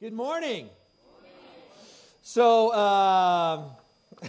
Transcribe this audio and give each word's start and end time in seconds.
Good 0.00 0.14
morning. 0.14 0.70
So, 2.22 2.72
um, 2.72 3.66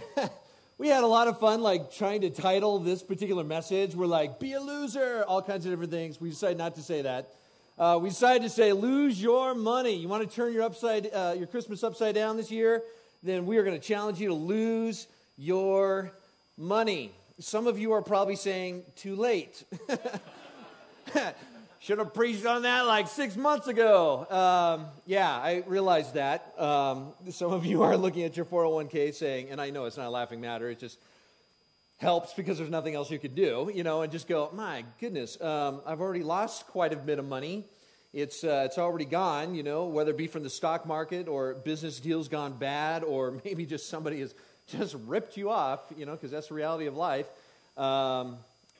we 0.76 0.88
had 0.88 1.02
a 1.02 1.06
lot 1.06 1.28
of 1.28 1.40
fun, 1.40 1.62
like 1.62 1.90
trying 1.94 2.20
to 2.20 2.28
title 2.28 2.78
this 2.78 3.02
particular 3.02 3.42
message. 3.42 3.94
We're 3.94 4.04
like, 4.04 4.38
be 4.38 4.52
a 4.52 4.60
loser, 4.60 5.24
all 5.26 5.40
kinds 5.40 5.64
of 5.64 5.72
different 5.72 5.90
things. 5.90 6.20
We 6.20 6.28
decided 6.28 6.58
not 6.58 6.74
to 6.74 6.82
say 6.82 7.00
that. 7.00 7.30
Uh, 7.78 7.98
we 8.02 8.10
decided 8.10 8.42
to 8.42 8.50
say, 8.50 8.74
lose 8.74 9.22
your 9.22 9.54
money. 9.54 9.94
You 9.94 10.08
want 10.08 10.28
to 10.28 10.36
turn 10.36 10.52
your 10.52 10.64
upside, 10.64 11.08
uh, 11.10 11.36
your 11.38 11.46
Christmas 11.46 11.82
upside 11.82 12.14
down 12.14 12.36
this 12.36 12.50
year? 12.50 12.82
Then 13.22 13.46
we 13.46 13.56
are 13.56 13.64
going 13.64 13.80
to 13.80 13.86
challenge 13.86 14.20
you 14.20 14.28
to 14.28 14.34
lose 14.34 15.06
your 15.38 16.12
money. 16.58 17.12
Some 17.38 17.66
of 17.66 17.78
you 17.78 17.92
are 17.92 18.02
probably 18.02 18.36
saying, 18.36 18.82
too 18.94 19.16
late. 19.16 19.64
Should 21.82 21.98
have 21.98 22.14
preached 22.14 22.46
on 22.46 22.62
that 22.62 22.86
like 22.86 23.08
six 23.08 23.34
months 23.34 23.66
ago. 23.66 24.24
Um, 24.30 24.86
yeah, 25.04 25.28
I 25.28 25.64
realize 25.66 26.12
that. 26.12 26.54
Um, 26.56 27.12
some 27.30 27.52
of 27.52 27.66
you 27.66 27.82
are 27.82 27.96
looking 27.96 28.22
at 28.22 28.36
your 28.36 28.46
401k 28.46 29.12
saying, 29.12 29.50
and 29.50 29.60
I 29.60 29.70
know 29.70 29.86
it's 29.86 29.96
not 29.96 30.06
a 30.06 30.10
laughing 30.10 30.40
matter, 30.40 30.70
it 30.70 30.78
just 30.78 30.96
helps 31.98 32.34
because 32.34 32.58
there's 32.58 32.70
nothing 32.70 32.94
else 32.94 33.10
you 33.10 33.18
could 33.18 33.34
do, 33.34 33.68
you 33.74 33.82
know, 33.82 34.02
and 34.02 34.12
just 34.12 34.28
go, 34.28 34.48
my 34.54 34.84
goodness, 35.00 35.40
um, 35.40 35.80
I've 35.84 36.00
already 36.00 36.22
lost 36.22 36.68
quite 36.68 36.92
a 36.92 36.96
bit 36.96 37.18
of 37.18 37.26
money. 37.26 37.64
It's, 38.12 38.44
uh, 38.44 38.62
it's 38.64 38.78
already 38.78 39.04
gone, 39.04 39.56
you 39.56 39.64
know, 39.64 39.86
whether 39.86 40.12
it 40.12 40.16
be 40.16 40.28
from 40.28 40.44
the 40.44 40.50
stock 40.50 40.86
market 40.86 41.26
or 41.26 41.54
business 41.54 41.98
deals 41.98 42.28
gone 42.28 42.52
bad 42.52 43.02
or 43.02 43.40
maybe 43.44 43.66
just 43.66 43.88
somebody 43.88 44.20
has 44.20 44.36
just 44.68 44.94
ripped 45.08 45.36
you 45.36 45.50
off, 45.50 45.80
you 45.96 46.06
know, 46.06 46.12
because 46.12 46.30
that's 46.30 46.46
the 46.46 46.54
reality 46.54 46.86
of 46.86 46.96
life. 46.96 47.26
Um, 47.76 48.36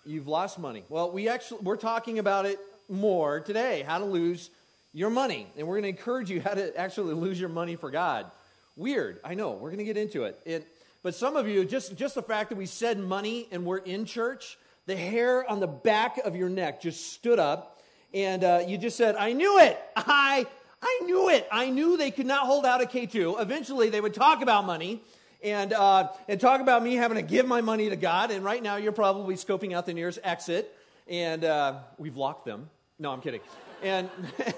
you've 0.07 0.29
lost 0.29 0.57
money. 0.57 0.85
Well, 0.89 1.11
we 1.11 1.29
actually, 1.29 1.63
we're 1.63 1.77
talking 1.77 2.21
about 2.21 2.47
it 2.47 2.61
more 2.93 3.41
today 3.41 3.83
how 3.87 3.99
to 3.99 4.05
lose 4.05 4.51
your 4.93 5.11
money. 5.11 5.47
And 5.57 5.67
we're 5.67 5.81
going 5.81 5.95
to 5.95 6.01
encourage 6.01 6.31
you 6.31 6.41
how 6.41 6.55
to 6.55 6.77
actually 6.77 7.15
lose 7.15 7.41
your 7.41 7.49
money 7.49 7.77
for 7.77 7.91
God. 7.91 8.31
Weird, 8.77 9.21
I 9.25 9.35
know. 9.35 9.53
We're 9.53 9.71
going 9.71 9.79
to 9.79 9.85
get 9.85 9.97
into 9.97 10.25
it. 10.25 10.41
it. 10.45 10.67
But 11.03 11.15
some 11.15 11.37
of 11.37 11.49
you, 11.49 11.65
just, 11.65 11.97
just 11.97 12.15
the 12.15 12.23
fact 12.23 12.51
that 12.51 12.57
we 12.57 12.67
said 12.67 12.99
money 12.99 13.49
and 13.51 13.65
we're 13.65 13.79
in 13.79 14.05
church, 14.05 14.57
the 14.87 14.97
hair 14.97 15.49
on 15.51 15.61
the 15.61 15.67
back 15.67 16.19
of 16.19 16.37
your 16.37 16.49
neck 16.49 16.81
just 16.81 17.13
stood 17.13 17.39
up. 17.39 17.83
And 18.15 18.45
uh, 18.45 18.63
you 18.67 18.79
just 18.79 18.97
said, 18.97 19.17
I 19.17 19.33
knew 19.33 19.59
it. 19.59 19.81
I, 19.97 20.47
I 20.83 21.01
knew 21.05 21.31
it. 21.31 21.49
I 21.51 21.71
knew 21.71 21.97
they 21.97 22.11
could 22.11 22.27
not 22.27 22.47
hold 22.47 22.67
out 22.67 22.83
a 22.83 22.87
K2. 22.87 23.41
Eventually, 23.41 23.91
they 23.91 24.01
would 24.01 24.15
talk 24.15 24.43
about 24.43 24.67
money 24.67 25.03
and, 25.43 25.73
uh, 25.73 26.09
and 26.29 26.41
talk 26.41 26.61
about 26.61 26.83
me 26.83 26.95
having 26.95 27.17
to 27.17 27.23
give 27.23 27.47
my 27.47 27.63
money 27.63 27.89
to 27.89 27.97
God. 27.97 28.31
And 28.31 28.45
right 28.45 28.63
now, 28.63 28.77
you're 28.77 28.93
probably 28.93 29.35
scoping 29.37 29.73
out 29.75 29.87
the 29.87 29.95
nearest 29.95 30.19
exit. 30.23 30.77
And 31.09 31.45
uh, 31.45 31.79
we've 31.99 32.17
locked 32.17 32.45
them. 32.45 32.69
No, 33.03 33.11
I'm 33.11 33.21
kidding. 33.21 33.41
And, 33.83 34.09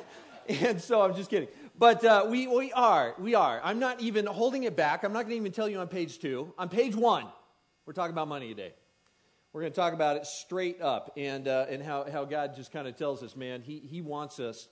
and 0.48 0.78
so 0.78 1.00
I'm 1.00 1.17
just 1.17 1.31
kidding. 1.31 1.48
But 1.78 2.05
uh, 2.05 2.27
we, 2.28 2.47
we 2.47 2.73
are, 2.73 3.14
we 3.19 3.34
are. 3.34 3.59
I'm 3.64 3.78
not 3.78 4.03
even 4.03 4.27
holding 4.27 4.64
it 4.64 4.77
back. 4.77 5.03
I'm 5.03 5.14
not 5.14 5.23
going 5.23 5.31
to 5.31 5.37
even 5.37 5.50
tell 5.50 5.67
you 5.67 5.78
on 5.78 5.89
page 5.89 6.19
two. 6.19 6.53
On 6.59 6.69
page 6.69 6.95
one, 6.95 7.25
we're 7.87 7.95
talking 7.95 8.12
about 8.12 8.28
money 8.28 8.48
today. 8.48 8.75
We're 9.55 9.62
going 9.62 9.72
to 9.72 9.77
talk 9.77 9.95
about 9.95 10.19
it 10.19 10.27
straight 10.27 10.83
up 10.83 11.15
and, 11.17 11.48
uh, 11.48 11.65
and 11.70 11.83
how, 11.83 12.05
how 12.11 12.27
God 12.27 12.55
just 12.55 12.70
kind 12.70 12.87
of 12.87 12.97
tells 12.97 13.22
us, 13.22 13.34
man, 13.34 13.62
he, 13.62 13.78
he 13.78 14.03
wants 14.03 14.39
us 14.39 14.69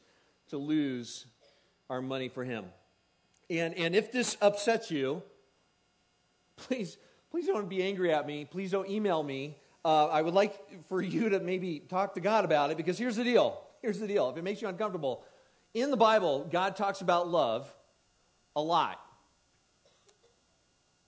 to 0.51 0.59
lose 0.59 1.25
our 1.89 2.03
money 2.03 2.29
for 2.29 2.45
Him. 2.45 2.67
And, 3.49 3.73
and 3.79 3.97
if 3.97 4.13
this 4.13 4.37
upsets 4.43 4.91
you, 4.91 5.23
please, 6.57 6.99
please 7.31 7.47
don't 7.47 7.71
be 7.71 7.83
angry 7.83 8.13
at 8.13 8.27
me. 8.27 8.45
Please 8.45 8.71
don't 8.71 8.91
email 8.91 9.23
me 9.23 9.57
uh, 9.85 10.07
I 10.07 10.23
would 10.23 10.35
like 10.35 10.57
for 10.89 11.03
you 11.03 11.31
to 11.31 11.41
maybe 11.41 11.81
talk 11.81 12.15
to 12.15 12.21
God 12.21 12.45
about 12.45 12.71
it 12.71 12.77
because 12.77 12.97
here's 12.99 13.17
the 13.17 13.25
deal. 13.25 13.61
Here's 13.81 13.99
the 13.99 14.07
deal. 14.07 14.31
If 14.31 14.37
it 14.37 14.45
makes 14.45 14.63
you 14.63 14.69
uncomfortable, 14.69 15.25
in 15.75 15.91
the 15.91 15.97
Bible, 15.97 16.47
God 16.51 16.77
talks 16.77 17.01
about 17.01 17.29
love 17.29 17.75
a 18.55 18.63
lot. 18.63 19.01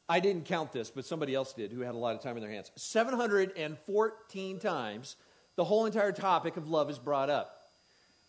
I 0.08 0.20
didn't 0.20 0.46
count 0.46 0.72
this, 0.72 0.90
but 0.90 1.04
somebody 1.04 1.34
else 1.34 1.52
did 1.54 1.72
who 1.72 1.80
had 1.80 1.94
a 1.94 1.98
lot 1.98 2.14
of 2.14 2.22
time 2.22 2.36
in 2.36 2.42
their 2.42 2.50
hands. 2.50 2.70
714 2.76 4.58
times 4.58 5.16
the 5.56 5.64
whole 5.64 5.86
entire 5.86 6.12
topic 6.12 6.56
of 6.56 6.68
love 6.68 6.90
is 6.90 6.98
brought 6.98 7.30
up. 7.30 7.70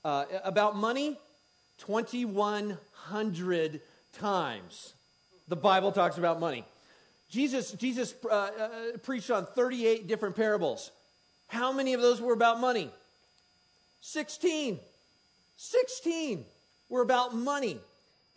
Uh, 0.04 0.26
about 0.44 0.76
money, 0.76 1.18
2,100 1.80 3.82
times 4.14 4.94
the 5.48 5.56
Bible 5.56 5.92
talks 5.92 6.18
about 6.18 6.40
money. 6.40 6.66
Jesus, 7.36 7.74
Jesus 7.74 8.16
uh, 8.24 8.34
uh, 8.34 8.70
preached 9.04 9.30
on 9.30 9.46
38 9.46 10.08
different 10.08 10.38
parables. 10.38 10.92
How 11.48 11.74
many 11.74 11.94
of 11.94 12.02
those 12.02 12.22
were 12.22 12.32
about 12.32 12.62
money? 12.62 12.90
16. 14.00 14.80
16 15.58 16.46
were 16.88 17.02
about 17.02 17.36
money 17.36 17.78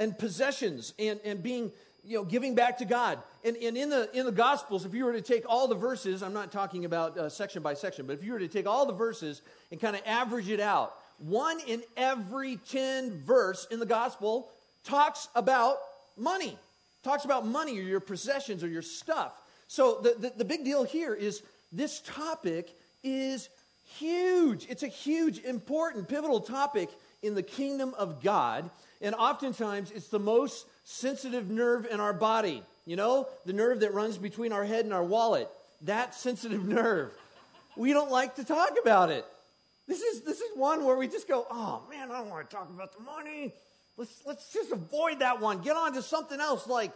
and 0.00 0.18
possessions 0.18 0.94
and, 0.98 1.20
and 1.24 1.44
being, 1.44 1.70
you 2.04 2.18
know, 2.18 2.24
giving 2.24 2.56
back 2.56 2.78
to 2.78 2.84
God. 2.84 3.20
And, 3.44 3.56
and 3.58 3.76
in, 3.76 3.88
the, 3.88 4.10
in 4.18 4.26
the 4.26 4.32
Gospels, 4.32 4.84
if 4.84 4.92
you 4.92 5.04
were 5.04 5.12
to 5.12 5.22
take 5.22 5.44
all 5.48 5.68
the 5.68 5.76
verses, 5.76 6.20
I'm 6.20 6.32
not 6.32 6.50
talking 6.50 6.84
about 6.84 7.16
uh, 7.16 7.28
section 7.28 7.62
by 7.62 7.74
section, 7.74 8.04
but 8.04 8.14
if 8.14 8.24
you 8.24 8.32
were 8.32 8.40
to 8.40 8.48
take 8.48 8.66
all 8.66 8.84
the 8.84 8.92
verses 8.92 9.42
and 9.70 9.80
kind 9.80 9.94
of 9.94 10.02
average 10.06 10.48
it 10.48 10.58
out, 10.58 10.96
one 11.18 11.60
in 11.68 11.84
every 11.96 12.56
10 12.68 13.22
verse 13.22 13.68
in 13.70 13.78
the 13.78 13.86
Gospel 13.86 14.50
talks 14.82 15.28
about 15.36 15.78
money 16.16 16.58
talks 17.08 17.24
about 17.24 17.46
money 17.46 17.78
or 17.78 17.82
your 17.82 18.00
possessions 18.00 18.62
or 18.62 18.68
your 18.68 18.82
stuff. 18.82 19.32
So 19.66 20.00
the, 20.02 20.14
the, 20.18 20.32
the 20.38 20.44
big 20.44 20.64
deal 20.64 20.84
here 20.84 21.14
is 21.14 21.42
this 21.72 22.00
topic 22.00 22.76
is 23.02 23.48
huge. 23.96 24.66
It's 24.68 24.82
a 24.82 24.88
huge, 24.88 25.38
important, 25.38 26.08
pivotal 26.08 26.40
topic 26.40 26.90
in 27.22 27.34
the 27.34 27.42
kingdom 27.42 27.94
of 27.98 28.22
God. 28.22 28.68
And 29.00 29.14
oftentimes, 29.14 29.90
it's 29.90 30.08
the 30.08 30.18
most 30.18 30.66
sensitive 30.84 31.50
nerve 31.50 31.86
in 31.90 32.00
our 32.00 32.12
body. 32.12 32.62
You 32.84 32.96
know, 32.96 33.28
the 33.46 33.52
nerve 33.52 33.80
that 33.80 33.94
runs 33.94 34.18
between 34.18 34.52
our 34.52 34.64
head 34.64 34.84
and 34.84 34.92
our 34.92 35.04
wallet. 35.04 35.48
That 35.82 36.14
sensitive 36.14 36.66
nerve. 36.68 37.12
We 37.76 37.92
don't 37.92 38.10
like 38.10 38.36
to 38.36 38.44
talk 38.44 38.72
about 38.80 39.10
it. 39.10 39.24
This 39.86 40.02
is, 40.02 40.20
this 40.22 40.40
is 40.40 40.56
one 40.56 40.84
where 40.84 40.96
we 40.96 41.08
just 41.08 41.26
go, 41.26 41.46
oh 41.50 41.82
man, 41.88 42.10
I 42.10 42.18
don't 42.18 42.28
want 42.28 42.50
to 42.50 42.56
talk 42.56 42.68
about 42.68 42.94
the 42.94 43.02
money. 43.02 43.54
Let's, 43.98 44.22
let's 44.24 44.52
just 44.52 44.70
avoid 44.70 45.18
that 45.18 45.40
one. 45.40 45.58
Get 45.60 45.76
on 45.76 45.92
to 45.94 46.02
something 46.02 46.40
else 46.40 46.68
like 46.68 46.92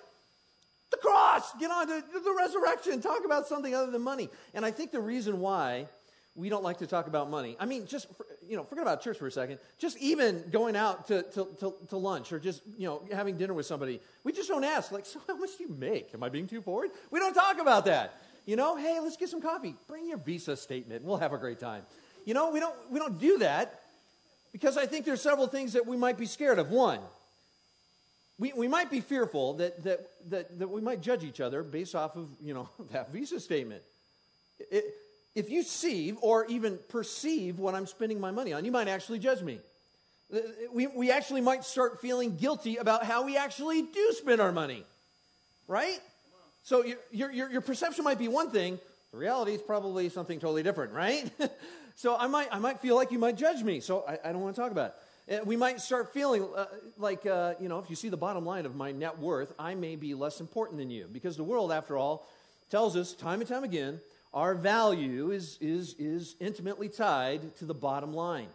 the 0.92 0.98
cross. 0.98 1.52
Get 1.58 1.70
on 1.70 1.88
to 1.88 2.04
the 2.12 2.34
resurrection. 2.38 3.00
Talk 3.00 3.24
about 3.24 3.48
something 3.48 3.74
other 3.74 3.90
than 3.90 4.02
money. 4.02 4.30
And 4.54 4.64
I 4.64 4.70
think 4.70 4.92
the 4.92 5.00
reason 5.00 5.40
why 5.40 5.88
we 6.36 6.48
don't 6.48 6.62
like 6.62 6.78
to 6.78 6.86
talk 6.86 7.08
about 7.08 7.28
money, 7.28 7.56
I 7.58 7.66
mean, 7.66 7.86
just, 7.88 8.06
you 8.48 8.56
know, 8.56 8.62
forget 8.62 8.82
about 8.82 9.02
church 9.02 9.18
for 9.18 9.26
a 9.26 9.32
second. 9.32 9.58
Just 9.78 9.98
even 9.98 10.44
going 10.52 10.76
out 10.76 11.08
to, 11.08 11.22
to, 11.22 11.48
to, 11.58 11.74
to 11.88 11.96
lunch 11.96 12.32
or 12.32 12.38
just, 12.38 12.62
you 12.78 12.86
know, 12.86 13.02
having 13.10 13.36
dinner 13.36 13.52
with 13.52 13.66
somebody, 13.66 14.00
we 14.22 14.32
just 14.32 14.48
don't 14.48 14.64
ask, 14.64 14.92
like, 14.92 15.04
so 15.06 15.20
how 15.26 15.36
much 15.36 15.58
do 15.58 15.64
you 15.64 15.74
make? 15.76 16.14
Am 16.14 16.22
I 16.22 16.28
being 16.28 16.46
too 16.46 16.62
forward? 16.62 16.90
We 17.10 17.18
don't 17.18 17.34
talk 17.34 17.60
about 17.60 17.84
that. 17.86 18.14
You 18.46 18.54
know, 18.54 18.76
hey, 18.76 19.00
let's 19.00 19.16
get 19.16 19.28
some 19.28 19.42
coffee. 19.42 19.74
Bring 19.88 20.08
your 20.08 20.18
visa 20.18 20.56
statement. 20.56 21.04
We'll 21.04 21.18
have 21.18 21.32
a 21.32 21.38
great 21.38 21.58
time. 21.58 21.82
You 22.24 22.34
know, 22.34 22.52
we 22.52 22.60
don't, 22.60 22.74
we 22.90 23.00
don't 23.00 23.18
do 23.18 23.38
that 23.38 23.81
because 24.52 24.76
I 24.76 24.86
think 24.86 25.04
there's 25.04 25.22
several 25.22 25.46
things 25.46 25.72
that 25.72 25.86
we 25.86 25.96
might 25.96 26.18
be 26.18 26.26
scared 26.26 26.58
of. 26.58 26.70
One, 26.70 27.00
we, 28.38 28.52
we 28.52 28.68
might 28.68 28.90
be 28.90 29.00
fearful 29.00 29.54
that, 29.54 29.82
that, 29.84 30.10
that, 30.30 30.58
that 30.58 30.68
we 30.68 30.80
might 30.80 31.00
judge 31.00 31.24
each 31.24 31.40
other 31.40 31.62
based 31.62 31.94
off 31.94 32.16
of, 32.16 32.28
you 32.42 32.54
know, 32.54 32.68
that 32.92 33.12
visa 33.12 33.40
statement. 33.40 33.82
It, 34.70 34.94
if 35.34 35.48
you 35.48 35.62
see 35.62 36.12
or 36.20 36.44
even 36.46 36.78
perceive 36.88 37.58
what 37.58 37.74
I'm 37.74 37.86
spending 37.86 38.20
my 38.20 38.30
money 38.30 38.52
on, 38.52 38.64
you 38.64 38.72
might 38.72 38.88
actually 38.88 39.18
judge 39.18 39.42
me. 39.42 39.58
Uh, 40.32 40.40
we, 40.72 40.86
we 40.86 41.10
actually 41.10 41.40
might 41.40 41.64
start 41.64 42.00
feeling 42.00 42.36
guilty 42.36 42.76
about 42.76 43.04
how 43.04 43.24
we 43.24 43.36
actually 43.36 43.82
do 43.82 44.12
spend 44.12 44.40
our 44.40 44.52
money, 44.52 44.84
right? 45.68 46.00
So 46.64 46.84
your, 47.10 47.32
your, 47.32 47.50
your 47.50 47.60
perception 47.60 48.04
might 48.04 48.18
be 48.18 48.28
one 48.28 48.50
thing, 48.50 48.78
the 49.12 49.18
reality 49.18 49.52
is 49.52 49.62
probably 49.62 50.08
something 50.08 50.40
totally 50.40 50.62
different, 50.62 50.92
right? 50.92 51.30
So 51.94 52.16
I 52.16 52.26
might, 52.26 52.48
I 52.50 52.58
might 52.58 52.80
feel 52.80 52.96
like 52.96 53.12
you 53.12 53.18
might 53.18 53.36
judge 53.36 53.62
me. 53.62 53.80
So 53.80 54.04
I, 54.08 54.18
I 54.24 54.32
don't 54.32 54.40
want 54.40 54.54
to 54.54 54.60
talk 54.60 54.72
about 54.72 54.94
it. 55.28 55.40
Uh, 55.40 55.44
we 55.44 55.56
might 55.56 55.80
start 55.80 56.12
feeling 56.12 56.42
uh, 56.56 56.66
like, 56.96 57.26
uh, 57.26 57.54
you 57.60 57.68
know, 57.68 57.78
if 57.78 57.88
you 57.90 57.96
see 57.96 58.08
the 58.08 58.16
bottom 58.16 58.44
line 58.44 58.66
of 58.66 58.74
my 58.74 58.92
net 58.92 59.18
worth, 59.18 59.52
I 59.58 59.74
may 59.74 59.96
be 59.96 60.14
less 60.14 60.40
important 60.40 60.78
than 60.78 60.90
you. 60.90 61.08
Because 61.12 61.36
the 61.36 61.44
world, 61.44 61.70
after 61.70 61.96
all, 61.96 62.26
tells 62.70 62.96
us 62.96 63.12
time 63.12 63.40
and 63.40 63.48
time 63.48 63.64
again 63.64 64.00
our 64.34 64.54
value 64.54 65.30
is, 65.30 65.58
is, 65.60 65.94
is 65.98 66.36
intimately 66.40 66.88
tied 66.88 67.54
to 67.56 67.66
the 67.66 67.74
bottom 67.74 68.14
line. 68.14 68.48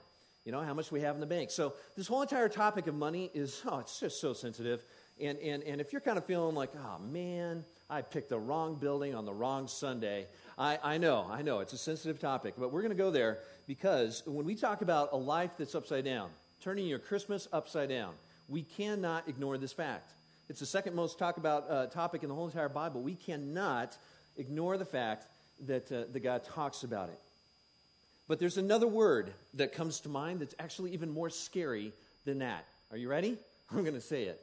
You 0.43 0.51
know, 0.51 0.61
how 0.61 0.73
much 0.73 0.91
we 0.91 1.01
have 1.01 1.13
in 1.13 1.21
the 1.21 1.27
bank. 1.27 1.51
So 1.51 1.73
this 1.95 2.07
whole 2.07 2.23
entire 2.23 2.49
topic 2.49 2.87
of 2.87 2.95
money 2.95 3.29
is, 3.33 3.61
oh, 3.67 3.79
it's 3.79 3.99
just 3.99 4.19
so 4.19 4.33
sensitive. 4.33 4.83
And, 5.21 5.37
and, 5.37 5.61
and 5.63 5.79
if 5.79 5.91
you're 5.91 6.01
kind 6.01 6.17
of 6.17 6.25
feeling 6.25 6.55
like, 6.55 6.71
oh, 6.75 6.99
man, 6.99 7.63
I 7.89 8.01
picked 8.01 8.29
the 8.29 8.39
wrong 8.39 8.75
building 8.75 9.15
on 9.15 9.25
the 9.25 9.33
wrong 9.33 9.67
Sunday, 9.67 10.27
I, 10.57 10.77
I 10.83 10.97
know, 10.97 11.27
I 11.31 11.41
know, 11.41 11.59
it's 11.59 11.73
a 11.73 11.77
sensitive 11.77 12.19
topic, 12.19 12.55
but 12.57 12.71
we're 12.71 12.81
going 12.81 12.91
to 12.91 12.97
go 12.97 13.11
there 13.11 13.39
because 13.65 14.23
when 14.25 14.45
we 14.45 14.55
talk 14.55 14.81
about 14.81 15.13
a 15.13 15.17
life 15.17 15.51
that's 15.57 15.73
upside 15.73 16.03
down, 16.03 16.29
turning 16.61 16.85
your 16.85 16.99
Christmas 16.99 17.47
upside 17.53 17.89
down, 17.89 18.13
we 18.49 18.63
cannot 18.63 19.29
ignore 19.29 19.57
this 19.57 19.71
fact. 19.71 20.11
It's 20.49 20.59
the 20.59 20.65
second 20.65 20.95
most 20.95 21.17
talk 21.17 21.37
about 21.37 21.69
uh, 21.69 21.85
topic 21.87 22.23
in 22.23 22.29
the 22.29 22.35
whole 22.35 22.47
entire 22.47 22.69
Bible. 22.69 23.01
We 23.01 23.15
cannot 23.15 23.97
ignore 24.35 24.77
the 24.77 24.85
fact 24.85 25.25
that 25.65 25.91
uh, 25.91 26.03
the 26.11 26.19
God 26.19 26.43
talks 26.43 26.83
about 26.83 27.09
it. 27.09 27.19
But 28.27 28.39
there's 28.39 28.57
another 28.57 28.87
word 28.87 29.33
that 29.53 29.71
comes 29.71 30.01
to 30.01 30.09
mind 30.09 30.41
that's 30.41 30.55
actually 30.59 30.91
even 30.91 31.09
more 31.09 31.29
scary 31.29 31.93
than 32.25 32.39
that. 32.39 32.65
Are 32.91 32.97
you 32.97 33.09
ready? 33.09 33.37
I'm 33.71 33.83
going 33.83 33.93
to 33.93 34.01
say 34.01 34.23
it. 34.23 34.41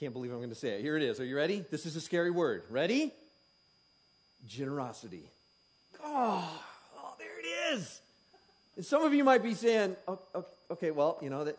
Can't 0.00 0.14
believe 0.14 0.30
I'm 0.32 0.38
going 0.38 0.48
to 0.48 0.54
say 0.54 0.70
it. 0.70 0.80
Here 0.80 0.96
it 0.96 1.02
is. 1.02 1.20
Are 1.20 1.26
you 1.26 1.36
ready? 1.36 1.62
This 1.70 1.84
is 1.84 1.94
a 1.94 2.00
scary 2.00 2.30
word. 2.30 2.62
Ready? 2.70 3.12
Generosity. 4.48 5.24
Oh, 6.02 6.62
oh 6.96 7.12
there 7.18 7.38
it 7.38 7.74
is. 7.76 8.00
And 8.76 8.86
some 8.86 9.02
of 9.02 9.12
you 9.12 9.24
might 9.24 9.42
be 9.42 9.52
saying, 9.52 9.94
oh, 10.08 10.18
okay, 10.70 10.90
well, 10.90 11.18
you 11.20 11.28
know, 11.28 11.44
that 11.44 11.58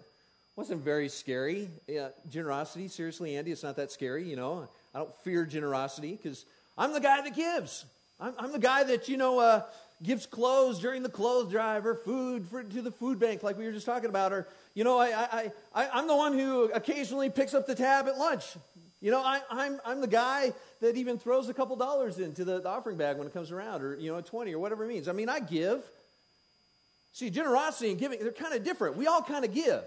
wasn't 0.55 0.83
very 0.83 1.07
scary. 1.07 1.69
Yeah, 1.87 2.07
generosity, 2.31 2.87
seriously, 2.87 3.35
Andy, 3.35 3.51
it's 3.51 3.61
not 3.61 3.75
that 3.75 3.91
scary. 3.91 4.27
You 4.27 4.37
know, 4.37 4.67
I 4.95 4.97
don't 4.97 5.15
fear 5.17 5.45
generosity 5.45 6.13
because 6.13 6.43
I'm 6.79 6.93
the 6.93 6.99
guy 6.99 7.21
that 7.21 7.35
gives. 7.35 7.85
I'm, 8.19 8.33
I'm 8.39 8.51
the 8.51 8.57
guy 8.57 8.83
that, 8.85 9.07
you 9.07 9.17
know, 9.17 9.37
uh, 9.37 9.61
gives 10.01 10.25
clothes 10.25 10.79
during 10.79 11.03
the 11.03 11.09
clothes 11.09 11.51
drive 11.51 11.85
or 11.85 11.93
food 11.93 12.47
for, 12.47 12.63
to 12.63 12.81
the 12.81 12.91
food 12.91 13.19
bank, 13.19 13.43
like 13.43 13.55
we 13.55 13.65
were 13.65 13.71
just 13.71 13.85
talking 13.85 14.09
about. 14.09 14.33
Or, 14.33 14.47
you 14.73 14.83
know, 14.83 14.97
I, 14.97 15.07
I, 15.07 15.51
I, 15.73 15.89
I'm 15.93 16.07
the 16.07 16.15
one 16.15 16.37
who 16.37 16.71
occasionally 16.71 17.29
picks 17.29 17.53
up 17.53 17.67
the 17.67 17.75
tab 17.75 18.07
at 18.07 18.17
lunch. 18.17 18.45
You 19.01 19.11
know, 19.11 19.21
I, 19.21 19.41
I'm, 19.49 19.81
I'm 19.85 19.99
the 19.99 20.07
guy 20.07 20.53
that 20.79 20.95
even 20.95 21.17
throws 21.17 21.49
a 21.49 21.53
couple 21.53 21.75
dollars 21.75 22.19
into 22.19 22.45
the, 22.45 22.61
the 22.61 22.69
offering 22.69 22.97
bag 22.97 23.17
when 23.17 23.27
it 23.27 23.33
comes 23.33 23.51
around, 23.51 23.81
or, 23.81 23.95
you 23.95 24.11
know, 24.11 24.19
a 24.19 24.21
20 24.21 24.53
or 24.53 24.59
whatever 24.59 24.85
it 24.85 24.87
means. 24.87 25.07
I 25.07 25.11
mean, 25.11 25.27
I 25.27 25.39
give. 25.39 25.83
See, 27.11 27.29
generosity 27.29 27.89
and 27.89 27.99
giving, 27.99 28.19
they're 28.19 28.31
kind 28.31 28.53
of 28.53 28.63
different. 28.63 28.95
We 28.95 29.07
all 29.07 29.21
kind 29.21 29.43
of 29.43 29.53
give. 29.53 29.83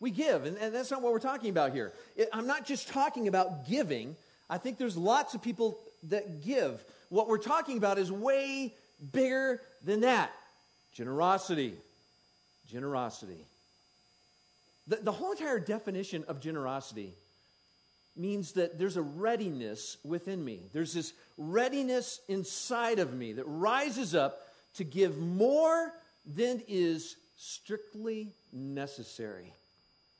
We 0.00 0.10
give, 0.10 0.46
and, 0.46 0.56
and 0.58 0.74
that's 0.74 0.90
not 0.90 1.02
what 1.02 1.12
we're 1.12 1.18
talking 1.18 1.50
about 1.50 1.72
here. 1.72 1.92
It, 2.16 2.28
I'm 2.32 2.46
not 2.46 2.66
just 2.66 2.88
talking 2.88 3.28
about 3.28 3.68
giving. 3.68 4.16
I 4.48 4.58
think 4.58 4.78
there's 4.78 4.96
lots 4.96 5.34
of 5.34 5.42
people 5.42 5.78
that 6.08 6.42
give. 6.42 6.82
What 7.08 7.28
we're 7.28 7.38
talking 7.38 7.78
about 7.78 7.98
is 7.98 8.10
way 8.10 8.74
bigger 9.12 9.60
than 9.84 10.00
that 10.00 10.32
generosity. 10.92 11.74
Generosity. 12.70 13.44
The, 14.86 14.96
the 14.96 15.12
whole 15.12 15.32
entire 15.32 15.60
definition 15.60 16.24
of 16.28 16.40
generosity 16.40 17.14
means 18.16 18.52
that 18.52 18.78
there's 18.78 18.96
a 18.96 19.02
readiness 19.02 19.96
within 20.04 20.44
me. 20.44 20.60
There's 20.72 20.92
this 20.92 21.12
readiness 21.38 22.20
inside 22.28 22.98
of 22.98 23.14
me 23.14 23.34
that 23.34 23.44
rises 23.44 24.14
up 24.14 24.40
to 24.74 24.84
give 24.84 25.18
more 25.18 25.92
than 26.26 26.62
is 26.68 27.16
strictly 27.36 28.32
necessary. 28.52 29.52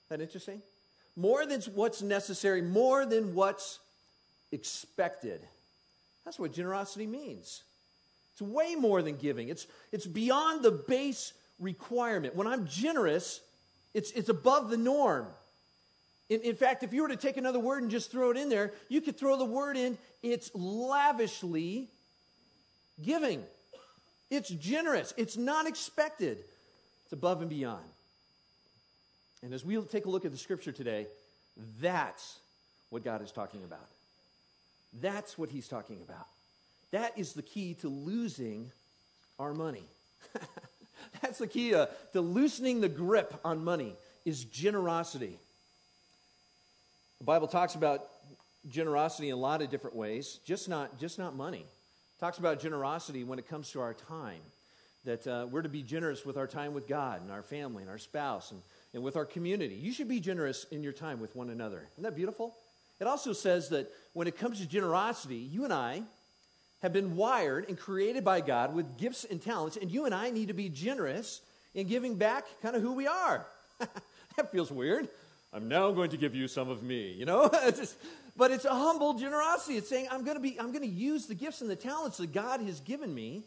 That 0.09 0.21
interesting? 0.21 0.63
More 1.17 1.45
than 1.45 1.61
what's 1.75 2.03
necessary, 2.03 2.63
more 2.63 3.05
than 3.05 3.35
what's 3.35 3.79
expected. 4.51 5.41
That's 6.25 6.39
what 6.39 6.53
generosity 6.53 7.07
means. 7.07 7.63
It's 8.33 8.43
way 8.43 8.75
more 8.75 9.03
than 9.03 9.17
giving. 9.17 9.49
It's, 9.49 9.67
it's 9.91 10.07
beyond 10.07 10.63
the 10.63 10.71
base 10.71 11.33
requirement. 11.59 12.35
When 12.35 12.47
I'm 12.47 12.67
generous, 12.67 13.41
it's, 13.95 14.11
it's 14.13 14.29
above 14.29 14.71
the 14.71 14.77
norm. 14.77 15.27
In, 16.29 16.41
in 16.41 16.57
fact, 16.57 16.83
if 16.83 16.93
you 16.93 17.03
were 17.03 17.09
to 17.09 17.17
take 17.17 17.37
another 17.37 17.61
word 17.61 17.83
and 17.83 17.91
just 17.91 18.11
throw 18.11 18.31
it 18.31 18.37
in 18.37 18.49
there, 18.49 18.73
you 18.89 19.01
could 19.01 19.19
throw 19.19 19.37
the 19.37 19.45
word 19.45 19.77
in, 19.77 19.99
it's 20.23 20.51
lavishly 20.55 21.89
giving. 23.03 23.43
It's 24.31 24.49
generous. 24.49 25.13
It's 25.17 25.37
not 25.37 25.67
expected. 25.67 26.39
It's 27.05 27.13
above 27.13 27.41
and 27.43 27.51
beyond. 27.51 27.85
And 29.43 29.53
as 29.53 29.65
we 29.65 29.79
take 29.83 30.07
a 30.07 30.11
look 30.11 30.25
at 30.25 30.31
the 30.31 30.39
scripture 30.39 30.73
today, 30.73 31.07
that's 31.81 32.39
what 32.91 33.05
God 33.05 33.23
is 33.23 33.33
talking 33.33 33.65
about. 33.65 33.89
That's 35.01 35.37
what 35.37 35.51
he's 35.51 35.69
talking 35.69 36.01
about. 36.03 36.27
That 36.93 37.19
is 37.19 37.33
the 37.33 37.43
key 37.43 37.75
to 37.81 37.89
losing 37.89 38.71
our 39.39 39.53
money. 39.53 39.85
That's 41.23 41.39
the 41.39 41.47
key 41.47 41.71
to, 41.71 41.89
to 42.13 42.21
loosening 42.21 42.81
the 42.81 42.89
grip 42.89 43.35
on 43.45 43.65
money 43.65 43.95
is 44.25 44.45
generosity. 44.45 45.39
The 47.19 47.25
Bible 47.25 47.47
talks 47.47 47.77
about 47.77 48.09
generosity 48.69 49.29
in 49.29 49.35
a 49.35 49.39
lot 49.39 49.63
of 49.63 49.71
different 49.71 49.97
ways, 49.97 50.41
just 50.45 50.69
not, 50.69 50.99
just 50.99 51.19
not 51.19 51.35
money. 51.37 51.61
It 51.61 52.21
talks 52.21 52.39
about 52.39 52.61
generosity 52.61 53.25
when 53.25 53.39
it 53.39 53.49
comes 53.49 53.71
to 53.71 53.81
our 53.81 53.95
time, 53.95 54.41
that 55.05 55.27
uh, 55.27 55.47
we're 55.51 55.63
to 55.63 55.69
be 55.69 55.83
generous 55.83 56.25
with 56.25 56.37
our 56.37 56.47
time 56.47 56.75
with 56.75 56.87
God 56.89 57.23
and 57.23 57.31
our 57.31 57.43
family 57.43 57.83
and 57.83 57.91
our 57.91 57.99
spouse 57.99 58.51
and, 58.51 58.61
and 58.93 59.03
with 59.03 59.17
our 59.17 59.25
community. 59.25 59.75
You 59.75 59.93
should 59.93 60.09
be 60.09 60.21
generous 60.21 60.67
in 60.71 60.83
your 60.83 60.93
time 60.93 61.21
with 61.21 61.35
one 61.35 61.51
another. 61.51 61.89
Isn't 61.95 62.05
that 62.05 62.17
beautiful? 62.17 62.55
It 63.01 63.07
also 63.07 63.33
says 63.33 63.69
that 63.71 63.91
when 64.13 64.29
it 64.29 64.37
comes 64.37 64.61
to 64.61 64.67
generosity, 64.67 65.37
you 65.37 65.65
and 65.65 65.73
I 65.73 66.03
have 66.83 66.93
been 66.93 67.17
wired 67.17 67.69
and 67.69 67.79
created 67.79 68.25
by 68.25 68.41
God 68.41 68.75
with 68.75 68.99
gifts 68.99 69.25
and 69.25 69.41
talents, 69.41 69.77
and 69.77 69.91
you 69.91 70.05
and 70.05 70.15
I 70.15 70.31
need 70.31 70.49
to 70.49 70.55
be 70.55 70.69
generous 70.69 71.41
in 71.75 71.87
giving 71.87 72.17
back 72.17 72.45
kind 72.61 72.75
of 72.75 72.83
who 72.83 72.93
we 72.93 73.07
are. 73.07 73.47
that 73.79 74.51
feels 74.51 74.71
weird. 74.71 75.09
I'm 75.53 75.69
now 75.69 75.93
going 75.93 76.11
to 76.11 76.17
give 76.17 76.35
you 76.35 76.49
some 76.49 76.69
of 76.69 76.83
me, 76.83 77.13
you 77.13 77.25
know? 77.25 77.49
just, 77.65 77.97
but 78.37 78.51
it's 78.51 78.65
a 78.65 78.75
humble 78.75 79.15
generosity. 79.15 79.77
It's 79.77 79.89
saying, 79.89 80.09
I'm 80.11 80.25
going 80.25 80.37
to 80.37 80.43
be, 80.43 80.59
I'm 80.59 80.73
going 80.73 80.83
to 80.83 80.95
use 80.95 81.27
the 81.27 81.35
gifts 81.35 81.61
and 81.61 81.71
the 81.71 81.77
talents 81.77 82.19
that 82.19 82.33
God 82.33 82.61
has 82.63 82.81
given 82.81 83.15
me 83.15 83.45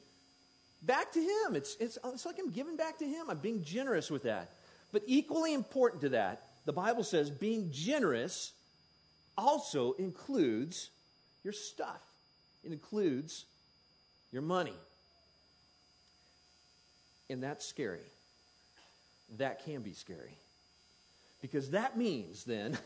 back 0.81 1.11
to 1.13 1.19
Him. 1.19 1.55
It's, 1.55 1.75
it's, 1.79 1.97
it's 2.05 2.25
like 2.25 2.37
I'm 2.39 2.51
giving 2.51 2.77
back 2.77 2.99
to 2.99 3.05
Him. 3.05 3.29
I'm 3.29 3.39
being 3.39 3.63
generous 3.63 4.09
with 4.09 4.23
that. 4.23 4.51
But 4.93 5.03
equally 5.07 5.53
important 5.53 6.01
to 6.03 6.09
that, 6.09 6.43
the 6.65 6.73
Bible 6.73 7.03
says 7.03 7.29
being 7.29 7.69
generous 7.71 8.53
also 9.37 9.93
includes 9.93 10.89
your 11.43 11.53
stuff. 11.53 12.01
It 12.65 12.71
includes 12.71 13.45
your 14.31 14.41
money. 14.41 14.73
And 17.29 17.41
that's 17.41 17.65
scary. 17.65 17.99
That 19.37 19.63
can 19.65 19.81
be 19.81 19.93
scary. 19.93 20.37
Because 21.41 21.71
that 21.71 21.97
means 21.97 22.43
then 22.43 22.77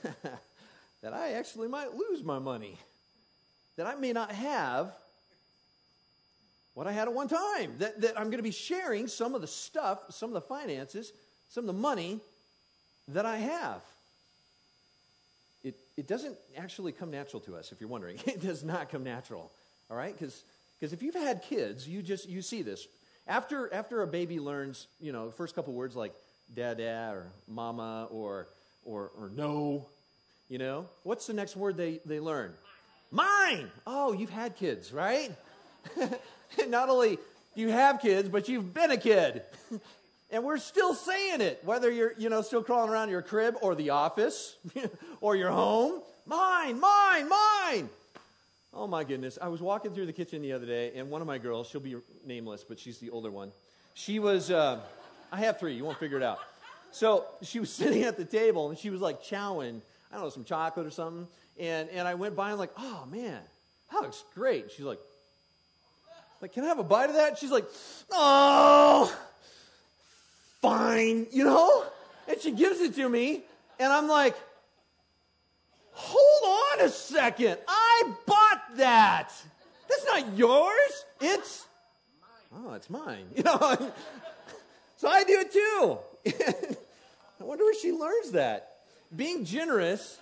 that 1.02 1.14
I 1.14 1.34
actually 1.34 1.68
might 1.68 1.96
lose 1.96 2.24
my 2.24 2.40
money. 2.40 2.78
That 3.78 3.88
I 3.88 3.96
may 3.96 4.12
not 4.12 4.32
have 4.32 4.92
what 6.74 6.88
I 6.88 6.92
had 6.92 7.08
at 7.08 7.14
one 7.14 7.28
time. 7.28 7.76
That, 7.80 8.02
that 8.02 8.20
I'm 8.20 8.26
going 8.26 8.38
to 8.38 8.44
be 8.44 8.52
sharing 8.52 9.08
some 9.08 9.34
of 9.34 9.42
the 9.42 9.48
stuff, 9.48 10.00
some 10.10 10.30
of 10.30 10.34
the 10.34 10.42
finances, 10.42 11.14
some 11.50 11.64
of 11.64 11.68
the 11.68 11.82
money 11.82 12.20
that 13.10 13.26
I 13.26 13.38
have. 13.38 13.82
It, 15.64 15.78
it 15.98 16.08
doesn't 16.08 16.38
actually 16.58 16.92
come 16.92 17.12
natural 17.12 17.42
to 17.42 17.56
us, 17.56 17.72
if 17.72 17.82
you're 17.82 17.90
wondering. 17.90 18.20
It 18.26 18.42
does 18.42 18.64
not 18.64 18.90
come 18.90 19.04
natural. 19.04 19.52
All 19.90 19.98
right? 19.98 20.14
Because 20.18 20.44
if 20.94 21.02
you've 21.02 21.16
had 21.16 21.42
kids, 21.42 21.88
you 21.88 22.02
just 22.02 22.28
you 22.28 22.42
see 22.42 22.62
this. 22.62 22.88
After 23.28 23.74
after 23.74 24.02
a 24.02 24.08
baby 24.08 24.40
learns, 24.40 24.88
you 25.00 25.12
know, 25.12 25.32
first 25.32 25.56
couple 25.56 25.74
words 25.74 25.96
like 25.96 26.14
dada 26.54 27.12
or 27.14 27.32
mama 27.48 28.08
or 28.12 28.48
or 28.84 29.12
or 29.18 29.32
no, 29.36 29.88
you 30.50 30.58
know, 30.58 30.88
what's 31.04 31.28
the 31.28 31.34
next 31.34 31.56
word 31.56 31.78
they, 31.78 32.00
they 32.06 32.20
learn? 32.20 32.54
Mine. 33.12 33.70
Oh, 33.86 34.14
you've 34.14 34.32
had 34.32 34.56
kids, 34.56 34.92
right? 34.92 35.32
Not 36.68 36.90
only 36.90 37.18
do 37.56 37.62
you 37.62 37.70
have 37.70 38.02
kids, 38.02 38.30
but 38.30 38.50
you've 38.50 38.74
been 38.74 38.92
a 38.92 38.98
kid. 38.98 39.44
and 40.32 40.44
we're 40.44 40.58
still 40.58 40.96
saying 40.96 41.42
it, 41.42 41.62
whether 41.64 41.92
you're, 41.92 42.14
you 42.18 42.30
know, 42.30 42.42
still 42.42 42.64
crawling 42.64 42.90
around 42.90 43.10
your 43.10 43.22
crib 43.22 43.56
or 43.62 43.76
the 43.76 43.92
office 43.92 44.56
or 45.22 45.36
your 45.36 45.52
home. 45.52 46.02
Mine, 46.26 46.80
mine, 46.80 47.30
mine. 47.30 47.90
Oh 48.80 48.88
my 48.88 49.04
goodness. 49.04 49.38
I 49.42 49.50
was 49.50 49.62
walking 49.62 49.92
through 49.92 50.06
the 50.06 50.14
kitchen 50.14 50.42
the 50.42 50.54
other 50.54 50.66
day, 50.66 50.94
and 50.96 51.10
one 51.10 51.20
of 51.20 51.28
my 51.28 51.38
girls, 51.38 51.68
she'll 51.68 51.82
be 51.82 51.98
nameless, 52.26 52.64
but 52.64 52.80
she's 52.80 52.98
the 52.98 53.10
older 53.10 53.30
one. 53.30 53.52
She 53.94 54.20
was, 54.20 54.52
uh, 54.52 54.80
I 55.34 55.40
have 55.40 55.60
three, 55.60 55.74
you 55.74 55.84
won't 55.84 56.00
figure 56.00 56.16
it 56.16 56.24
out. 56.24 56.40
So 56.94 57.26
she 57.42 57.60
was 57.60 57.70
sitting 57.74 58.04
at 58.04 58.16
the 58.16 58.24
table, 58.24 58.70
and 58.70 58.78
she 58.78 58.90
was 58.90 59.02
like 59.02 59.22
chowing, 59.22 59.82
I 60.10 60.16
don't 60.16 60.24
know, 60.24 60.30
some 60.30 60.46
chocolate 60.46 60.88
or 60.88 60.92
something. 60.92 61.28
And, 61.60 61.90
and 61.90 62.08
I 62.08 62.14
went 62.14 62.38
by 62.38 62.46
and 62.46 62.54
I'm 62.54 62.58
like, 62.58 62.72
oh 62.78 63.06
man, 63.12 63.42
that 63.92 64.02
looks 64.02 64.24
great. 64.34 64.72
She's 64.72 64.86
like, 64.86 65.00
like, 66.40 66.54
can 66.54 66.64
I 66.64 66.68
have 66.68 66.80
a 66.80 66.84
bite 66.84 67.10
of 67.10 67.16
that? 67.18 67.38
She's 67.38 67.52
like, 67.52 67.66
oh, 68.12 69.14
fine, 70.62 71.28
you 71.34 71.44
know? 71.44 71.84
And 72.30 72.40
she 72.40 72.52
gives 72.52 72.80
it 72.80 72.96
to 72.96 73.10
me, 73.10 73.42
and 73.78 73.92
I'm 73.92 74.08
like, 74.08 74.38
hold 75.92 76.29
on 76.50 76.86
a 76.86 76.90
second. 76.90 77.58
I 77.68 78.14
bought 78.26 78.78
that. 78.78 79.32
That's 79.88 80.06
not 80.06 80.38
yours. 80.38 81.06
It's, 81.22 81.66
oh, 82.54 82.74
it's 82.74 82.90
mine. 82.90 83.28
You 83.36 83.44
know, 83.44 83.92
so 84.98 85.08
I 85.08 85.24
do 85.24 85.40
it 85.40 85.52
too. 85.52 85.98
I 87.40 87.44
wonder 87.44 87.64
where 87.64 87.80
she 87.80 87.92
learns 87.92 88.32
that. 88.32 88.78
Being 89.16 89.46
generous 89.46 90.20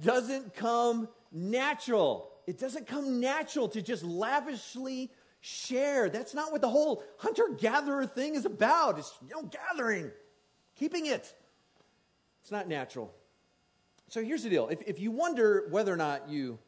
doesn't 0.00 0.54
come 0.54 1.08
natural. 1.32 2.30
It 2.46 2.58
doesn't 2.58 2.86
come 2.86 3.20
natural 3.20 3.68
to 3.70 3.82
just 3.82 4.04
lavishly 4.04 5.10
share. 5.40 6.08
That's 6.08 6.34
not 6.34 6.52
what 6.52 6.60
the 6.60 6.68
whole 6.68 7.02
hunter 7.18 7.48
gatherer 7.58 8.06
thing 8.06 8.34
is 8.34 8.44
about. 8.44 8.98
It's 8.98 9.12
you 9.22 9.34
know 9.34 9.48
gathering, 9.48 10.10
keeping 10.76 11.06
it. 11.06 11.32
It's 12.42 12.50
not 12.50 12.68
natural. 12.68 13.12
So 14.08 14.22
here's 14.22 14.44
the 14.44 14.50
deal. 14.50 14.68
If, 14.68 14.82
if 14.86 15.00
you 15.00 15.10
wonder 15.10 15.66
whether 15.70 15.92
or 15.92 15.96
not 15.96 16.28
you 16.28 16.58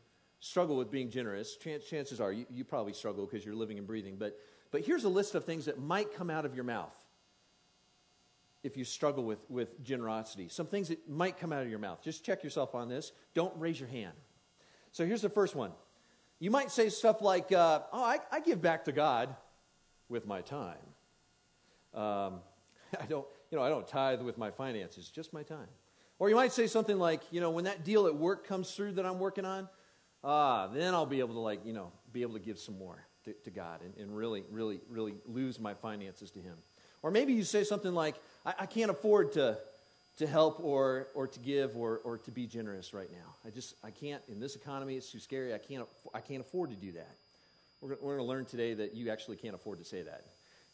struggle 0.40 0.76
with 0.76 0.90
being 0.90 1.10
generous, 1.10 1.56
chances 1.56 2.20
are 2.20 2.32
you, 2.32 2.46
you 2.50 2.64
probably 2.64 2.92
struggle 2.92 3.26
because 3.26 3.44
you're 3.44 3.54
living 3.54 3.78
and 3.78 3.86
breathing. 3.86 4.16
But, 4.16 4.38
but 4.70 4.82
here's 4.82 5.04
a 5.04 5.08
list 5.08 5.34
of 5.34 5.44
things 5.44 5.66
that 5.66 5.80
might 5.80 6.14
come 6.14 6.30
out 6.30 6.44
of 6.44 6.54
your 6.54 6.64
mouth. 6.64 6.94
if 8.64 8.76
you 8.76 8.84
struggle 8.84 9.24
with, 9.24 9.38
with 9.48 9.82
generosity. 9.84 10.48
Some 10.48 10.66
things 10.66 10.88
that 10.88 11.08
might 11.08 11.38
come 11.38 11.52
out 11.52 11.62
of 11.62 11.70
your 11.70 11.78
mouth. 11.78 12.02
Just 12.02 12.24
check 12.24 12.42
yourself 12.42 12.74
on 12.74 12.88
this. 12.88 13.12
Don't 13.34 13.56
raise 13.56 13.78
your 13.78 13.88
hand. 13.88 14.14
So 14.90 15.06
here's 15.06 15.22
the 15.22 15.28
first 15.28 15.54
one. 15.54 15.70
You 16.40 16.50
might 16.50 16.70
say 16.70 16.88
stuff 16.88 17.22
like, 17.22 17.52
uh, 17.52 17.80
Oh, 17.92 18.02
I, 18.02 18.18
I, 18.32 18.40
give 18.40 18.60
back 18.60 18.84
to 18.84 18.92
God 18.92 19.34
with 20.08 20.26
my 20.26 20.40
time. 20.40 20.76
Um, 21.94 22.40
I 23.00 23.06
don't, 23.08 23.26
you 23.50 23.58
know, 23.58 23.64
I 23.64 23.68
don't 23.68 23.86
tithe 23.86 24.22
with 24.22 24.38
my 24.38 24.50
finances, 24.50 25.08
just 25.08 25.32
my 25.32 25.42
time. 25.42 25.68
Or 26.18 26.28
you 26.28 26.34
might 26.34 26.52
say 26.52 26.66
something 26.66 26.98
like, 26.98 27.20
you 27.30 27.40
know, 27.40 27.50
when 27.50 27.64
that 27.64 27.84
deal 27.84 28.06
at 28.06 28.14
work 28.14 28.46
comes 28.46 28.72
through 28.72 28.92
that 28.92 29.06
I'm 29.06 29.20
working 29.20 29.44
on, 29.44 29.68
ah, 30.24 30.66
then 30.66 30.94
I'll 30.94 31.06
be 31.06 31.20
able 31.20 31.34
to 31.34 31.40
like, 31.40 31.64
you 31.64 31.72
know, 31.72 31.92
be 32.12 32.22
able 32.22 32.34
to 32.34 32.40
give 32.40 32.58
some 32.58 32.78
more 32.78 33.06
to, 33.24 33.32
to 33.44 33.50
God 33.50 33.82
and, 33.82 33.96
and 33.96 34.16
really, 34.16 34.44
really, 34.50 34.80
really 34.88 35.14
lose 35.26 35.60
my 35.60 35.74
finances 35.74 36.30
to 36.32 36.40
Him. 36.40 36.56
Or 37.02 37.10
maybe 37.10 37.32
you 37.32 37.44
say 37.44 37.62
something 37.62 37.94
like, 37.94 38.16
I, 38.44 38.54
I 38.60 38.66
can't 38.66 38.90
afford 38.90 39.32
to, 39.32 39.58
to 40.16 40.26
help 40.26 40.58
or, 40.60 41.08
or 41.14 41.28
to 41.28 41.38
give 41.38 41.76
or, 41.76 42.00
or 42.02 42.18
to 42.18 42.30
be 42.32 42.46
generous 42.46 42.92
right 42.92 43.10
now. 43.12 43.36
I 43.46 43.50
just, 43.50 43.74
I 43.84 43.90
can't, 43.90 44.22
in 44.28 44.40
this 44.40 44.56
economy, 44.56 44.96
it's 44.96 45.12
too 45.12 45.20
scary. 45.20 45.54
I 45.54 45.58
can't, 45.58 45.86
I 46.12 46.20
can't 46.20 46.40
afford 46.40 46.70
to 46.70 46.76
do 46.76 46.92
that. 46.92 47.14
We're, 47.80 47.96
we're 48.00 48.16
going 48.16 48.18
to 48.18 48.24
learn 48.24 48.44
today 48.44 48.74
that 48.74 48.94
you 48.94 49.10
actually 49.10 49.36
can't 49.36 49.54
afford 49.54 49.78
to 49.78 49.84
say 49.84 50.02
that. 50.02 50.24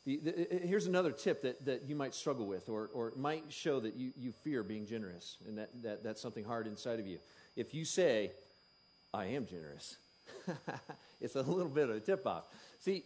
The, 0.07 0.19
the, 0.19 0.33
uh, 0.33 0.57
uh, 0.57 0.67
here's 0.67 0.87
another 0.87 1.13
tip 1.13 1.43
that, 1.43 1.65
that 1.65 1.89
you 1.89 1.97
might 1.97 2.15
struggle 2.15 2.47
with 2.47 2.69
or, 2.69 2.91
or 2.93 3.13
might 3.17 3.45
show 3.49 3.81
that 3.81 3.97
you, 3.97 4.13
you 4.19 4.33
fear 4.33 4.63
being 4.63 4.87
generous 4.87 5.39
and 5.49 5.57
that, 5.59 5.71
that 5.83 6.05
that's 6.05 6.21
something 6.21 6.45
hard 6.45 6.67
inside 6.67 7.01
of 7.01 7.07
you. 7.07 7.19
If 7.57 7.73
you 7.75 7.85
say, 7.85 8.33
I 9.15 9.27
am 9.27 9.47
generous, 9.47 9.97
it's 11.21 11.37
a 11.37 11.43
little 11.43 11.71
bit 11.71 11.89
of 11.89 11.97
a 11.97 12.01
tip 12.01 12.27
off. 12.27 12.45
See, 12.81 13.05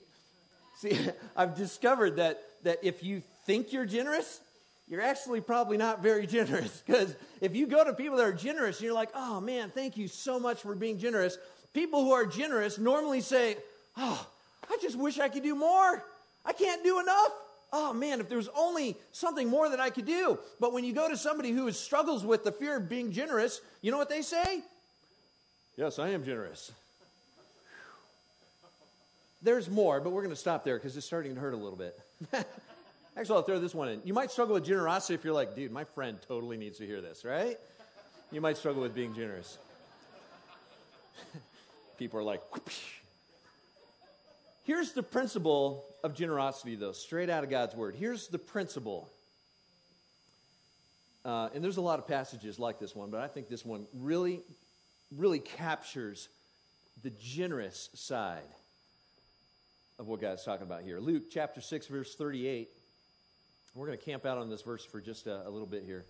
see, 0.78 0.98
I've 1.36 1.56
discovered 1.56 2.16
that, 2.16 2.42
that 2.64 2.78
if 2.82 3.04
you 3.04 3.22
think 3.46 3.72
you're 3.72 3.86
generous, 3.86 4.40
you're 4.88 5.02
actually 5.02 5.40
probably 5.40 5.76
not 5.76 6.02
very 6.02 6.26
generous. 6.38 6.82
Because 6.84 7.14
if 7.40 7.54
you 7.54 7.68
go 7.68 7.84
to 7.84 7.92
people 7.92 8.16
that 8.16 8.26
are 8.26 8.32
generous 8.32 8.78
and 8.78 8.86
you're 8.86 8.94
like, 8.94 9.10
oh 9.14 9.40
man, 9.40 9.70
thank 9.70 9.96
you 9.96 10.08
so 10.08 10.40
much 10.40 10.62
for 10.62 10.74
being 10.74 10.98
generous, 10.98 11.38
people 11.74 12.02
who 12.02 12.12
are 12.12 12.26
generous 12.26 12.76
normally 12.76 13.20
say, 13.20 13.56
oh, 13.96 14.26
I 14.68 14.78
just 14.82 14.96
wish 14.96 15.20
I 15.20 15.28
could 15.28 15.44
do 15.44 15.54
more. 15.54 16.02
I 16.44 16.52
can't 16.52 16.82
do 16.82 17.00
enough. 17.00 17.32
Oh 17.72 17.92
man, 17.92 18.20
if 18.20 18.28
there 18.28 18.38
was 18.38 18.48
only 18.56 18.96
something 19.12 19.48
more 19.48 19.68
that 19.68 19.80
I 19.80 19.90
could 19.90 20.06
do. 20.06 20.38
But 20.58 20.72
when 20.72 20.84
you 20.84 20.92
go 20.92 21.08
to 21.08 21.16
somebody 21.16 21.50
who 21.50 21.70
struggles 21.72 22.24
with 22.24 22.44
the 22.44 22.52
fear 22.52 22.76
of 22.76 22.88
being 22.88 23.12
generous, 23.12 23.60
you 23.82 23.90
know 23.90 23.98
what 23.98 24.08
they 24.08 24.22
say? 24.22 24.62
Yes, 25.76 25.98
I 25.98 26.08
am 26.08 26.24
generous. 26.24 26.72
There's 29.42 29.70
more, 29.70 30.00
but 30.00 30.10
we're 30.10 30.22
going 30.22 30.34
to 30.34 30.40
stop 30.40 30.64
there 30.64 30.76
because 30.76 30.96
it's 30.96 31.06
starting 31.06 31.34
to 31.34 31.40
hurt 31.40 31.54
a 31.54 31.56
little 31.56 31.78
bit. 31.78 31.98
Actually, 33.16 33.36
I'll 33.36 33.42
throw 33.42 33.60
this 33.60 33.74
one 33.74 33.88
in. 33.88 34.00
You 34.04 34.14
might 34.14 34.30
struggle 34.30 34.54
with 34.54 34.64
generosity 34.64 35.14
if 35.14 35.24
you're 35.24 35.34
like, 35.34 35.54
dude, 35.54 35.70
my 35.70 35.84
friend 35.84 36.18
totally 36.26 36.56
needs 36.56 36.78
to 36.78 36.86
hear 36.86 37.00
this, 37.00 37.24
right? 37.24 37.58
You 38.32 38.40
might 38.40 38.56
struggle 38.56 38.82
with 38.82 38.94
being 38.94 39.14
generous. 39.14 39.58
People 41.98 42.20
are 42.20 42.24
like, 42.24 42.42
Whoosh. 42.54 42.78
Here's 44.64 44.92
the 44.92 45.02
principle 45.02 45.84
of 46.02 46.14
generosity, 46.14 46.76
though, 46.76 46.92
straight 46.92 47.30
out 47.30 47.44
of 47.44 47.50
God's 47.50 47.74
word. 47.74 47.96
Here's 47.96 48.28
the 48.28 48.38
principle. 48.38 49.10
Uh, 51.24 51.48
and 51.54 51.62
there's 51.62 51.76
a 51.76 51.82
lot 51.82 51.98
of 51.98 52.06
passages 52.06 52.58
like 52.58 52.78
this 52.78 52.94
one, 52.94 53.10
but 53.10 53.20
I 53.20 53.28
think 53.28 53.48
this 53.48 53.64
one 53.64 53.86
really, 53.92 54.40
really 55.16 55.40
captures 55.40 56.28
the 57.02 57.10
generous 57.10 57.90
side 57.94 58.48
of 59.98 60.06
what 60.06 60.20
God's 60.20 60.44
talking 60.44 60.66
about 60.66 60.82
here. 60.82 61.00
Luke 61.00 61.24
chapter 61.30 61.60
6, 61.60 61.86
verse 61.88 62.14
38. 62.14 62.68
We're 63.74 63.86
going 63.86 63.98
to 63.98 64.04
camp 64.04 64.26
out 64.26 64.38
on 64.38 64.48
this 64.48 64.62
verse 64.62 64.84
for 64.84 65.00
just 65.00 65.26
a, 65.26 65.46
a 65.46 65.50
little 65.50 65.66
bit 65.66 65.84
here. 65.84 66.04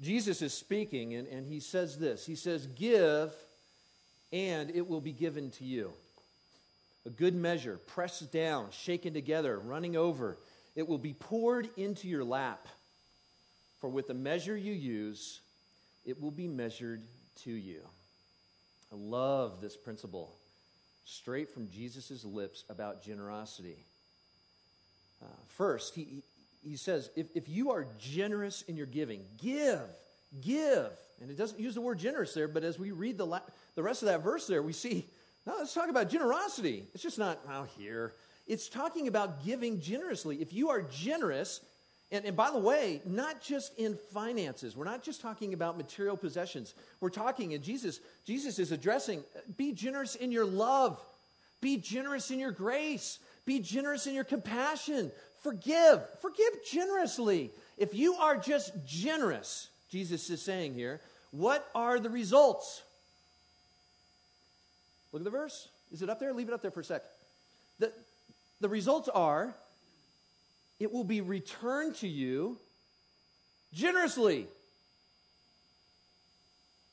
Jesus 0.00 0.42
is 0.42 0.54
speaking, 0.54 1.14
and, 1.14 1.26
and 1.28 1.46
he 1.46 1.60
says 1.60 1.98
this 1.98 2.24
He 2.24 2.34
says, 2.34 2.66
Give, 2.66 3.32
and 4.32 4.70
it 4.70 4.86
will 4.86 5.00
be 5.00 5.12
given 5.12 5.50
to 5.52 5.64
you 5.64 5.92
a 7.08 7.10
good 7.10 7.34
measure, 7.34 7.78
pressed 7.86 8.30
down, 8.30 8.66
shaken 8.70 9.14
together, 9.14 9.58
running 9.58 9.96
over. 9.96 10.36
It 10.76 10.86
will 10.86 10.98
be 10.98 11.14
poured 11.14 11.70
into 11.78 12.06
your 12.06 12.22
lap. 12.22 12.68
For 13.80 13.88
with 13.88 14.08
the 14.08 14.14
measure 14.14 14.54
you 14.54 14.74
use, 14.74 15.40
it 16.04 16.20
will 16.20 16.30
be 16.30 16.46
measured 16.46 17.02
to 17.44 17.50
you. 17.50 17.80
I 18.92 18.96
love 18.96 19.62
this 19.62 19.74
principle 19.74 20.36
straight 21.06 21.48
from 21.48 21.70
Jesus' 21.70 22.26
lips 22.26 22.64
about 22.68 23.02
generosity. 23.02 23.86
Uh, 25.22 25.26
first, 25.46 25.94
he, 25.94 26.22
he 26.62 26.76
says, 26.76 27.08
if, 27.16 27.28
if 27.34 27.48
you 27.48 27.70
are 27.70 27.86
generous 27.98 28.60
in 28.68 28.76
your 28.76 28.86
giving, 28.86 29.24
give, 29.40 29.80
give. 30.42 30.90
And 31.22 31.30
it 31.30 31.38
doesn't 31.38 31.58
use 31.58 31.74
the 31.74 31.80
word 31.80 31.98
generous 31.98 32.34
there, 32.34 32.48
but 32.48 32.64
as 32.64 32.78
we 32.78 32.90
read 32.90 33.16
the, 33.16 33.24
la- 33.24 33.40
the 33.76 33.82
rest 33.82 34.02
of 34.02 34.08
that 34.08 34.22
verse 34.22 34.46
there, 34.46 34.62
we 34.62 34.74
see 34.74 35.08
no, 35.48 35.54
let's 35.58 35.72
talk 35.72 35.88
about 35.88 36.10
generosity. 36.10 36.86
It's 36.92 37.02
just 37.02 37.18
not 37.18 37.40
out 37.50 37.68
here. 37.78 38.12
It's 38.46 38.68
talking 38.68 39.08
about 39.08 39.46
giving 39.46 39.80
generously. 39.80 40.36
If 40.42 40.52
you 40.52 40.68
are 40.68 40.82
generous, 40.82 41.62
and, 42.12 42.26
and, 42.26 42.36
by 42.36 42.50
the 42.50 42.58
way, 42.58 43.00
not 43.06 43.40
just 43.40 43.78
in 43.78 43.96
finances. 44.12 44.76
We're 44.76 44.84
not 44.84 45.02
just 45.02 45.22
talking 45.22 45.54
about 45.54 45.78
material 45.78 46.18
possessions. 46.18 46.74
We're 47.00 47.08
talking, 47.08 47.54
and 47.54 47.64
Jesus, 47.64 48.00
Jesus 48.26 48.58
is 48.58 48.72
addressing, 48.72 49.20
uh, 49.20 49.40
be 49.56 49.72
generous 49.72 50.16
in 50.16 50.32
your 50.32 50.44
love. 50.44 51.02
Be 51.62 51.78
generous 51.78 52.30
in 52.30 52.38
your 52.38 52.52
grace. 52.52 53.18
Be 53.46 53.58
generous 53.58 54.06
in 54.06 54.14
your 54.14 54.24
compassion. 54.24 55.10
Forgive. 55.42 56.02
Forgive 56.20 56.62
generously. 56.70 57.50
If 57.78 57.94
you 57.94 58.14
are 58.14 58.36
just 58.36 58.72
generous, 58.86 59.68
Jesus 59.90 60.28
is 60.28 60.42
saying 60.42 60.74
here, 60.74 61.00
what 61.30 61.66
are 61.74 61.98
the 61.98 62.10
results? 62.10 62.82
Look 65.12 65.20
at 65.20 65.24
the 65.24 65.30
verse. 65.30 65.68
Is 65.92 66.02
it 66.02 66.10
up 66.10 66.20
there? 66.20 66.32
Leave 66.32 66.48
it 66.48 66.54
up 66.54 66.62
there 66.62 66.70
for 66.70 66.80
a 66.80 66.84
sec. 66.84 67.02
The, 67.78 67.92
the 68.60 68.68
results 68.68 69.08
are 69.08 69.54
it 70.80 70.92
will 70.92 71.04
be 71.04 71.20
returned 71.20 71.96
to 71.96 72.08
you 72.08 72.58
generously. 73.72 74.46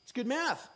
It's 0.04 0.12
good 0.12 0.26
math. 0.26 0.68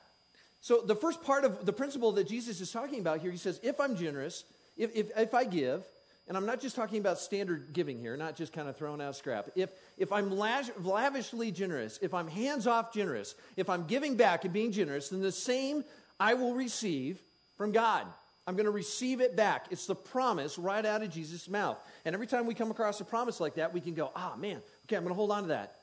So, 0.60 0.82
the 0.82 0.94
first 0.94 1.22
part 1.22 1.44
of 1.44 1.64
the 1.64 1.72
principle 1.72 2.12
that 2.12 2.28
Jesus 2.28 2.60
is 2.60 2.70
talking 2.70 3.00
about 3.00 3.20
here, 3.20 3.30
he 3.30 3.38
says, 3.38 3.58
if 3.62 3.80
I'm 3.80 3.96
generous, 3.96 4.44
if, 4.76 4.94
if, 4.94 5.10
if 5.16 5.34
I 5.34 5.44
give, 5.44 5.84
and 6.28 6.36
I'm 6.36 6.46
not 6.46 6.60
just 6.60 6.76
talking 6.76 6.98
about 6.98 7.18
standard 7.18 7.70
giving 7.72 7.98
here, 7.98 8.16
not 8.16 8.36
just 8.36 8.52
kind 8.52 8.68
of 8.68 8.76
throwing 8.76 9.00
out 9.00 9.16
scrap. 9.16 9.48
If, 9.56 9.70
if 9.96 10.12
I'm 10.12 10.30
lavish, 10.30 10.70
lavishly 10.80 11.50
generous, 11.50 11.98
if 12.02 12.14
I'm 12.14 12.28
hands 12.28 12.66
off 12.66 12.92
generous, 12.92 13.34
if 13.56 13.68
I'm 13.68 13.86
giving 13.86 14.16
back 14.16 14.44
and 14.44 14.52
being 14.52 14.70
generous, 14.70 15.08
then 15.08 15.22
the 15.22 15.32
same 15.32 15.82
I 16.20 16.34
will 16.34 16.54
receive 16.54 17.18
from 17.60 17.72
God. 17.72 18.06
I'm 18.46 18.56
going 18.56 18.64
to 18.64 18.70
receive 18.70 19.20
it 19.20 19.36
back. 19.36 19.66
It's 19.70 19.84
the 19.84 19.94
promise 19.94 20.56
right 20.56 20.82
out 20.86 21.02
of 21.02 21.10
Jesus' 21.10 21.46
mouth. 21.46 21.76
And 22.06 22.14
every 22.14 22.26
time 22.26 22.46
we 22.46 22.54
come 22.54 22.70
across 22.70 23.02
a 23.02 23.04
promise 23.04 23.38
like 23.38 23.56
that, 23.56 23.74
we 23.74 23.82
can 23.82 23.92
go, 23.92 24.10
ah, 24.16 24.32
man, 24.38 24.62
okay, 24.86 24.96
I'm 24.96 25.02
going 25.02 25.10
to 25.10 25.14
hold 25.14 25.30
on 25.30 25.42
to 25.42 25.48
that. 25.50 25.74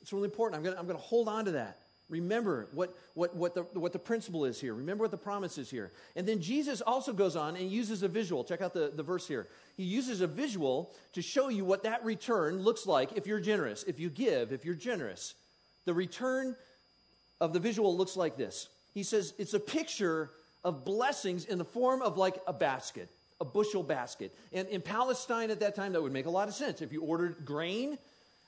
It's 0.00 0.12
really 0.12 0.26
important. 0.26 0.56
I'm 0.56 0.62
going 0.62 0.74
to, 0.76 0.78
I'm 0.80 0.86
going 0.86 0.96
to 0.96 1.02
hold 1.02 1.26
on 1.26 1.46
to 1.46 1.50
that. 1.50 1.78
Remember 2.08 2.68
what, 2.70 2.96
what, 3.14 3.34
what, 3.34 3.56
the, 3.56 3.62
what 3.76 3.92
the 3.92 3.98
principle 3.98 4.44
is 4.44 4.60
here. 4.60 4.72
Remember 4.72 5.02
what 5.02 5.10
the 5.10 5.16
promise 5.16 5.58
is 5.58 5.68
here. 5.68 5.90
And 6.14 6.28
then 6.28 6.40
Jesus 6.40 6.80
also 6.80 7.12
goes 7.12 7.34
on 7.34 7.56
and 7.56 7.68
uses 7.68 8.04
a 8.04 8.08
visual. 8.08 8.44
Check 8.44 8.62
out 8.62 8.72
the, 8.72 8.92
the 8.94 9.02
verse 9.02 9.26
here. 9.26 9.48
He 9.76 9.82
uses 9.82 10.20
a 10.20 10.28
visual 10.28 10.94
to 11.14 11.22
show 11.22 11.48
you 11.48 11.64
what 11.64 11.82
that 11.82 12.04
return 12.04 12.62
looks 12.62 12.86
like 12.86 13.16
if 13.16 13.26
you're 13.26 13.40
generous, 13.40 13.82
if 13.82 13.98
you 13.98 14.10
give, 14.10 14.52
if 14.52 14.64
you're 14.64 14.76
generous. 14.76 15.34
The 15.86 15.92
return 15.92 16.54
of 17.40 17.52
the 17.52 17.58
visual 17.58 17.96
looks 17.96 18.16
like 18.16 18.36
this. 18.36 18.68
He 18.94 19.02
says 19.02 19.34
it's 19.38 19.54
a 19.54 19.60
picture 19.60 20.30
of 20.66 20.84
blessings 20.84 21.44
in 21.44 21.58
the 21.58 21.64
form 21.64 22.02
of 22.02 22.18
like 22.18 22.42
a 22.48 22.52
basket, 22.52 23.08
a 23.40 23.44
bushel 23.44 23.84
basket. 23.84 24.36
And 24.52 24.66
in 24.66 24.82
Palestine 24.82 25.50
at 25.50 25.60
that 25.60 25.76
time, 25.76 25.92
that 25.92 26.02
would 26.02 26.12
make 26.12 26.26
a 26.26 26.30
lot 26.30 26.48
of 26.48 26.54
sense. 26.54 26.82
If 26.82 26.92
you 26.92 27.02
ordered 27.02 27.44
grain, 27.44 27.98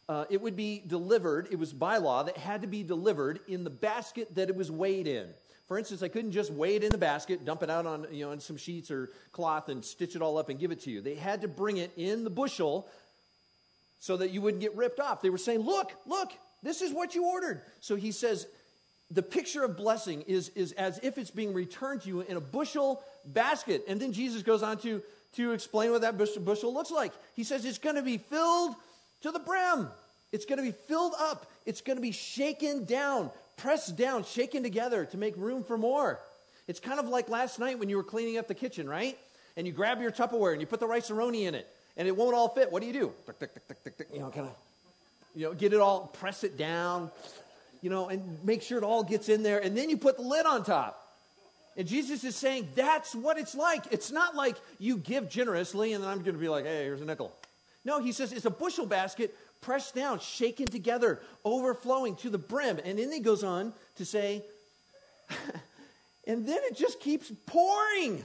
uh, 0.09 0.25
it 0.29 0.43
would 0.43 0.57
be 0.57 0.83
delivered, 0.85 1.47
it 1.53 1.59
was 1.61 1.73
by 1.73 1.99
law 1.99 2.25
that 2.25 2.37
had 2.37 2.63
to 2.63 2.67
be 2.67 2.83
delivered 2.83 3.39
in 3.47 3.63
the 3.63 3.71
basket 3.71 4.35
that 4.35 4.49
it 4.49 4.57
was 4.57 4.69
weighed 4.69 5.07
in. 5.07 5.29
For 5.69 5.79
instance, 5.79 6.03
I 6.03 6.09
couldn't 6.09 6.33
just 6.33 6.51
weigh 6.51 6.75
it 6.75 6.83
in 6.83 6.91
the 6.91 6.99
basket, 6.99 7.45
dump 7.45 7.63
it 7.63 7.71
out 7.71 7.87
on, 7.87 8.09
you 8.11 8.25
know, 8.25 8.33
on 8.33 8.41
some 8.41 8.57
sheets 8.57 8.91
or 8.91 9.11
cloth 9.31 9.69
and 9.69 9.85
stitch 9.85 10.17
it 10.17 10.23
all 10.23 10.39
up 10.39 10.49
and 10.49 10.59
give 10.59 10.73
it 10.73 10.81
to 10.81 10.91
you. 10.91 11.01
They 11.01 11.15
had 11.15 11.43
to 11.43 11.49
bring 11.49 11.77
it 11.77 11.93
in 11.97 12.25
the 12.25 12.31
bushel 12.31 12.89
so 14.01 14.17
that 14.17 14.31
you 14.31 14.41
wouldn't 14.41 14.61
get 14.61 14.75
ripped 14.75 14.99
off. 14.99 15.23
They 15.23 15.31
were 15.31 15.39
saying, 15.39 15.61
Look, 15.61 15.93
look, 16.05 16.33
this 16.65 16.83
is 16.83 16.93
what 16.93 17.15
you 17.15 17.27
ordered. 17.27 17.63
So 17.81 17.95
he 17.95 18.11
says, 18.11 18.49
the 19.11 19.23
picture 19.23 19.65
of 19.65 19.77
blessing 19.77 20.23
is, 20.27 20.51
is 20.51 20.73
as 20.73 21.01
if 21.03 21.19
it's 21.19 21.31
being 21.31 21.55
returned 21.55 22.03
to 22.03 22.09
you 22.09 22.21
in 22.21 22.37
a 22.37 22.41
bushel 22.41 23.03
basket. 23.25 23.85
And 23.89 24.01
then 24.01 24.13
Jesus 24.13 24.43
goes 24.43 24.63
on 24.63 24.79
to, 24.79 25.03
to 25.37 25.53
explain 25.53 25.91
what 25.91 26.03
that 26.03 26.19
bushel, 26.19 26.75
looks 26.75 26.91
like. 26.91 27.13
He 27.35 27.45
says 27.45 27.65
it's 27.65 27.79
going 27.79 27.97
to 27.97 28.03
be 28.03 28.19
filled 28.19 28.75
to 29.23 29.31
the 29.31 29.39
brim, 29.39 29.89
it's 30.31 30.45
going 30.45 30.59
to 30.59 30.63
be 30.63 30.73
filled 30.73 31.15
up, 31.19 31.51
it's 31.67 31.81
going 31.81 31.97
to 31.97 32.03
be 32.03 32.13
shaken 32.13 32.85
down, 32.85 33.31
pressed 33.57 33.97
down, 33.97 34.25
shaken 34.25 34.63
together 34.63 35.05
to 35.07 35.17
make 35.17 35.37
room 35.37 35.65
for 35.65 35.79
more. 35.79 36.21
It's 36.67 36.81
kind 36.81 37.01
of 37.01 37.09
like 37.09 37.29
last 37.29 37.59
night 37.59 37.79
when 37.79 37.89
you 37.89 37.97
were 37.97 38.05
cleaning 38.05 38.39
up 38.39 38.47
the 38.47 38.55
kitchen, 38.55 38.89
right? 38.89 39.19
And 39.57 39.67
you 39.67 39.73
grab 39.73 40.01
your 40.01 40.13
Tupperware 40.13 40.53
and 40.53 40.61
you 40.61 40.67
put 40.67 40.81
the 40.81 40.87
rice-a-roni 40.87 41.49
in 41.49 41.55
it, 41.55 41.67
and 41.97 42.07
it 42.07 42.15
won't 42.15 42.35
all 42.35 42.49
fit. 42.51 42.71
What 42.71 42.83
do 42.83 42.87
you 42.87 42.93
do? 42.93 43.13
You 44.13 44.21
know, 44.21 44.31
kind 44.31 44.47
of 44.47 44.55
You 45.35 45.47
know, 45.47 45.55
get 45.55 45.73
it 45.73 45.81
all, 45.81 46.07
press 46.07 46.43
it 46.43 46.57
down, 46.57 47.11
you 47.81 47.91
know, 47.91 48.09
and 48.09 48.43
make 48.45 48.63
sure 48.63 48.79
it 48.79 48.85
all 48.85 49.03
gets 49.03 49.29
in 49.29 49.43
there. 49.43 49.59
And 49.59 49.77
then 49.77 49.91
you 49.91 49.97
put 49.97 50.17
the 50.17 50.23
lid 50.23 50.47
on 50.47 50.65
top. 50.65 51.05
And 51.77 51.87
Jesus 51.87 52.25
is 52.25 52.35
saying 52.35 52.69
that's 52.75 53.15
what 53.15 53.39
it's 53.39 53.55
like. 53.55 53.85
It's 53.93 54.11
not 54.11 54.35
like 54.35 54.57
you 54.79 54.97
give 54.99 55.29
generously 55.29 55.93
and 55.93 56.03
then 56.03 56.11
I'm 56.11 56.19
going 56.19 56.35
to 56.35 56.41
be 56.41 56.49
like, 56.49 56.65
hey, 56.65 56.85
here's 56.85 57.01
a 57.01 57.05
nickel. 57.05 57.33
No, 57.85 58.01
he 58.01 58.13
says 58.13 58.33
it's 58.33 58.45
a 58.45 58.51
bushel 58.51 58.85
basket 58.85 59.35
pressed 59.61 59.95
down, 59.95 60.21
shaken 60.21 60.67
together, 60.67 61.21
overflowing 61.45 62.17
to 62.17 62.31
the 62.31 62.39
brim. 62.39 62.79
And 62.85 62.99
then 62.99 63.13
he 63.13 63.21
goes 63.21 63.45
on 63.45 63.73
to 63.97 64.05
say, 64.05 64.43
and 66.27 66.47
then 66.47 66.59
it 66.63 66.77
just 66.77 67.01
keeps 67.01 67.31
pouring. 67.47 68.25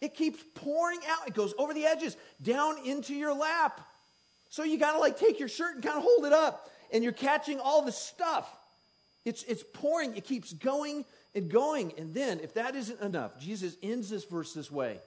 It 0.00 0.14
keeps 0.14 0.42
pouring 0.54 1.00
out. 1.08 1.26
It 1.26 1.34
goes 1.34 1.54
over 1.58 1.74
the 1.74 1.84
edges, 1.84 2.16
down 2.42 2.76
into 2.84 3.14
your 3.14 3.34
lap. 3.34 3.80
So 4.50 4.64
you 4.64 4.78
got 4.78 4.92
to 4.92 4.98
like 4.98 5.18
take 5.18 5.38
your 5.38 5.48
shirt 5.48 5.74
and 5.74 5.84
kind 5.84 5.96
of 5.96 6.02
hold 6.02 6.24
it 6.24 6.32
up, 6.32 6.70
and 6.92 7.02
you're 7.02 7.12
catching 7.12 7.60
all 7.60 7.82
the 7.82 7.92
stuff. 7.92 8.48
It's, 9.28 9.42
it's 9.42 9.62
pouring, 9.74 10.16
it 10.16 10.24
keeps 10.24 10.54
going 10.54 11.04
and 11.34 11.50
going. 11.50 11.92
And 11.98 12.14
then, 12.14 12.40
if 12.40 12.54
that 12.54 12.74
isn't 12.74 12.98
enough, 13.02 13.38
Jesus 13.38 13.76
ends 13.82 14.08
this 14.08 14.24
verse 14.24 14.54
this 14.54 14.70
way 14.70 14.98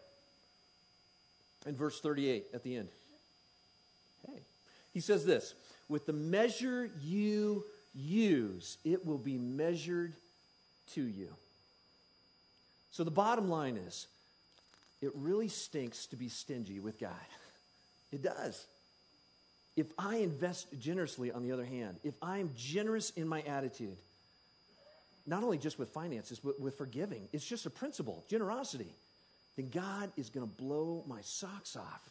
in 1.66 1.76
verse 1.76 2.00
38 2.00 2.46
at 2.54 2.62
the 2.62 2.76
end. 2.76 2.90
Hey, 4.28 4.42
he 4.94 5.00
says 5.00 5.26
this 5.26 5.56
with 5.90 6.06
the 6.06 6.14
measure 6.14 6.92
you 7.02 7.66
use, 7.96 8.78
it 8.86 9.08
will 9.08 9.18
be 9.18 9.40
measured 9.40 10.14
to 10.94 11.02
you. 11.02 11.34
So 12.92 13.04
the 13.04 13.10
bottom 13.10 13.50
line 13.50 13.76
is, 13.76 14.06
it 15.02 15.12
really 15.16 15.48
stinks 15.48 16.06
to 16.08 16.16
be 16.16 16.30
stingy 16.30 16.80
with 16.80 17.00
God. 17.00 17.10
It 18.12 18.22
does. 18.22 18.68
If 19.76 19.88
I 19.98 20.18
invest 20.18 20.68
generously, 20.80 21.32
on 21.32 21.42
the 21.42 21.54
other 21.54 21.66
hand, 21.66 21.96
if 22.04 22.14
I 22.22 22.38
am 22.38 22.52
generous 22.56 23.10
in 23.12 23.28
my 23.28 23.42
attitude, 23.42 23.98
not 25.26 25.44
only 25.44 25.58
just 25.58 25.78
with 25.78 25.90
finances, 25.90 26.40
but 26.40 26.60
with 26.60 26.78
forgiving, 26.78 27.28
it's 27.34 27.46
just 27.46 27.66
a 27.66 27.70
principle 27.70 28.24
generosity. 28.30 28.94
Then 29.56 29.70
God 29.70 30.12
is 30.18 30.30
going 30.30 30.48
to 30.48 30.54
blow 30.54 31.04
my 31.08 31.22
socks 31.22 31.76
off. 31.76 32.10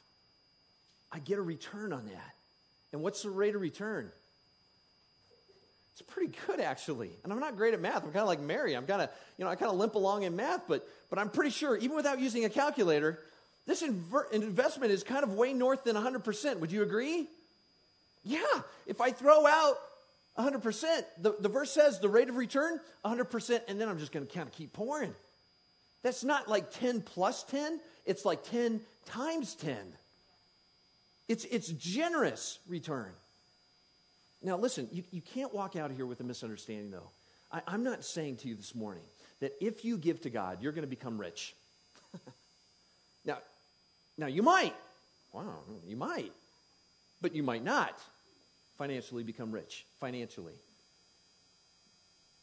I 1.12 1.18
get 1.18 1.38
a 1.38 1.42
return 1.42 1.92
on 1.92 2.06
that. 2.06 2.34
And 2.92 3.02
what's 3.02 3.22
the 3.22 3.30
rate 3.30 3.54
of 3.54 3.60
return? 3.60 4.10
It's 5.92 6.02
pretty 6.02 6.32
good, 6.46 6.60
actually. 6.60 7.10
And 7.24 7.32
I'm 7.32 7.40
not 7.40 7.56
great 7.56 7.74
at 7.74 7.80
math. 7.80 8.04
I'm 8.04 8.12
kind 8.12 8.18
of 8.18 8.28
like 8.28 8.40
Mary. 8.40 8.74
I'm 8.74 8.86
kind 8.86 9.02
of, 9.02 9.10
you 9.36 9.44
know, 9.44 9.50
I 9.50 9.56
kind 9.56 9.70
of 9.70 9.78
limp 9.78 9.94
along 9.96 10.22
in 10.22 10.36
math, 10.36 10.62
but, 10.66 10.86
but 11.10 11.18
I'm 11.18 11.28
pretty 11.28 11.50
sure, 11.50 11.76
even 11.76 11.96
without 11.96 12.20
using 12.20 12.44
a 12.44 12.48
calculator, 12.48 13.18
this 13.66 13.82
inver- 13.82 14.30
investment 14.32 14.92
is 14.92 15.02
kind 15.02 15.24
of 15.24 15.34
way 15.34 15.52
north 15.52 15.84
than 15.84 15.96
100%. 15.96 16.58
Would 16.60 16.72
you 16.72 16.82
agree? 16.82 17.28
Yeah. 18.24 18.40
If 18.86 19.00
I 19.00 19.10
throw 19.10 19.46
out 19.46 19.76
100%, 20.38 21.04
the, 21.20 21.36
the 21.40 21.48
verse 21.48 21.70
says 21.70 21.98
the 21.98 22.08
rate 22.08 22.28
of 22.28 22.36
return, 22.36 22.80
100%, 23.04 23.60
and 23.68 23.80
then 23.80 23.88
I'm 23.88 23.98
just 23.98 24.12
going 24.12 24.26
to 24.26 24.32
kind 24.32 24.46
of 24.46 24.54
keep 24.54 24.72
pouring. 24.72 25.14
That's 26.02 26.24
not 26.24 26.48
like 26.48 26.70
10 26.72 27.02
plus 27.02 27.42
10, 27.44 27.80
it's 28.06 28.24
like 28.24 28.44
10 28.44 28.80
times 29.06 29.54
10. 29.56 29.76
It's, 31.28 31.44
it's 31.44 31.68
generous 31.68 32.58
return. 32.66 33.12
Now, 34.42 34.56
listen, 34.56 34.88
you, 34.92 35.04
you 35.10 35.20
can't 35.20 35.52
walk 35.52 35.76
out 35.76 35.90
of 35.90 35.96
here 35.96 36.06
with 36.06 36.20
a 36.20 36.24
misunderstanding, 36.24 36.90
though. 36.90 37.10
I, 37.52 37.60
I'm 37.66 37.84
not 37.84 38.04
saying 38.04 38.36
to 38.38 38.48
you 38.48 38.54
this 38.54 38.74
morning 38.74 39.04
that 39.40 39.52
if 39.60 39.84
you 39.84 39.98
give 39.98 40.22
to 40.22 40.30
God, 40.30 40.62
you're 40.62 40.72
going 40.72 40.82
to 40.82 40.88
become 40.88 41.18
rich. 41.18 41.54
now, 43.24 43.38
now, 44.16 44.26
you 44.26 44.42
might. 44.42 44.74
Wow, 45.32 45.58
you 45.86 45.96
might. 45.96 46.32
But 47.20 47.34
you 47.34 47.42
might 47.42 47.62
not 47.62 48.00
financially 48.80 49.22
become 49.22 49.52
rich, 49.52 49.84
financially. 50.00 50.54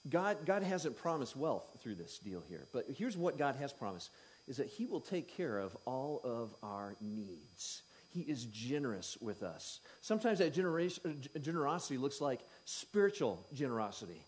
God, 0.08 0.38
God 0.46 0.62
hasn't 0.62 0.96
promised 0.96 1.36
wealth 1.36 1.66
through 1.82 1.96
this 1.96 2.20
deal 2.20 2.44
here. 2.48 2.68
But 2.72 2.86
here's 2.96 3.18
what 3.18 3.40
God 3.40 3.56
has 3.56 3.74
promised 3.74 4.12
is 4.48 4.58
that 4.58 4.68
He 4.68 4.86
will 4.86 5.02
take 5.02 5.36
care 5.36 5.58
of 5.58 5.76
all 5.86 6.22
of 6.24 6.54
our 6.62 6.96
needs. 7.02 7.82
He 8.14 8.22
is 8.22 8.46
generous 8.46 9.18
with 9.20 9.42
us. 9.42 9.80
Sometimes 10.02 10.38
that 10.38 10.56
uh, 10.56 11.40
generosity 11.40 11.98
looks 11.98 12.22
like 12.22 12.42
spiritual 12.66 13.44
generosity. 13.52 14.24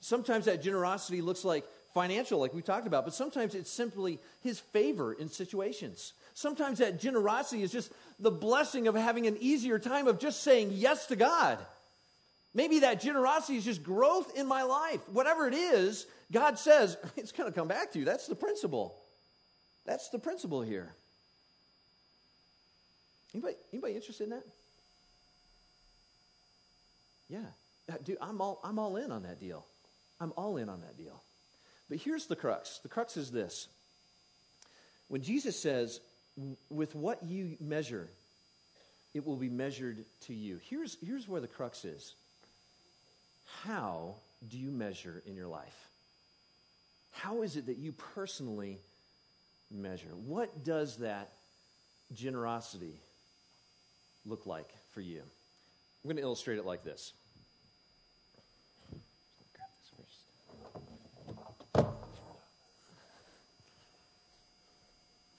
Sometimes 0.00 0.44
that 0.44 0.62
generosity 0.62 1.22
looks 1.22 1.46
like 1.46 1.64
financial, 1.94 2.40
like 2.40 2.52
we 2.52 2.60
talked 2.60 2.86
about, 2.86 3.06
but 3.06 3.14
sometimes 3.14 3.54
it's 3.54 3.70
simply 3.70 4.18
His 4.42 4.60
favor 4.60 5.14
in 5.14 5.30
situations. 5.30 6.12
Sometimes 6.34 6.78
that 6.78 7.00
generosity 7.00 7.62
is 7.62 7.72
just 7.72 7.90
the 8.22 8.30
blessing 8.30 8.86
of 8.86 8.94
having 8.94 9.26
an 9.26 9.36
easier 9.40 9.78
time 9.78 10.06
of 10.06 10.18
just 10.18 10.42
saying 10.42 10.70
yes 10.72 11.06
to 11.06 11.16
God. 11.16 11.58
Maybe 12.54 12.80
that 12.80 13.00
generosity 13.00 13.56
is 13.58 13.64
just 13.64 13.82
growth 13.82 14.36
in 14.36 14.46
my 14.46 14.62
life. 14.62 15.00
Whatever 15.08 15.48
it 15.48 15.54
is, 15.54 16.06
God 16.30 16.58
says, 16.58 16.96
it's 17.16 17.32
going 17.32 17.50
to 17.50 17.54
come 17.54 17.68
back 17.68 17.92
to 17.92 17.98
you. 17.98 18.04
That's 18.04 18.28
the 18.28 18.34
principle. 18.34 18.94
That's 19.84 20.08
the 20.10 20.18
principle 20.18 20.62
here. 20.62 20.92
Anybody, 23.34 23.56
anybody 23.72 23.94
interested 23.94 24.24
in 24.24 24.30
that? 24.30 24.44
Yeah. 27.28 27.38
Uh, 27.90 27.96
dude, 28.04 28.18
I'm 28.20 28.40
all, 28.40 28.60
I'm 28.62 28.78
all 28.78 28.96
in 28.96 29.10
on 29.10 29.24
that 29.24 29.40
deal. 29.40 29.64
I'm 30.20 30.32
all 30.36 30.58
in 30.58 30.68
on 30.68 30.82
that 30.82 30.96
deal. 30.96 31.20
But 31.88 31.98
here's 31.98 32.26
the 32.26 32.36
crux 32.36 32.78
the 32.82 32.88
crux 32.88 33.16
is 33.16 33.32
this. 33.32 33.68
When 35.08 35.22
Jesus 35.22 35.58
says, 35.58 36.00
with 36.70 36.94
what 36.94 37.22
you 37.24 37.56
measure, 37.60 38.08
it 39.14 39.26
will 39.26 39.36
be 39.36 39.48
measured 39.48 40.04
to 40.22 40.34
you. 40.34 40.58
Here's, 40.68 40.96
here's 41.04 41.28
where 41.28 41.40
the 41.40 41.48
crux 41.48 41.84
is. 41.84 42.14
How 43.64 44.14
do 44.48 44.58
you 44.58 44.70
measure 44.70 45.22
in 45.26 45.34
your 45.34 45.46
life? 45.46 45.88
How 47.12 47.42
is 47.42 47.56
it 47.56 47.66
that 47.66 47.76
you 47.76 47.92
personally 47.92 48.78
measure? 49.70 50.08
What 50.26 50.64
does 50.64 50.96
that 50.98 51.32
generosity 52.14 53.00
look 54.24 54.46
like 54.46 54.72
for 54.94 55.00
you? 55.00 55.20
I'm 55.20 56.08
going 56.08 56.16
to 56.16 56.22
illustrate 56.22 56.58
it 56.58 56.64
like 56.64 56.84
this. 56.84 57.12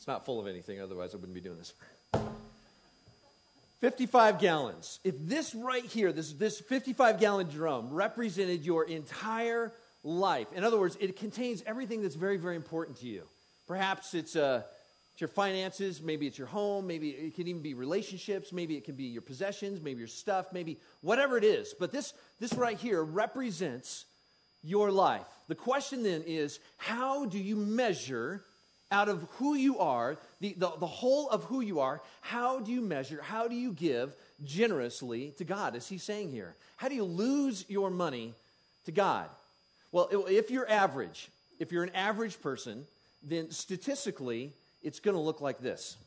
It's 0.03 0.07
not 0.09 0.25
full 0.25 0.37
of 0.37 0.47
anything, 0.47 0.81
otherwise, 0.81 1.13
I 1.13 1.15
wouldn't 1.15 1.33
be 1.33 1.39
doing 1.39 1.57
this. 1.57 1.73
55 3.79 4.37
gallons. 4.37 4.99
If 5.05 5.15
this 5.17 5.55
right 5.55 5.85
here, 5.85 6.11
this, 6.11 6.33
this 6.33 6.59
55 6.59 7.21
gallon 7.21 7.47
drum, 7.47 7.89
represented 7.89 8.65
your 8.65 8.83
entire 8.83 9.71
life, 10.03 10.47
in 10.53 10.65
other 10.65 10.77
words, 10.77 10.97
it 10.99 11.15
contains 11.15 11.63
everything 11.65 12.01
that's 12.01 12.15
very, 12.15 12.35
very 12.35 12.57
important 12.57 12.97
to 12.97 13.07
you. 13.07 13.23
Perhaps 13.65 14.13
it's, 14.13 14.35
uh, 14.35 14.63
it's 15.13 15.21
your 15.21 15.29
finances, 15.29 16.01
maybe 16.01 16.27
it's 16.27 16.37
your 16.37 16.47
home, 16.47 16.85
maybe 16.85 17.11
it 17.11 17.35
can 17.37 17.47
even 17.47 17.61
be 17.61 17.73
relationships, 17.73 18.51
maybe 18.51 18.75
it 18.75 18.83
can 18.83 18.95
be 18.95 19.05
your 19.05 19.21
possessions, 19.21 19.79
maybe 19.79 19.99
your 19.99 20.09
stuff, 20.09 20.47
maybe 20.51 20.81
whatever 20.99 21.37
it 21.37 21.45
is. 21.45 21.73
But 21.79 21.93
this, 21.93 22.13
this 22.41 22.53
right 22.55 22.77
here 22.77 23.01
represents 23.01 24.03
your 24.65 24.91
life. 24.91 25.23
The 25.47 25.55
question 25.55 26.03
then 26.03 26.23
is 26.27 26.59
how 26.75 27.23
do 27.23 27.39
you 27.39 27.55
measure 27.55 28.43
out 28.93 29.09
of 29.09 29.27
who 29.39 29.55
you 29.55 29.79
are, 29.79 30.15
the, 30.39 30.53
the, 30.57 30.71
the 30.79 30.87
whole 30.87 31.27
of 31.29 31.43
who 31.45 31.59
you 31.59 31.79
are, 31.79 32.01
how 32.21 32.59
do 32.59 32.71
you 32.71 32.79
measure, 32.79 33.21
how 33.21 33.47
do 33.47 33.55
you 33.55 33.73
give 33.73 34.15
generously 34.45 35.33
to 35.37 35.43
God, 35.43 35.75
as 35.75 35.87
he's 35.89 36.03
saying 36.03 36.31
here? 36.31 36.55
How 36.77 36.87
do 36.87 36.95
you 36.95 37.03
lose 37.03 37.65
your 37.67 37.89
money 37.89 38.33
to 38.85 38.91
God? 38.91 39.27
Well, 39.91 40.07
if 40.29 40.51
you're 40.51 40.69
average, 40.69 41.29
if 41.59 41.71
you're 41.71 41.83
an 41.83 41.95
average 41.95 42.41
person, 42.41 42.85
then 43.23 43.51
statistically, 43.51 44.53
it's 44.83 44.99
going 44.99 45.15
to 45.15 45.21
look 45.21 45.41
like 45.41 45.59
this. 45.59 45.97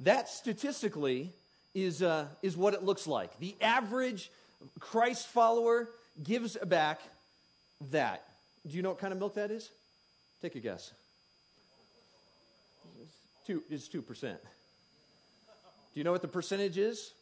That 0.00 0.28
statistically 0.28 1.32
is, 1.74 2.02
uh, 2.02 2.26
is 2.42 2.56
what 2.56 2.74
it 2.74 2.84
looks 2.84 3.06
like. 3.06 3.38
The 3.40 3.56
average 3.60 4.30
Christ 4.78 5.26
follower 5.26 5.88
gives 6.22 6.56
back 6.56 7.00
that. 7.90 8.24
Do 8.66 8.76
you 8.76 8.82
know 8.82 8.90
what 8.90 8.98
kind 8.98 9.12
of 9.12 9.18
milk 9.18 9.34
that 9.34 9.50
is? 9.50 9.70
Take 10.42 10.54
a 10.54 10.60
guess. 10.60 10.92
Two, 13.46 13.62
it's 13.70 13.88
2%. 13.88 14.20
Do 14.20 14.36
you 15.94 16.04
know 16.04 16.12
what 16.12 16.22
the 16.22 16.28
percentage 16.28 16.78
is? 16.78 17.12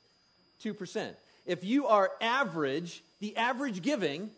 2%. 0.62 1.14
If 1.46 1.64
you 1.64 1.86
are 1.86 2.10
average, 2.20 3.02
the 3.20 3.36
average 3.36 3.82
giving 3.82 4.30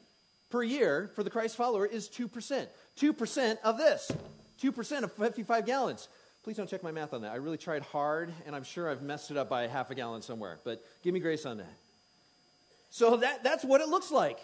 per 0.50 0.62
year 0.62 1.10
for 1.14 1.22
the 1.22 1.30
Christ 1.30 1.56
follower 1.56 1.86
is 1.86 2.08
2%. 2.08 2.66
2% 2.98 3.58
of 3.62 3.78
this. 3.78 4.10
2% 4.62 5.02
of 5.02 5.12
55 5.12 5.66
gallons. 5.66 6.08
Please 6.42 6.56
don't 6.56 6.68
check 6.68 6.82
my 6.82 6.92
math 6.92 7.12
on 7.12 7.22
that. 7.22 7.32
I 7.32 7.36
really 7.36 7.58
tried 7.58 7.82
hard, 7.82 8.32
and 8.46 8.54
I'm 8.54 8.64
sure 8.64 8.90
I've 8.90 9.02
messed 9.02 9.30
it 9.30 9.36
up 9.36 9.48
by 9.48 9.66
half 9.66 9.90
a 9.90 9.94
gallon 9.94 10.22
somewhere. 10.22 10.58
But 10.64 10.84
give 11.02 11.14
me 11.14 11.20
grace 11.20 11.46
on 11.46 11.58
that. 11.58 11.72
So 12.90 13.16
that, 13.16 13.44
that's 13.44 13.64
what 13.64 13.80
it 13.80 13.88
looks 13.88 14.10
like. 14.10 14.38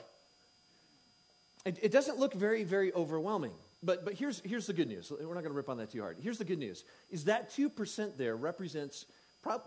It, 1.64 1.78
it 1.82 1.92
doesn't 1.92 2.18
look 2.18 2.34
very, 2.34 2.64
very 2.64 2.92
overwhelming. 2.92 3.52
but 3.82 4.04
but 4.04 4.14
here's 4.14 4.40
here's 4.40 4.66
the 4.66 4.72
good 4.72 4.88
news. 4.88 5.10
We're 5.10 5.34
not 5.34 5.42
going 5.42 5.44
to 5.44 5.50
rip 5.52 5.68
on 5.68 5.78
that 5.78 5.90
too 5.90 6.00
hard. 6.00 6.18
Here's 6.20 6.38
the 6.38 6.44
good 6.44 6.58
news: 6.58 6.84
is 7.10 7.24
that 7.24 7.50
two 7.50 7.68
percent 7.68 8.18
there 8.18 8.36
represents 8.36 9.06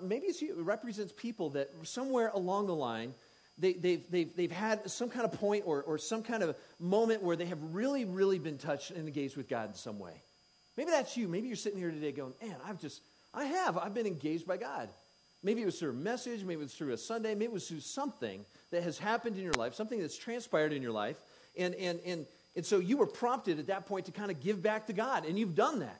maybe 0.02 0.28
it 0.28 0.56
represents 0.58 1.14
people 1.16 1.50
that 1.52 1.70
somewhere 1.84 2.32
along 2.34 2.68
the 2.68 2.76
line 2.76 3.14
they, 3.58 3.74
they've, 3.74 4.10
they've, 4.12 4.36
they've 4.36 4.52
had 4.52 4.90
some 4.90 5.10
kind 5.10 5.26
of 5.26 5.34
point 5.40 5.64
or, 5.66 5.82
or 5.84 5.98
some 5.98 6.24
kind 6.24 6.44
of 6.44 6.56
moment 6.80 7.24
where 7.24 7.36
they 7.36 7.46
have 7.46 7.60
really, 7.74 8.04
really 8.06 8.40
been 8.40 8.58
touched 8.58 8.92
and 8.92 9.08
engaged 9.08 9.38
with 9.38 9.48
God 9.48 9.70
in 9.70 9.76
some 9.76 9.98
way. 9.98 10.22
Maybe 10.76 10.92
that's 10.92 11.16
you. 11.16 11.28
Maybe 11.28 11.48
you're 11.48 11.56
sitting 11.56 11.80
here 11.80 11.92
today 11.92 12.12
going, 12.12 12.34
man, 12.42 12.56
I've 12.68 12.82
just, 12.82 13.02
I 13.34 13.46
have, 13.46 13.78
I've 13.78 13.94
been 13.94 14.08
engaged 14.08 14.46
by 14.46 14.58
God. 14.58 14.90
Maybe 15.42 15.62
it 15.62 15.66
was 15.66 15.80
through 15.80 15.92
a 15.92 15.94
message, 15.94 16.44
maybe 16.44 16.60
it 16.62 16.64
was 16.64 16.74
through 16.74 16.92
a 16.94 16.98
Sunday, 16.98 17.30
maybe 17.30 17.46
it 17.46 17.54
was 17.54 17.68
through 17.68 17.80
something 17.80 18.44
that 18.76 18.84
has 18.84 18.98
happened 18.98 19.38
in 19.38 19.44
your 19.44 19.54
life, 19.54 19.74
something 19.74 20.00
that's 20.02 20.18
transpired 20.18 20.74
in 20.74 20.82
your 20.82 20.92
life. 20.92 21.16
And, 21.58 21.74
and, 21.76 21.98
and, 22.06 22.26
and 22.58 22.66
so 22.66 22.80
you 22.80 22.98
were 22.98 23.08
prompted 23.08 23.58
at 23.58 23.68
that 23.68 23.86
point 23.86 24.08
to 24.08 24.12
kind 24.12 24.30
of 24.30 24.42
give 24.42 24.62
back 24.62 24.88
to 24.88 24.94
God, 24.94 25.26
and 25.26 25.40
you've 25.40 25.56
done 25.56 25.80
that. 25.80 26.00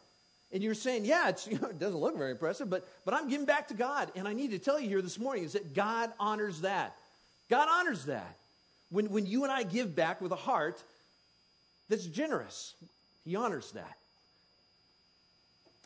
And 0.52 0.62
you're 0.62 0.74
saying, 0.74 1.06
yeah, 1.06 1.32
you 1.50 1.58
know, 1.58 1.70
it 1.70 1.80
doesn't 1.80 2.00
look 2.00 2.18
very 2.18 2.32
impressive, 2.32 2.70
but, 2.70 2.86
but 3.06 3.14
I'm 3.14 3.30
giving 3.30 3.46
back 3.46 3.70
to 3.70 3.74
God. 3.74 4.12
And 4.16 4.28
I 4.28 4.34
need 4.34 4.52
to 4.52 4.60
tell 4.60 4.78
you 4.80 4.90
here 4.90 5.02
this 5.02 5.18
morning 5.18 5.46
is 5.46 5.54
that 5.54 5.74
God 5.74 6.12
honors 6.20 6.62
that. 6.62 6.96
God 7.50 7.70
honors 7.72 8.06
that. 8.06 8.36
When, 8.90 9.10
when 9.10 9.26
you 9.26 9.44
and 9.44 9.52
I 9.52 9.64
give 9.64 9.96
back 9.96 10.22
with 10.22 10.34
a 10.34 10.38
heart 10.38 10.84
that's 11.88 12.06
generous, 12.06 12.74
He 13.24 13.38
honors 13.38 13.72
that. 13.72 13.98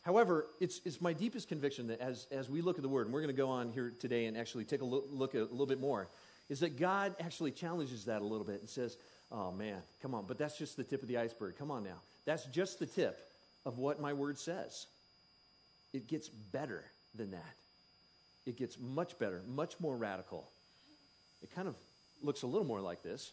However, 0.02 0.48
it's, 0.60 0.82
it's 0.86 1.02
my 1.02 1.14
deepest 1.14 1.50
conviction 1.50 1.88
that 1.88 2.02
as, 2.02 2.26
as 2.32 2.50
we 2.50 2.62
look 2.62 2.78
at 2.78 2.82
the 2.82 2.90
Word, 2.90 3.06
and 3.06 3.14
we're 3.14 3.22
going 3.22 3.36
to 3.36 3.40
go 3.40 3.50
on 3.50 3.72
here 3.72 3.94
today 4.00 4.26
and 4.26 4.36
actually 4.36 4.64
take 4.64 4.82
a 4.82 4.86
look, 4.86 5.06
look 5.12 5.36
at 5.36 5.42
a 5.42 5.46
little 5.46 5.68
bit 5.68 5.80
more, 5.80 6.08
is 6.50 6.62
that 6.62 6.80
God 6.80 7.16
actually 7.20 7.52
challenges 7.52 8.06
that 8.06 8.22
a 8.22 8.26
little 8.26 8.46
bit 8.46 8.60
and 8.60 8.70
says, 8.70 8.98
oh 9.32 9.52
man, 9.52 9.78
come 10.02 10.16
on, 10.16 10.26
but 10.28 10.38
that's 10.38 10.58
just 10.58 10.76
the 10.76 10.84
tip 10.84 11.02
of 11.02 11.08
the 11.08 11.18
iceberg. 11.18 11.56
Come 11.58 11.72
on 11.72 11.84
now. 11.84 12.02
That's 12.26 12.46
just 12.46 12.80
the 12.80 12.86
tip 12.86 13.20
of 13.66 13.78
what 13.78 14.02
my 14.02 14.14
Word 14.14 14.38
says. 14.38 14.88
It 15.94 16.08
gets 16.08 16.28
better 16.28 16.84
than 17.16 17.32
that. 17.32 17.56
It 18.46 18.58
gets 18.58 18.78
much 18.80 19.18
better, 19.20 19.42
much 19.48 19.80
more 19.80 19.96
radical. 19.96 20.50
It 21.44 21.54
kind 21.54 21.68
of 21.68 21.76
looks 22.24 22.42
a 22.42 22.48
little 22.48 22.66
more 22.68 22.82
like 22.82 23.04
this. 23.04 23.32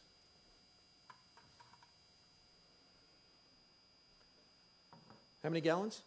How 5.43 5.49
many 5.49 5.61
gallons? 5.61 6.03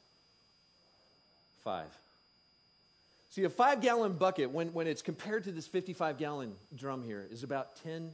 Five. 1.63 1.87
See, 3.29 3.43
a 3.43 3.49
five 3.49 3.81
gallon 3.81 4.13
bucket, 4.13 4.49
when, 4.49 4.73
when 4.73 4.87
it's 4.87 5.03
compared 5.03 5.43
to 5.43 5.51
this 5.51 5.67
55 5.67 6.17
gallon 6.17 6.55
drum 6.75 7.03
here, 7.03 7.27
is 7.29 7.43
about 7.43 7.75
10%. 7.85 8.09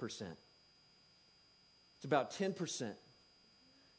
It's 0.00 2.04
about 2.04 2.32
10%. 2.32 2.92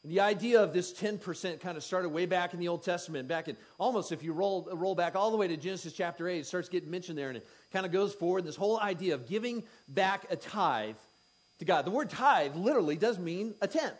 The 0.03 0.19
idea 0.19 0.61
of 0.61 0.71
this 0.71 0.93
10% 0.93 1.59
kind 1.61 1.77
of 1.77 1.83
started 1.83 2.09
way 2.09 2.27
back 2.27 2.53
in 2.53 2.59
the 2.59 2.67
Old 2.67 2.83
Testament, 2.83 3.27
back 3.27 3.47
in 3.47 3.57
almost 3.79 4.11
if 4.11 4.21
you 4.21 4.33
roll, 4.33 4.69
roll 4.71 4.93
back 4.93 5.15
all 5.15 5.31
the 5.31 5.37
way 5.37 5.47
to 5.47 5.57
Genesis 5.57 5.93
chapter 5.93 6.27
8, 6.27 6.39
it 6.39 6.45
starts 6.45 6.69
getting 6.69 6.91
mentioned 6.91 7.17
there 7.17 7.29
and 7.29 7.37
it 7.37 7.47
kind 7.73 7.87
of 7.87 7.91
goes 7.91 8.13
forward. 8.13 8.43
This 8.43 8.55
whole 8.55 8.79
idea 8.79 9.15
of 9.15 9.27
giving 9.27 9.63
back 9.87 10.27
a 10.29 10.35
tithe 10.35 10.97
to 11.57 11.65
God. 11.65 11.85
The 11.85 11.91
word 11.91 12.11
tithe 12.11 12.55
literally 12.55 12.97
does 12.97 13.17
mean 13.17 13.55
a 13.61 13.67
tenth. 13.67 13.95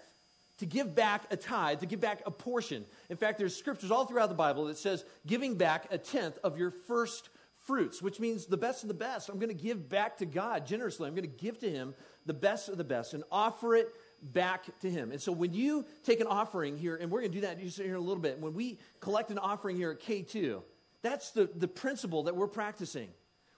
To 0.60 0.65
give 0.65 0.96
back 0.96 1.24
a 1.32 1.36
tithe, 1.36 1.82
to 1.82 1.86
give 1.86 2.00
back 2.00 2.22
a 2.26 2.32
portion. 2.32 2.86
In 3.10 3.18
fact, 3.18 3.38
there's 3.38 3.56
scriptures 3.56 3.91
all 3.91 4.06
throughout 4.06 4.30
the 4.30 4.36
Bible 4.36 4.65
that 4.65 4.78
says 4.78 5.04
giving 5.28 5.56
back 5.56 5.88
a 5.91 5.98
tenth 5.98 6.38
of 6.44 6.58
your 6.58 6.72
first 6.72 7.30
fruits, 7.65 8.02
which 8.02 8.20
means 8.20 8.46
the 8.46 8.56
best 8.56 8.84
of 8.84 8.88
the 8.88 8.94
best. 8.94 9.28
I'm 9.28 9.39
going 9.39 9.56
to 9.56 9.63
give 9.63 9.89
back 9.89 10.18
to 10.20 10.26
God 10.26 10.65
generously. 10.65 11.08
I'm 11.08 11.15
going 11.15 11.30
to 11.30 11.38
give 11.44 11.60
to 11.60 11.70
Him 11.70 11.94
the 12.26 12.34
best 12.34 12.70
of 12.70 12.78
the 12.78 12.84
best 12.84 13.13
and 13.13 13.24
offer 13.32 13.76
it 13.76 13.94
back 14.22 14.80
to 14.80 14.89
him. 14.89 15.12
And 15.12 15.22
so 15.22 15.32
when 15.32 15.54
you 15.54 15.86
take 16.04 16.20
an 16.20 16.28
offering 16.28 16.78
here, 16.78 16.96
and 16.96 17.12
we're 17.12 17.22
going 17.22 17.32
to 17.32 17.38
do 17.38 17.41
that 17.41 17.60
just 17.60 17.78
here 17.78 17.88
in 17.88 17.96
a 17.96 18.00
little 18.00 18.22
bit, 18.22 18.39
when 18.39 18.54
we 18.54 18.80
collect 19.00 19.32
an 19.32 19.38
offering 19.38 19.76
here 19.76 19.91
at 19.91 20.00
K2, 20.00 20.62
that's 21.02 21.32
the, 21.32 21.50
the 21.56 21.68
principle 21.68 22.24
that 22.24 22.36
we're 22.36 22.48
practicing. 22.48 23.10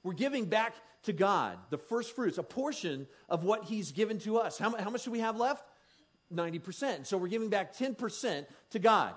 We're 0.03 0.13
giving 0.13 0.45
back 0.45 0.75
to 1.03 1.13
God 1.13 1.57
the 1.69 1.77
first 1.77 2.15
fruits, 2.15 2.37
a 2.37 2.43
portion 2.43 3.07
of 3.29 3.43
what 3.43 3.63
he's 3.63 3.91
given 3.91 4.19
to 4.19 4.37
us. 4.37 4.57
How, 4.57 4.75
how 4.75 4.89
much 4.89 5.03
do 5.03 5.11
we 5.11 5.19
have 5.19 5.37
left? 5.37 5.65
90%. 6.33 7.05
So 7.05 7.17
we're 7.17 7.27
giving 7.27 7.49
back 7.49 7.75
10% 7.75 8.45
to 8.71 8.79
God. 8.79 9.13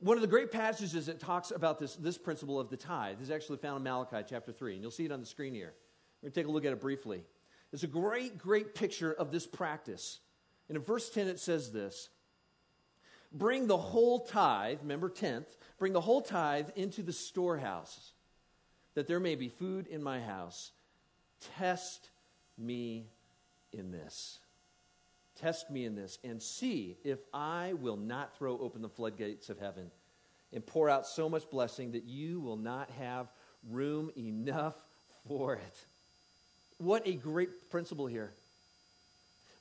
One 0.00 0.16
of 0.16 0.20
the 0.20 0.28
great 0.28 0.52
passages 0.52 1.06
that 1.06 1.18
talks 1.18 1.50
about 1.50 1.78
this, 1.80 1.96
this 1.96 2.18
principle 2.18 2.60
of 2.60 2.70
the 2.70 2.76
tithe 2.76 3.20
is 3.20 3.30
actually 3.30 3.58
found 3.58 3.78
in 3.78 3.82
Malachi 3.82 4.24
chapter 4.28 4.52
3, 4.52 4.74
and 4.74 4.82
you'll 4.82 4.90
see 4.90 5.04
it 5.04 5.12
on 5.12 5.20
the 5.20 5.26
screen 5.26 5.54
here. 5.54 5.74
We're 6.22 6.28
going 6.28 6.32
to 6.32 6.40
take 6.40 6.48
a 6.48 6.52
look 6.52 6.64
at 6.64 6.72
it 6.72 6.80
briefly. 6.80 7.24
It's 7.72 7.82
a 7.82 7.88
great, 7.88 8.38
great 8.38 8.74
picture 8.74 9.12
of 9.12 9.32
this 9.32 9.46
practice. 9.46 10.20
And 10.68 10.76
in 10.76 10.82
verse 10.82 11.10
10, 11.10 11.26
it 11.26 11.40
says 11.40 11.72
this 11.72 12.10
Bring 13.32 13.66
the 13.66 13.76
whole 13.76 14.20
tithe, 14.20 14.78
remember, 14.82 15.08
tenth, 15.08 15.56
bring 15.78 15.92
the 15.92 16.00
whole 16.00 16.22
tithe 16.22 16.70
into 16.76 17.02
the 17.02 17.12
storehouse, 17.12 18.12
that 18.94 19.06
there 19.06 19.20
may 19.20 19.34
be 19.34 19.48
food 19.48 19.86
in 19.86 20.02
my 20.02 20.20
house. 20.20 20.72
Test 21.56 22.10
me 22.56 23.06
in 23.72 23.90
this. 23.90 24.38
Test 25.40 25.70
me 25.70 25.84
in 25.84 25.94
this, 25.94 26.18
and 26.24 26.42
see 26.42 26.96
if 27.04 27.18
I 27.32 27.74
will 27.74 27.96
not 27.96 28.36
throw 28.36 28.58
open 28.58 28.82
the 28.82 28.88
floodgates 28.88 29.50
of 29.50 29.58
heaven 29.58 29.90
and 30.52 30.66
pour 30.66 30.88
out 30.88 31.06
so 31.06 31.28
much 31.28 31.48
blessing 31.50 31.92
that 31.92 32.04
you 32.04 32.40
will 32.40 32.56
not 32.56 32.90
have 32.98 33.28
room 33.70 34.10
enough 34.16 34.74
for 35.28 35.54
it. 35.54 35.84
What 36.78 37.06
a 37.06 37.12
great 37.12 37.70
principle 37.70 38.06
here. 38.06 38.32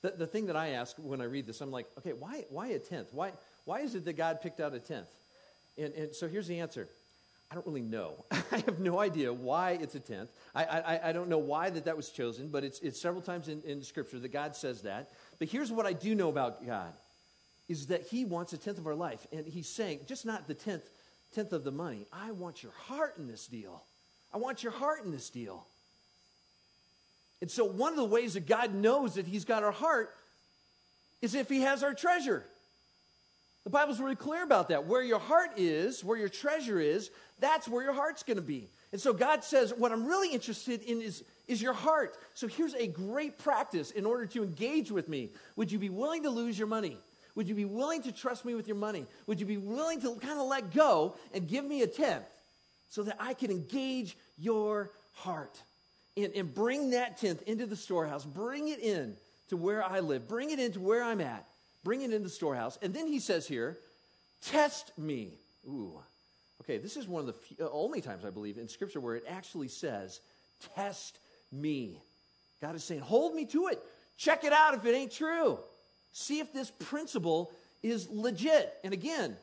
The, 0.02 0.12
the 0.12 0.28
thing 0.28 0.48
that 0.48 0.56
I 0.56 0.70
ask 0.70 0.96
when 0.98 1.22
I 1.22 1.26
read 1.26 1.46
this, 1.48 1.62
I'm 1.62 1.72
like, 1.72 1.88
okay, 1.98 2.14
why, 2.14 2.46
why 2.50 2.68
a 2.68 2.80
tenth? 2.80 3.14
Why, 3.14 3.32
why 3.66 3.82
is 3.82 3.96
it 3.96 4.06
that 4.06 4.14
God 4.14 4.42
picked 4.42 4.60
out 4.60 4.74
a 4.74 4.80
tenth? 4.80 5.10
And, 5.78 5.94
and 5.94 6.16
so 6.16 6.28
here's 6.28 6.48
the 6.48 6.60
answer. 6.60 6.88
I 7.50 7.56
don't 7.56 7.66
really 7.66 7.82
know. 7.82 8.26
I 8.32 8.58
have 8.66 8.80
no 8.80 9.00
idea 9.00 9.32
why 9.32 9.72
it's 9.82 9.96
a 9.96 10.00
tenth. 10.00 10.30
I, 10.54 10.66
I, 10.66 11.10
I 11.10 11.12
don't 11.14 11.30
know 11.30 11.38
why 11.38 11.70
that 11.70 11.86
that 11.86 11.96
was 11.96 12.10
chosen, 12.10 12.50
but 12.50 12.64
it's, 12.64 12.80
it's 12.80 13.00
several 13.00 13.22
times 13.22 13.48
in, 13.48 13.62
in 13.64 13.82
Scripture 13.84 14.20
that 14.20 14.34
God 14.34 14.56
says 14.56 14.82
that. 14.82 15.12
But 15.40 15.48
here's 15.48 15.72
what 15.72 15.86
I 15.86 15.94
do 15.94 16.14
know 16.14 16.30
about 16.30 16.66
God 16.66 16.94
is 17.70 17.88
that 17.88 18.04
He 18.08 18.26
wants 18.26 18.54
a 18.54 18.58
tenth 18.58 18.78
of 18.78 18.88
our 18.88 18.96
life. 18.96 19.26
And 19.32 19.46
He's 19.46 19.70
saying, 19.70 20.02
just 20.08 20.26
not 20.26 20.48
the 20.48 20.54
tenth, 20.54 20.90
tenth 21.34 21.54
of 21.54 21.64
the 21.64 21.72
money. 21.72 22.06
I 22.12 22.32
want 22.32 22.64
your 22.64 22.74
heart 22.74 23.16
in 23.18 23.28
this 23.28 23.48
deal. 23.48 23.84
I 24.34 24.38
want 24.38 24.64
your 24.64 24.74
heart 24.74 25.04
in 25.06 25.12
this 25.12 25.30
deal. 25.30 25.66
And 27.42 27.50
so, 27.50 27.66
one 27.66 27.94
of 27.94 27.98
the 27.98 28.06
ways 28.06 28.34
that 28.34 28.48
God 28.48 28.74
knows 28.74 29.16
that 29.16 29.28
He's 29.28 29.46
got 29.46 29.64
our 29.64 29.72
heart 29.72 30.14
is 31.22 31.36
if 31.36 31.50
He 31.50 31.62
has 31.62 31.84
our 31.84 31.94
treasure. 31.94 32.44
The 33.68 33.72
Bible's 33.72 34.00
really 34.00 34.16
clear 34.16 34.44
about 34.44 34.70
that. 34.70 34.86
Where 34.86 35.04
your 35.04 35.20
heart 35.20 35.60
is, 35.60 36.02
where 36.02 36.18
your 36.18 36.30
treasure 36.30 36.80
is, 36.80 37.12
that's 37.42 37.68
where 37.68 37.84
your 37.84 37.92
heart's 37.92 38.24
going 38.24 38.38
to 38.38 38.42
be. 38.42 38.70
And 38.94 39.02
so, 39.02 39.12
God 39.12 39.44
says, 39.44 39.74
What 39.76 39.92
I'm 39.92 40.06
really 40.06 40.32
interested 40.32 40.84
in 40.84 41.02
is, 41.02 41.26
is 41.50 41.62
your 41.62 41.74
heart. 41.74 42.16
So, 42.34 42.48
here's 42.48 42.74
a 42.76 42.88
great 42.88 43.38
practice 43.38 43.92
in 43.92 44.06
order 44.06 44.26
to 44.28 44.42
engage 44.46 44.90
with 44.90 45.10
me. 45.10 45.32
Would 45.58 45.70
you 45.70 45.80
be 45.80 45.90
willing 45.90 46.24
to 46.24 46.30
lose 46.30 46.58
your 46.58 46.70
money? 46.70 46.98
Would 47.36 47.50
you 47.50 47.56
be 47.56 47.66
willing 47.66 48.04
to 48.04 48.14
trust 48.14 48.46
me 48.46 48.56
with 48.56 48.70
your 48.70 48.78
money? 48.78 49.06
Would 49.26 49.42
you 49.42 49.46
be 49.46 49.58
willing 49.58 50.00
to 50.00 50.16
kind 50.16 50.40
of 50.40 50.48
let 50.48 50.74
go 50.74 51.16
and 51.34 51.46
give 51.46 51.66
me 51.66 51.82
a 51.82 51.88
tenth 51.88 52.24
so 52.88 53.04
that 53.04 53.18
I 53.20 53.34
can 53.34 53.52
engage 53.52 54.18
your 54.38 54.92
heart? 55.12 55.62
and, 56.16 56.34
and 56.34 56.54
bring 56.54 56.92
that 56.92 57.18
tenth 57.18 57.42
into 57.44 57.66
the 57.66 57.76
storehouse. 57.76 58.26
Bring 58.26 58.70
it 58.70 58.80
in 58.80 59.18
to 59.50 59.58
where 59.58 59.84
I 59.84 60.00
live. 60.00 60.28
Bring 60.28 60.52
it 60.52 60.60
into 60.60 60.80
where 60.80 61.04
I'm 61.04 61.22
at. 61.22 61.46
Bring 61.88 62.02
it 62.02 62.12
in 62.12 62.22
the 62.22 62.30
storehouse. 62.30 62.78
And 62.82 62.94
then 62.94 63.08
he 63.08 63.18
says 63.18 63.48
here, 63.48 63.78
test 64.42 64.92
me. 64.98 65.40
Ooh. 65.66 65.98
Okay, 66.62 66.80
this 66.80 66.98
is 66.98 67.08
one 67.08 67.22
of 67.22 67.28
the 67.28 67.32
few, 67.32 67.56
uh, 67.62 67.70
only 67.72 68.02
times 68.02 68.26
I 68.26 68.30
believe 68.30 68.58
in 68.58 68.68
Scripture 68.68 69.00
where 69.00 69.16
it 69.16 69.24
actually 69.26 69.70
says, 69.70 70.20
test 70.76 71.18
me. 71.50 72.02
God 72.62 72.76
is 72.76 72.84
saying, 72.84 73.00
hold 73.00 73.34
me 73.34 73.46
to 73.46 73.68
it. 73.68 73.82
Check 74.18 74.44
it 74.44 74.52
out 74.52 74.74
if 74.74 74.86
it 74.86 74.96
ain't 74.96 75.14
true. 75.14 75.60
See 76.12 76.40
if 76.42 76.52
this 76.52 76.70
principle 76.72 77.54
is 77.82 78.10
legit. 78.10 78.74
And 78.84 78.92
again, 78.92 79.38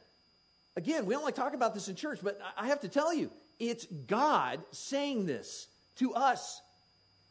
again, 0.76 1.06
we 1.06 1.14
don't 1.14 1.24
like 1.24 1.36
talk 1.36 1.54
about 1.54 1.72
this 1.72 1.88
in 1.88 1.96
church, 1.96 2.18
but 2.22 2.38
I 2.58 2.66
have 2.66 2.82
to 2.82 2.88
tell 2.88 3.14
you, 3.14 3.30
it's 3.58 3.86
God 3.86 4.60
saying 4.70 5.24
this 5.24 5.66
to 5.96 6.12
us. 6.12 6.60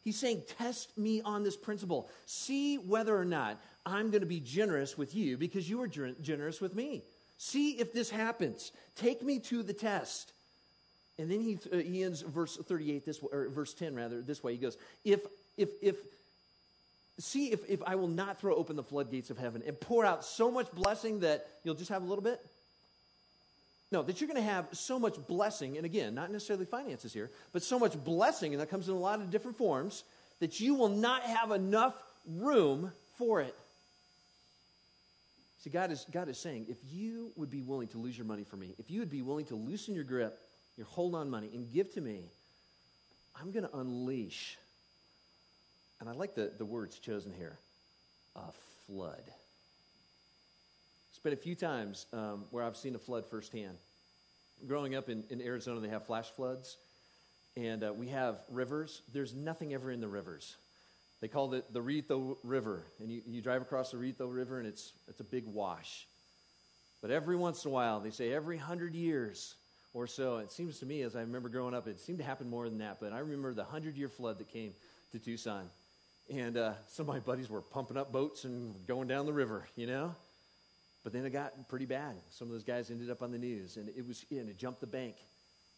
He's 0.02 0.18
saying, 0.18 0.42
Test 0.58 0.98
me 0.98 1.22
on 1.22 1.44
this 1.44 1.56
principle. 1.56 2.10
See 2.26 2.78
whether 2.78 3.16
or 3.16 3.24
not 3.24 3.60
I'm 3.86 4.10
going 4.10 4.20
to 4.20 4.26
be 4.26 4.40
generous 4.40 4.96
with 4.96 5.14
you 5.14 5.36
because 5.36 5.68
you 5.68 5.82
are 5.82 5.86
generous 5.88 6.60
with 6.60 6.74
me. 6.74 7.02
See 7.36 7.72
if 7.72 7.92
this 7.92 8.10
happens. 8.10 8.72
Take 8.96 9.22
me 9.22 9.38
to 9.40 9.62
the 9.62 9.72
test. 9.72 10.32
And 11.18 11.30
then 11.30 11.40
he, 11.40 11.58
uh, 11.72 11.76
he 11.76 12.02
ends 12.02 12.22
verse 12.22 12.56
38 12.56 13.04
this 13.04 13.22
way, 13.22 13.28
or 13.32 13.48
verse 13.48 13.74
10 13.74 13.94
rather, 13.94 14.20
this 14.20 14.42
way. 14.42 14.52
He 14.52 14.58
goes, 14.58 14.76
If, 15.04 15.20
if, 15.56 15.68
if, 15.80 15.96
see 17.18 17.52
if, 17.52 17.68
if 17.68 17.82
I 17.82 17.94
will 17.94 18.08
not 18.08 18.40
throw 18.40 18.54
open 18.54 18.76
the 18.76 18.82
floodgates 18.82 19.30
of 19.30 19.38
heaven 19.38 19.62
and 19.66 19.78
pour 19.78 20.04
out 20.04 20.24
so 20.24 20.50
much 20.50 20.70
blessing 20.72 21.20
that 21.20 21.46
you'll 21.62 21.74
just 21.74 21.90
have 21.90 22.02
a 22.02 22.06
little 22.06 22.24
bit. 22.24 22.44
No, 23.92 24.02
that 24.02 24.20
you're 24.20 24.28
going 24.28 24.42
to 24.42 24.50
have 24.50 24.66
so 24.72 24.98
much 24.98 25.14
blessing, 25.28 25.76
and 25.76 25.86
again, 25.86 26.16
not 26.16 26.32
necessarily 26.32 26.64
finances 26.64 27.12
here, 27.12 27.30
but 27.52 27.62
so 27.62 27.78
much 27.78 28.02
blessing, 28.02 28.52
and 28.52 28.60
that 28.60 28.70
comes 28.70 28.88
in 28.88 28.94
a 28.94 28.98
lot 28.98 29.20
of 29.20 29.30
different 29.30 29.56
forms, 29.56 30.02
that 30.40 30.58
you 30.58 30.74
will 30.74 30.88
not 30.88 31.22
have 31.22 31.52
enough 31.52 31.94
room 32.26 32.90
for 33.18 33.40
it. 33.40 33.54
See, 35.64 35.70
God 35.70 35.90
is, 35.90 36.04
God 36.12 36.28
is 36.28 36.36
saying, 36.36 36.66
if 36.68 36.76
you 36.92 37.32
would 37.36 37.48
be 37.48 37.62
willing 37.62 37.88
to 37.88 37.98
lose 37.98 38.18
your 38.18 38.26
money 38.26 38.44
for 38.44 38.58
me, 38.58 38.74
if 38.76 38.90
you 38.90 39.00
would 39.00 39.08
be 39.08 39.22
willing 39.22 39.46
to 39.46 39.54
loosen 39.54 39.94
your 39.94 40.04
grip, 40.04 40.38
your 40.76 40.86
hold 40.86 41.14
on 41.14 41.30
money, 41.30 41.48
and 41.54 41.72
give 41.72 41.90
to 41.94 42.02
me, 42.02 42.28
I'm 43.34 43.50
going 43.50 43.64
to 43.64 43.74
unleash. 43.74 44.58
And 46.00 46.08
I 46.10 46.12
like 46.12 46.34
the, 46.34 46.52
the 46.58 46.66
words 46.66 46.98
chosen 46.98 47.32
here 47.32 47.56
a 48.36 48.52
flood. 48.86 49.22
It's 51.08 51.18
been 51.20 51.32
a 51.32 51.36
few 51.36 51.54
times 51.54 52.04
um, 52.12 52.44
where 52.50 52.62
I've 52.62 52.76
seen 52.76 52.94
a 52.94 52.98
flood 52.98 53.24
firsthand. 53.24 53.78
Growing 54.68 54.94
up 54.94 55.08
in, 55.08 55.24
in 55.30 55.40
Arizona, 55.40 55.80
they 55.80 55.88
have 55.88 56.04
flash 56.04 56.28
floods, 56.28 56.76
and 57.56 57.84
uh, 57.84 57.92
we 57.94 58.08
have 58.08 58.36
rivers. 58.50 59.00
There's 59.14 59.32
nothing 59.32 59.72
ever 59.72 59.90
in 59.90 60.02
the 60.02 60.08
rivers. 60.08 60.56
They 61.24 61.28
called 61.28 61.54
it 61.54 61.72
the 61.72 61.80
Rillito 61.80 62.36
River. 62.42 62.84
And 63.00 63.10
you, 63.10 63.22
you 63.26 63.40
drive 63.40 63.62
across 63.62 63.92
the 63.92 63.96
Rillito 63.96 64.30
River, 64.30 64.58
and 64.58 64.68
it's, 64.68 64.92
it's 65.08 65.20
a 65.20 65.24
big 65.24 65.46
wash. 65.46 66.06
But 67.00 67.10
every 67.10 67.34
once 67.34 67.64
in 67.64 67.70
a 67.70 67.72
while, 67.72 67.98
they 67.98 68.10
say 68.10 68.30
every 68.30 68.58
hundred 68.58 68.94
years 68.94 69.54
or 69.94 70.06
so, 70.06 70.36
it 70.36 70.52
seems 70.52 70.80
to 70.80 70.84
me, 70.84 71.00
as 71.00 71.16
I 71.16 71.20
remember 71.20 71.48
growing 71.48 71.72
up, 71.72 71.88
it 71.88 71.98
seemed 71.98 72.18
to 72.18 72.24
happen 72.24 72.50
more 72.50 72.68
than 72.68 72.76
that. 72.80 72.98
But 73.00 73.14
I 73.14 73.20
remember 73.20 73.54
the 73.54 73.64
hundred 73.64 73.96
year 73.96 74.10
flood 74.10 74.36
that 74.36 74.48
came 74.48 74.74
to 75.12 75.18
Tucson. 75.18 75.70
And 76.30 76.58
uh, 76.58 76.74
some 76.88 77.08
of 77.08 77.14
my 77.14 77.20
buddies 77.20 77.48
were 77.48 77.62
pumping 77.62 77.96
up 77.96 78.12
boats 78.12 78.44
and 78.44 78.86
going 78.86 79.08
down 79.08 79.24
the 79.24 79.32
river, 79.32 79.66
you 79.76 79.86
know? 79.86 80.14
But 81.04 81.14
then 81.14 81.24
it 81.24 81.30
got 81.30 81.70
pretty 81.70 81.86
bad. 81.86 82.16
Some 82.28 82.48
of 82.48 82.52
those 82.52 82.64
guys 82.64 82.90
ended 82.90 83.08
up 83.08 83.22
on 83.22 83.32
the 83.32 83.38
news, 83.38 83.78
and 83.78 83.88
it 83.88 84.06
was, 84.06 84.26
and 84.30 84.50
it 84.50 84.58
jumped 84.58 84.82
the 84.82 84.86
bank. 84.86 85.14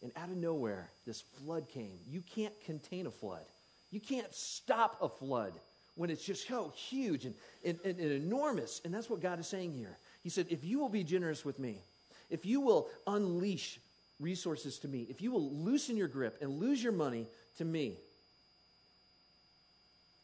And 0.03 0.11
out 0.17 0.27
of 0.27 0.35
nowhere, 0.35 0.89
this 1.05 1.21
flood 1.21 1.69
came. 1.69 1.99
You 2.05 2.21
can't 2.35 2.59
contain 2.65 3.07
a 3.07 3.11
flood. 3.11 3.45
You 3.91 3.99
can't 3.99 4.33
stop 4.33 4.97
a 5.01 5.09
flood 5.09 5.53
when 5.95 6.09
it's 6.09 6.23
just 6.23 6.47
so 6.47 6.71
huge 6.75 7.25
and, 7.25 7.33
and, 7.65 7.79
and, 7.83 7.99
and 7.99 8.11
enormous. 8.11 8.81
And 8.85 8.93
that's 8.93 9.09
what 9.09 9.21
God 9.21 9.39
is 9.39 9.47
saying 9.47 9.73
here. 9.73 9.97
He 10.23 10.29
said, 10.29 10.47
If 10.49 10.63
you 10.63 10.79
will 10.79 10.89
be 10.89 11.03
generous 11.03 11.45
with 11.45 11.59
me, 11.59 11.81
if 12.29 12.45
you 12.45 12.61
will 12.61 12.89
unleash 13.05 13.79
resources 14.19 14.77
to 14.79 14.87
me, 14.87 15.07
if 15.09 15.21
you 15.21 15.31
will 15.31 15.49
loosen 15.51 15.95
your 15.95 16.07
grip 16.07 16.37
and 16.41 16.59
lose 16.59 16.83
your 16.83 16.91
money 16.91 17.27
to 17.57 17.65
me, 17.65 17.97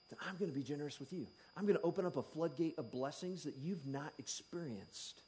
then 0.09 0.19
I'm 0.27 0.37
going 0.37 0.51
to 0.51 0.57
be 0.57 0.63
generous 0.63 0.99
with 0.99 1.13
you. 1.13 1.25
I'm 1.55 1.63
going 1.63 1.77
to 1.77 1.83
open 1.83 2.05
up 2.05 2.17
a 2.17 2.23
floodgate 2.23 2.77
of 2.77 2.91
blessings 2.91 3.43
that 3.43 3.55
you've 3.61 3.85
not 3.87 4.13
experienced. 4.19 5.21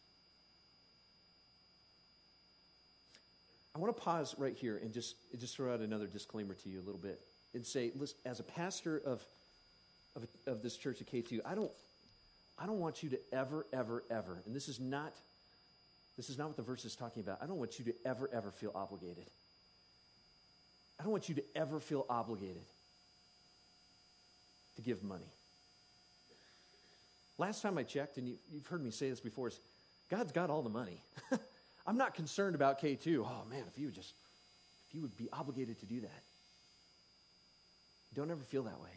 I 3.74 3.80
want 3.80 3.96
to 3.96 4.02
pause 4.02 4.36
right 4.38 4.56
here 4.56 4.78
and 4.78 4.94
just, 4.94 5.16
just 5.38 5.56
throw 5.56 5.74
out 5.74 5.80
another 5.80 6.08
disclaimer 6.08 6.54
to 6.54 6.70
you 6.70 6.80
a 6.80 6.86
little 6.86 7.00
bit 7.02 7.20
and 7.56 7.66
say, 7.66 7.92
listen, 7.96 8.18
as 8.26 8.40
a 8.40 8.44
pastor 8.44 9.02
of, 9.06 9.26
of, 10.16 10.28
of 10.46 10.62
this 10.62 10.76
church 10.78 11.02
at 11.02 11.08
K2, 11.08 11.40
I 11.46 11.56
don't, 11.56 11.72
I 12.60 12.66
don't 12.66 12.80
want 12.80 13.02
you 13.02 13.10
to 13.10 13.20
ever, 13.32 13.66
ever, 13.74 14.04
ever, 14.12 14.42
and 14.46 14.56
this 14.56 14.68
is 14.68 14.80
not, 14.80 15.16
this 16.18 16.30
is 16.30 16.38
not 16.38 16.48
what 16.48 16.58
the 16.58 16.64
verse 16.64 16.86
is 16.86 16.96
talking 16.96 17.24
about. 17.24 17.40
I 17.42 17.48
don't 17.48 17.58
want 17.58 17.80
you 17.80 17.86
to 17.86 17.94
ever, 18.06 18.30
ever 18.32 18.52
feel 18.52 18.72
obligated. 18.76 19.26
I 21.00 21.04
don't 21.04 21.12
want 21.12 21.28
you 21.30 21.36
to 21.36 21.44
ever 21.56 21.80
feel 21.80 22.06
obligated 22.10 22.64
to 24.76 24.82
give 24.82 25.04
money. 25.04 25.32
Last 27.38 27.62
time 27.62 27.78
I 27.78 27.84
checked, 27.84 28.18
and 28.18 28.28
you, 28.28 28.38
have 28.54 28.68
heard 28.68 28.84
me 28.84 28.92
say 28.92 29.10
this 29.10 29.20
before, 29.20 29.50
is 29.50 29.60
God's 30.10 30.32
got 30.32 30.50
all 30.50 30.62
the 30.62 30.70
money. 30.70 31.02
I'm 31.88 31.98
not 31.98 32.14
concerned 32.14 32.56
about 32.56 32.82
K2. 32.82 33.20
Oh 33.20 33.50
man, 33.50 33.64
if 33.68 33.78
you 33.78 33.88
would 33.88 33.96
just, 33.96 34.14
if 34.88 34.96
you 34.96 35.02
would 35.02 35.18
be 35.18 35.28
obligated 35.34 35.80
to 35.80 35.86
do 35.86 36.02
that. 36.02 36.24
Don't 38.16 38.32
ever 38.32 38.42
feel 38.42 38.64
that 38.64 38.80
way. 38.82 38.90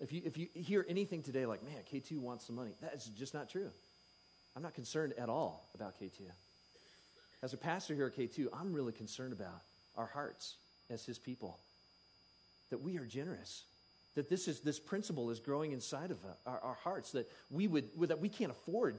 If 0.00 0.12
you, 0.12 0.22
if 0.24 0.36
you 0.36 0.48
hear 0.54 0.84
anything 0.88 1.22
today 1.22 1.46
like, 1.46 1.62
man, 1.64 1.74
K2 1.90 2.18
wants 2.18 2.46
some 2.46 2.56
money, 2.56 2.72
that 2.82 2.94
is 2.94 3.04
just 3.16 3.32
not 3.32 3.48
true. 3.48 3.70
I'm 4.56 4.62
not 4.62 4.74
concerned 4.74 5.14
at 5.16 5.28
all 5.28 5.68
about 5.74 5.98
K2. 6.00 6.22
As 7.42 7.52
a 7.52 7.56
pastor 7.56 7.94
here 7.94 8.06
at 8.06 8.16
K2, 8.16 8.48
I'm 8.52 8.72
really 8.72 8.92
concerned 8.92 9.32
about 9.32 9.62
our 9.96 10.06
hearts 10.06 10.56
as 10.90 11.04
his 11.04 11.18
people. 11.18 11.58
That 12.70 12.82
we 12.82 12.98
are 12.98 13.04
generous. 13.04 13.62
That 14.16 14.28
this, 14.28 14.48
is, 14.48 14.60
this 14.60 14.80
principle 14.80 15.30
is 15.30 15.40
growing 15.40 15.72
inside 15.72 16.10
of 16.10 16.18
uh, 16.24 16.50
our, 16.50 16.60
our 16.60 16.74
hearts. 16.82 17.12
That 17.12 17.30
we, 17.50 17.68
would, 17.68 17.88
that 18.08 18.20
we 18.20 18.28
can't 18.28 18.50
afford 18.50 18.98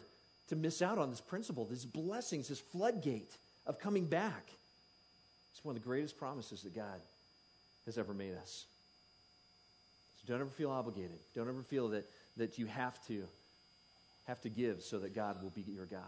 to 0.50 0.56
miss 0.56 0.82
out 0.82 0.98
on 0.98 1.10
this 1.10 1.22
principle, 1.22 1.66
these 1.66 1.86
blessings, 1.86 2.48
this 2.48 2.60
floodgate 2.60 3.36
of 3.66 3.80
coming 3.80 4.06
back. 4.06 4.50
It's 5.52 5.66
one 5.66 5.76
of 5.76 5.82
the 5.82 5.88
greatest 5.88 6.18
promises 6.18 6.62
that 6.64 6.76
God 6.76 7.02
has 7.86 7.98
ever 7.98 8.14
made 8.14 8.36
us. 8.36 8.66
Don't 10.26 10.42
ever 10.42 10.50
feel 10.50 10.72
obligated. 10.72 11.20
Don't 11.36 11.48
ever 11.48 11.64
feel 11.64 11.90
that, 11.90 12.10
that 12.38 12.58
you 12.58 12.66
have 12.66 13.06
to 13.08 13.24
have 14.26 14.42
to 14.42 14.50
give 14.50 14.82
so 14.82 15.00
that 15.00 15.14
God 15.14 15.42
will 15.42 15.52
be 15.52 15.62
your 15.62 15.86
God. 15.86 16.02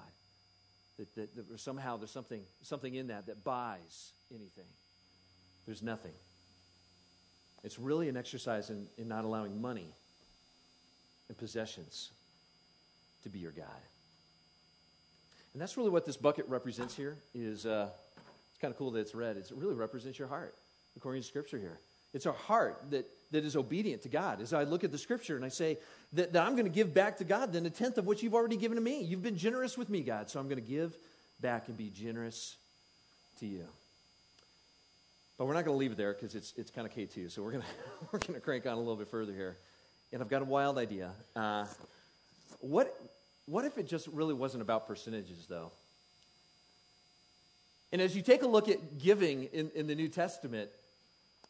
That, 0.97 1.15
that, 1.15 1.49
that 1.49 1.59
somehow 1.59 1.97
there's 1.97 2.11
something, 2.11 2.41
something 2.63 2.95
in 2.95 3.07
that 3.07 3.27
that 3.27 3.43
buys 3.43 4.11
anything. 4.31 4.65
There's 5.65 5.83
nothing. 5.83 6.13
It's 7.63 7.77
really 7.77 8.09
an 8.09 8.17
exercise 8.17 8.69
in, 8.69 8.87
in 8.97 9.07
not 9.07 9.23
allowing 9.23 9.61
money 9.61 9.93
and 11.27 11.37
possessions 11.37 12.11
to 13.23 13.29
be 13.29 13.39
your 13.39 13.51
God. 13.51 13.65
And 15.53 15.61
that's 15.61 15.77
really 15.77 15.89
what 15.89 16.05
this 16.05 16.17
bucket 16.17 16.47
represents 16.47 16.95
here 16.95 17.17
is 17.33 17.65
uh, 17.65 17.89
it's 18.49 18.59
kind 18.59 18.71
of 18.71 18.77
cool 18.77 18.91
that 18.91 18.99
it's 18.99 19.13
red. 19.13 19.37
It's, 19.37 19.51
it 19.51 19.57
really 19.57 19.75
represents 19.75 20.17
your 20.17 20.27
heart, 20.27 20.55
according 20.95 21.21
to 21.21 21.27
Scripture 21.27 21.59
here. 21.59 21.79
It's 22.13 22.25
our 22.25 22.33
heart 22.33 22.83
that, 22.91 23.07
that 23.31 23.43
is 23.43 23.55
obedient 23.55 24.03
to 24.03 24.09
God. 24.09 24.41
As 24.41 24.53
I 24.53 24.63
look 24.63 24.83
at 24.83 24.91
the 24.91 24.97
scripture 24.97 25.35
and 25.35 25.43
I 25.43 25.49
say 25.49 25.77
that, 26.13 26.33
that 26.33 26.45
I'm 26.45 26.53
going 26.53 26.65
to 26.65 26.71
give 26.71 26.93
back 26.93 27.17
to 27.17 27.23
God 27.23 27.53
then 27.53 27.65
a 27.65 27.69
tenth 27.69 27.97
of 27.97 28.05
what 28.05 28.23
you've 28.23 28.33
already 28.33 28.57
given 28.57 28.75
to 28.75 28.81
me. 28.81 29.01
You've 29.01 29.23
been 29.23 29.37
generous 29.37 29.77
with 29.77 29.89
me, 29.89 30.01
God, 30.01 30.29
so 30.29 30.39
I'm 30.39 30.47
going 30.47 30.63
to 30.63 30.69
give 30.69 30.97
back 31.41 31.67
and 31.67 31.77
be 31.77 31.89
generous 31.89 32.55
to 33.39 33.45
you. 33.45 33.65
But 35.37 35.45
we're 35.45 35.53
not 35.53 35.65
going 35.65 35.75
to 35.75 35.79
leave 35.79 35.91
it 35.91 35.97
there 35.97 36.13
because 36.13 36.35
it's, 36.35 36.53
it's 36.57 36.71
kind 36.71 36.87
of 36.87 36.93
K2. 36.93 37.31
So 37.31 37.43
we're 37.43 37.51
going 37.51 37.63
we're 38.11 38.19
gonna 38.19 38.39
crank 38.39 38.65
on 38.65 38.73
a 38.73 38.79
little 38.79 38.95
bit 38.95 39.07
further 39.07 39.33
here. 39.33 39.57
And 40.11 40.21
I've 40.21 40.29
got 40.29 40.41
a 40.41 40.45
wild 40.45 40.77
idea. 40.77 41.11
Uh, 41.35 41.65
what, 42.59 42.99
what 43.45 43.65
if 43.65 43.77
it 43.77 43.87
just 43.87 44.07
really 44.07 44.33
wasn't 44.33 44.61
about 44.61 44.87
percentages, 44.87 45.45
though? 45.47 45.71
And 47.91 48.01
as 48.01 48.15
you 48.15 48.21
take 48.21 48.41
a 48.41 48.47
look 48.47 48.67
at 48.67 48.99
giving 48.99 49.45
in, 49.45 49.69
in 49.75 49.87
the 49.87 49.95
New 49.95 50.07
Testament, 50.07 50.69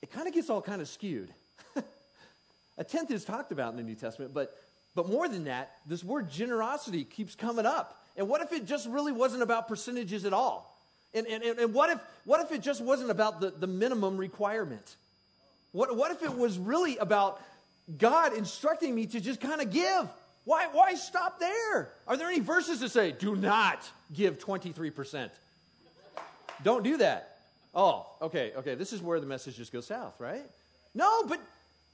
it 0.02 0.12
kind 0.12 0.28
of 0.28 0.34
gets 0.34 0.50
all 0.50 0.62
kind 0.62 0.82
of 0.82 0.88
skewed. 0.88 1.34
a 2.78 2.84
tenth 2.84 3.12
is 3.12 3.26
talked 3.26 3.52
about 3.52 3.72
in 3.72 3.78
the 3.78 3.84
New 3.84 3.96
Testament, 3.96 4.34
but, 4.34 4.58
but 4.96 5.10
more 5.10 5.28
than 5.28 5.46
that, 5.46 5.78
this 5.86 6.04
word 6.04 6.30
generosity 6.30 7.04
keeps 7.04 7.36
coming 7.36 7.66
up. 7.66 8.04
And 8.16 8.28
what 8.28 8.42
if 8.42 8.52
it 8.52 8.66
just 8.66 8.88
really 8.88 9.12
wasn't 9.12 9.44
about 9.44 9.68
percentages 9.68 10.26
at 10.26 10.34
all? 10.34 10.76
And, 11.14 11.28
and, 11.28 11.44
and 11.44 11.74
what, 11.74 11.90
if, 11.90 12.00
what 12.26 12.42
if 12.42 12.52
it 12.52 12.62
just 12.62 12.82
wasn't 12.82 13.12
about 13.12 13.40
the, 13.40 13.52
the 13.52 13.68
minimum 13.68 14.18
requirement? 14.18 14.96
What, 15.72 15.96
what 15.96 16.12
if 16.12 16.24
it 16.24 16.36
was 16.36 16.58
really 16.58 16.98
about 16.98 17.42
God 17.98 18.34
instructing 18.34 18.94
me 18.94 19.06
to 19.08 19.20
just 19.20 19.40
kind 19.40 19.62
of 19.62 19.72
give? 19.72 20.08
Why, 20.46 20.68
why 20.72 20.96
stop 20.96 21.40
there? 21.40 21.90
Are 22.08 22.18
there 22.18 22.28
any 22.28 22.40
verses 22.40 22.80
that 22.80 22.90
say, 22.90 23.12
do 23.12 23.36
not 23.36 23.80
give 24.14 24.40
23%? 24.40 25.30
Don't 26.64 26.84
do 26.84 26.98
that. 26.98 27.40
Oh, 27.76 28.08
okay, 28.22 28.54
okay. 28.58 28.76
This 28.76 28.94
is 28.94 29.02
where 29.02 29.20
the 29.20 29.26
message 29.26 29.58
just 29.58 29.72
goes 29.72 29.86
south, 29.86 30.16
right? 30.20 30.46
No, 30.94 31.24
but 31.26 31.40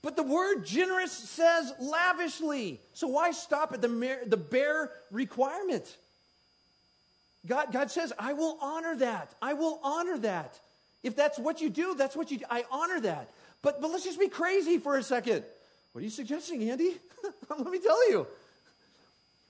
but 0.03 0.17
the 0.17 0.23
word 0.23 0.65
generous 0.65 1.13
says 1.13 1.73
lavishly. 1.79 2.81
So 2.93 3.07
why 3.07 3.31
stop 3.31 3.71
at 3.73 3.81
the, 3.81 3.87
mere, 3.87 4.19
the 4.25 4.37
bare 4.37 4.91
requirement? 5.11 5.95
God, 7.47 7.71
God 7.71 7.89
says, 7.89 8.11
I 8.19 8.33
will 8.33 8.57
honor 8.61 8.97
that. 8.97 9.33
I 9.41 9.53
will 9.53 9.79
honor 9.81 10.17
that. 10.19 10.59
If 11.03 11.15
that's 11.15 11.39
what 11.39 11.61
you 11.61 11.69
do, 11.69 11.95
that's 11.95 12.17
what 12.17 12.31
you 12.31 12.39
do. 12.39 12.45
I 12.49 12.65
honor 12.69 12.99
that. 12.99 13.29
But, 13.61 13.81
but 13.81 13.91
let's 13.91 14.03
just 14.03 14.19
be 14.19 14.27
crazy 14.27 14.77
for 14.77 14.97
a 14.97 15.03
second. 15.03 15.45
What 15.93 16.01
are 16.01 16.03
you 16.03 16.09
suggesting, 16.09 16.69
Andy? 16.69 16.97
Let 17.49 17.71
me 17.71 17.79
tell 17.79 18.09
you. 18.09 18.27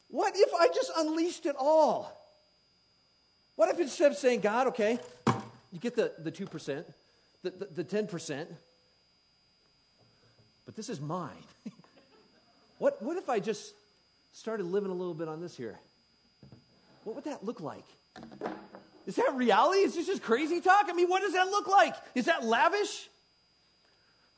What 0.10 0.34
if 0.36 0.54
I 0.54 0.68
just 0.68 0.92
unleashed 0.96 1.48
it 1.48 1.56
all? 1.58 2.16
What 3.56 3.70
if 3.70 3.80
instead 3.80 4.12
of 4.12 4.18
saying, 4.20 4.42
God, 4.42 4.68
okay, 4.68 5.00
you 5.72 5.80
get 5.80 5.96
the, 5.96 6.12
the 6.20 6.32
2%, 6.32 6.84
the, 7.42 7.50
the, 7.50 7.84
the 7.84 7.84
10%, 7.84 8.46
but 10.66 10.76
this 10.76 10.90
is 10.90 11.00
mine. 11.00 11.32
what, 12.78 13.02
what 13.02 13.18
if 13.18 13.30
I 13.30 13.40
just 13.40 13.74
started 14.34 14.66
living 14.66 14.92
a 14.92 14.94
little 14.94 15.14
bit 15.14 15.28
on 15.28 15.42
this 15.42 15.56
here? 15.56 15.80
What 17.04 17.16
would 17.16 17.26
that 17.26 17.44
look 17.44 17.62
like? 17.62 17.86
Is 19.06 19.18
that 19.18 19.34
reality? 19.36 19.80
Is 19.80 19.96
this 19.96 20.08
just 20.08 20.24
crazy 20.24 20.62
talk? 20.62 20.86
I 20.88 20.94
mean, 20.94 21.10
what 21.10 21.22
does 21.22 21.34
that 21.34 21.48
look 21.48 21.68
like? 21.68 21.94
Is 22.16 22.26
that 22.26 22.46
lavish? 22.46 23.10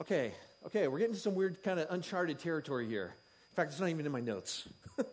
Okay, 0.01 0.33
okay, 0.65 0.87
we're 0.87 0.99
getting 0.99 1.13
to 1.13 1.19
some 1.19 1.35
weird 1.35 1.61
kind 1.63 1.79
of 1.79 1.87
uncharted 1.91 2.39
territory 2.39 2.87
here. 2.87 3.13
In 3.51 3.55
fact, 3.55 3.71
it's 3.71 3.79
not 3.79 3.89
even 3.89 4.05
in 4.05 4.11
my 4.11 4.19
notes. 4.19 4.67
so 4.97 5.05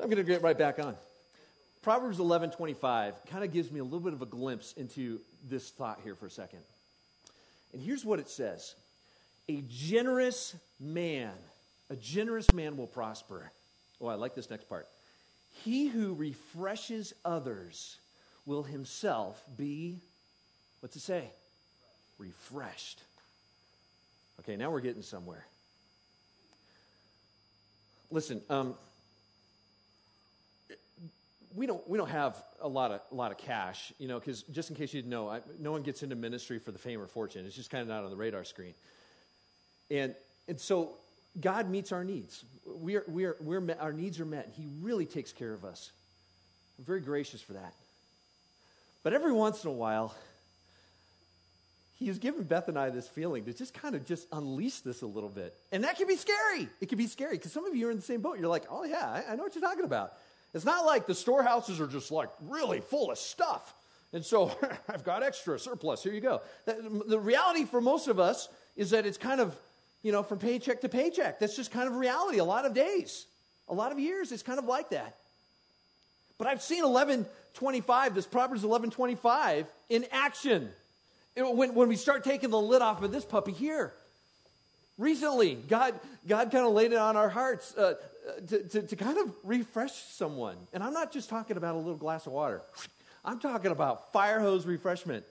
I'm 0.00 0.08
going 0.08 0.16
to 0.16 0.22
get 0.22 0.42
right 0.42 0.56
back 0.56 0.78
on. 0.78 0.94
Proverbs 1.82 2.18
11:25 2.18 3.14
kind 3.26 3.44
of 3.44 3.52
gives 3.52 3.72
me 3.72 3.80
a 3.80 3.84
little 3.84 4.00
bit 4.00 4.12
of 4.12 4.22
a 4.22 4.26
glimpse 4.26 4.72
into 4.74 5.20
this 5.48 5.68
thought 5.70 5.98
here 6.04 6.14
for 6.14 6.26
a 6.26 6.30
second. 6.30 6.60
And 7.72 7.82
here's 7.82 8.04
what 8.04 8.18
it 8.18 8.28
says. 8.28 8.74
A 9.48 9.62
generous 9.68 10.54
man, 10.78 11.32
a 11.90 11.96
generous 11.96 12.52
man 12.52 12.76
will 12.76 12.86
prosper. 12.86 13.50
Oh, 14.00 14.06
I 14.06 14.14
like 14.14 14.34
this 14.34 14.50
next 14.50 14.68
part. 14.68 14.86
He 15.64 15.88
who 15.88 16.14
refreshes 16.14 17.14
others 17.24 17.98
will 18.46 18.62
himself 18.62 19.42
be, 19.56 20.00
what's 20.80 20.96
it 20.96 21.00
say? 21.00 21.24
Refreshed. 22.18 23.00
Okay, 24.40 24.56
now 24.56 24.70
we're 24.70 24.80
getting 24.80 25.02
somewhere. 25.02 25.44
Listen, 28.10 28.42
um, 28.50 28.74
we 31.54 31.66
don't 31.66 31.86
we 31.88 31.98
don't 31.98 32.10
have 32.10 32.42
a 32.60 32.68
lot 32.68 32.90
of 32.90 33.00
a 33.10 33.14
lot 33.14 33.30
of 33.30 33.38
cash, 33.38 33.92
you 33.98 34.08
know, 34.08 34.18
because 34.18 34.42
just 34.44 34.70
in 34.70 34.76
case 34.76 34.92
you 34.94 35.00
didn't 35.02 35.10
know, 35.10 35.28
I, 35.28 35.40
no 35.58 35.72
one 35.72 35.82
gets 35.82 36.02
into 36.02 36.16
ministry 36.16 36.58
for 36.58 36.72
the 36.72 36.78
fame 36.78 37.00
or 37.00 37.06
fortune. 37.06 37.46
It's 37.46 37.56
just 37.56 37.70
kind 37.70 37.82
of 37.82 37.88
not 37.88 38.04
on 38.04 38.10
the 38.10 38.16
radar 38.16 38.44
screen. 38.44 38.74
And 39.90 40.14
and 40.48 40.60
so 40.60 40.96
God 41.40 41.68
meets 41.70 41.92
our 41.92 42.04
needs. 42.04 42.44
We 42.66 42.96
are, 42.96 43.04
we 43.08 43.24
are, 43.24 43.36
we're 43.40 43.60
met, 43.60 43.80
our 43.80 43.92
needs 43.92 44.20
are 44.20 44.24
met. 44.24 44.52
He 44.56 44.66
really 44.80 45.06
takes 45.06 45.32
care 45.32 45.52
of 45.52 45.64
us. 45.64 45.90
I'm 46.78 46.84
very 46.84 47.00
gracious 47.00 47.40
for 47.40 47.54
that. 47.54 47.74
But 49.02 49.14
every 49.14 49.32
once 49.32 49.64
in 49.64 49.70
a 49.70 49.72
while, 49.72 50.14
he 51.98 52.06
has 52.08 52.18
given 52.18 52.42
Beth 52.44 52.68
and 52.68 52.78
I 52.78 52.90
this 52.90 53.08
feeling 53.08 53.44
to 53.44 53.52
just 53.52 53.74
kind 53.74 53.94
of 53.94 54.04
just 54.04 54.26
unleash 54.32 54.80
this 54.80 55.02
a 55.02 55.06
little 55.06 55.28
bit. 55.28 55.56
And 55.70 55.84
that 55.84 55.96
can 55.96 56.06
be 56.06 56.16
scary. 56.16 56.68
It 56.80 56.88
can 56.88 56.98
be 56.98 57.06
scary 57.06 57.36
because 57.36 57.52
some 57.52 57.64
of 57.64 57.74
you 57.74 57.88
are 57.88 57.90
in 57.90 57.96
the 57.96 58.02
same 58.02 58.20
boat. 58.20 58.38
You're 58.38 58.48
like, 58.48 58.64
oh, 58.70 58.84
yeah, 58.84 59.08
I, 59.08 59.32
I 59.32 59.36
know 59.36 59.44
what 59.44 59.54
you're 59.54 59.62
talking 59.62 59.84
about. 59.84 60.14
It's 60.54 60.64
not 60.64 60.84
like 60.84 61.06
the 61.06 61.14
storehouses 61.14 61.80
are 61.80 61.86
just 61.86 62.10
like 62.10 62.28
really 62.40 62.80
full 62.80 63.10
of 63.10 63.18
stuff. 63.18 63.74
And 64.12 64.24
so 64.24 64.52
I've 64.88 65.04
got 65.04 65.22
extra 65.22 65.58
surplus. 65.58 66.02
Here 66.02 66.12
you 66.12 66.20
go. 66.20 66.42
The, 66.66 67.18
reality 67.18 67.64
for 67.64 67.80
most 67.80 68.08
of 68.08 68.20
us 68.20 68.48
is 68.76 68.90
that 68.90 69.06
it's 69.06 69.18
kind 69.18 69.40
of, 69.40 69.56
you 70.02 70.12
know, 70.12 70.22
from 70.22 70.38
paycheck 70.38 70.82
to 70.82 70.88
paycheck. 70.88 71.38
That's 71.38 71.56
just 71.56 71.70
kind 71.70 71.88
of 71.88 71.96
reality. 71.96 72.38
A 72.38 72.44
lot 72.44 72.66
of 72.66 72.74
days, 72.74 73.26
a 73.68 73.74
lot 73.74 73.92
of 73.92 73.98
years, 73.98 74.32
it's 74.32 74.42
kind 74.42 74.58
of 74.58 74.66
like 74.66 74.90
that. 74.90 75.16
But 76.38 76.46
I've 76.48 76.62
seen 76.62 76.82
1125, 76.82 78.14
this 78.14 78.26
Proverbs 78.26 78.62
1125, 78.62 79.66
in 79.88 80.04
action. 80.10 80.70
When, 81.34 81.74
when 81.74 81.88
we 81.88 81.96
start 81.96 82.24
taking 82.24 82.50
the 82.50 82.60
lid 82.60 82.82
off 82.82 83.02
of 83.02 83.12
this 83.12 83.24
puppy 83.24 83.52
here. 83.52 83.94
Recently, 84.98 85.54
God, 85.54 85.94
God 86.28 86.50
kind 86.50 86.66
of 86.66 86.72
laid 86.72 86.92
it 86.92 86.98
on 86.98 87.16
our 87.16 87.30
hearts 87.30 87.74
uh, 87.76 87.94
to, 88.48 88.62
to, 88.62 88.82
to 88.82 88.96
kind 88.96 89.18
of 89.18 89.32
refresh 89.42 89.92
someone. 89.92 90.56
And 90.72 90.82
I'm 90.82 90.92
not 90.92 91.12
just 91.12 91.28
talking 91.28 91.56
about 91.56 91.74
a 91.74 91.78
little 91.78 91.96
glass 91.96 92.26
of 92.26 92.32
water, 92.32 92.62
I'm 93.24 93.38
talking 93.38 93.70
about 93.70 94.12
fire 94.12 94.40
hose 94.40 94.66
refreshment. 94.66 95.24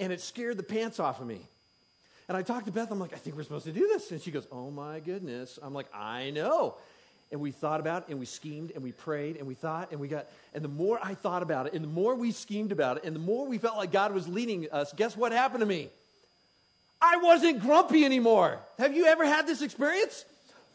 And 0.00 0.12
it 0.12 0.20
scared 0.20 0.56
the 0.56 0.64
pants 0.64 0.98
off 0.98 1.20
of 1.20 1.26
me. 1.26 1.40
And 2.28 2.36
I 2.36 2.42
talked 2.42 2.66
to 2.66 2.72
Beth, 2.72 2.90
I'm 2.90 2.98
like, 2.98 3.12
I 3.12 3.16
think 3.16 3.36
we're 3.36 3.44
supposed 3.44 3.66
to 3.66 3.72
do 3.72 3.86
this. 3.86 4.10
And 4.10 4.20
she 4.20 4.30
goes, 4.30 4.46
Oh 4.50 4.70
my 4.70 5.00
goodness. 5.00 5.58
I'm 5.62 5.74
like, 5.74 5.86
I 5.94 6.30
know. 6.30 6.74
And 7.30 7.40
we 7.40 7.50
thought 7.50 7.80
about 7.80 8.04
it 8.04 8.10
and 8.10 8.18
we 8.18 8.26
schemed 8.26 8.72
and 8.72 8.82
we 8.82 8.92
prayed 8.92 9.36
and 9.36 9.46
we 9.46 9.54
thought 9.54 9.90
and 9.92 10.00
we 10.00 10.08
got, 10.08 10.26
and 10.52 10.62
the 10.62 10.68
more 10.68 10.98
I 11.02 11.14
thought 11.14 11.42
about 11.42 11.66
it 11.66 11.72
and 11.74 11.82
the 11.82 11.88
more 11.88 12.14
we 12.14 12.32
schemed 12.32 12.70
about 12.72 12.98
it 12.98 13.04
and 13.04 13.14
the 13.14 13.20
more 13.20 13.46
we 13.46 13.58
felt 13.58 13.76
like 13.76 13.92
God 13.92 14.12
was 14.12 14.28
leading 14.28 14.68
us, 14.70 14.92
guess 14.92 15.16
what 15.16 15.32
happened 15.32 15.60
to 15.60 15.66
me? 15.66 15.90
I 17.00 17.18
wasn't 17.18 17.60
grumpy 17.60 18.04
anymore. 18.04 18.60
Have 18.78 18.96
you 18.96 19.06
ever 19.06 19.24
had 19.24 19.46
this 19.46 19.62
experience? 19.62 20.24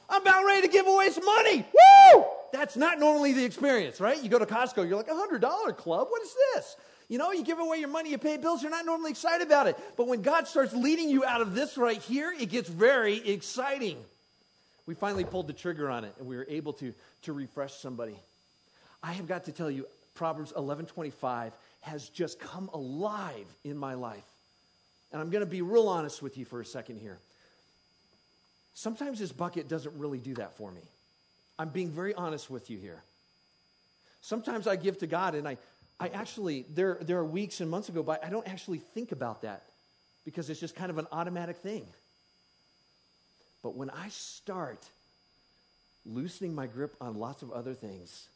I'm 0.09 0.21
about 0.21 0.45
ready 0.45 0.63
to 0.63 0.67
give 0.67 0.87
away 0.87 1.09
some 1.11 1.25
money. 1.25 1.65
Woo! 2.13 2.25
That's 2.51 2.75
not 2.75 2.99
normally 2.99 3.33
the 3.33 3.45
experience, 3.45 3.99
right? 3.99 4.21
You 4.21 4.29
go 4.29 4.39
to 4.39 4.45
Costco, 4.45 4.87
you're 4.87 4.97
like, 4.97 5.07
a 5.07 5.11
$100 5.11 5.77
club? 5.77 6.07
What 6.09 6.21
is 6.23 6.35
this? 6.53 6.75
You 7.07 7.17
know, 7.17 7.31
you 7.31 7.43
give 7.43 7.59
away 7.59 7.77
your 7.77 7.89
money, 7.89 8.11
you 8.11 8.17
pay 8.17 8.37
bills, 8.37 8.61
you're 8.61 8.71
not 8.71 8.85
normally 8.85 9.11
excited 9.11 9.45
about 9.45 9.67
it. 9.67 9.77
But 9.97 10.07
when 10.07 10.21
God 10.21 10.47
starts 10.47 10.73
leading 10.73 11.09
you 11.09 11.25
out 11.25 11.41
of 11.41 11.55
this 11.55 11.77
right 11.77 12.01
here, 12.01 12.33
it 12.39 12.49
gets 12.49 12.69
very 12.69 13.17
exciting. 13.27 13.97
We 14.85 14.95
finally 14.95 15.23
pulled 15.23 15.47
the 15.47 15.53
trigger 15.53 15.89
on 15.89 16.03
it 16.03 16.13
and 16.19 16.27
we 16.27 16.35
were 16.35 16.47
able 16.49 16.73
to, 16.73 16.93
to 17.23 17.33
refresh 17.33 17.73
somebody. 17.73 18.15
I 19.03 19.13
have 19.13 19.27
got 19.27 19.45
to 19.45 19.51
tell 19.51 19.69
you, 19.69 19.87
Proverbs 20.13 20.51
11:25 20.53 21.51
has 21.81 22.09
just 22.09 22.39
come 22.39 22.69
alive 22.73 23.45
in 23.63 23.77
my 23.77 23.93
life. 23.93 24.25
And 25.11 25.21
I'm 25.21 25.29
going 25.29 25.43
to 25.43 25.49
be 25.49 25.61
real 25.61 25.87
honest 25.87 26.21
with 26.21 26.37
you 26.37 26.45
for 26.45 26.59
a 26.59 26.65
second 26.65 26.97
here. 26.97 27.19
Sometimes 28.73 29.19
this 29.19 29.31
bucket 29.31 29.67
doesn't 29.67 29.97
really 29.97 30.19
do 30.19 30.33
that 30.35 30.55
for 30.57 30.71
me. 30.71 30.81
I'm 31.57 31.69
being 31.69 31.91
very 31.91 32.13
honest 32.13 32.49
with 32.49 32.69
you 32.69 32.77
here. 32.77 33.03
Sometimes 34.21 34.67
I 34.67 34.75
give 34.75 34.97
to 34.99 35.07
God 35.07 35.35
and 35.35 35.47
I, 35.47 35.57
I 35.99 36.07
actually, 36.09 36.65
there, 36.73 36.97
there 37.01 37.17
are 37.17 37.25
weeks 37.25 37.59
and 37.61 37.69
months 37.69 37.89
ago, 37.89 38.03
but 38.03 38.23
I 38.23 38.29
don't 38.29 38.47
actually 38.47 38.79
think 38.79 39.11
about 39.11 39.41
that 39.41 39.63
because 40.23 40.49
it's 40.49 40.59
just 40.59 40.75
kind 40.75 40.89
of 40.89 40.97
an 40.97 41.07
automatic 41.11 41.57
thing. 41.57 41.85
But 43.61 43.75
when 43.75 43.89
I 43.89 44.09
start 44.09 44.85
loosening 46.05 46.55
my 46.55 46.67
grip 46.67 46.95
on 47.01 47.15
lots 47.15 47.41
of 47.41 47.51
other 47.51 47.73
things 47.73 48.27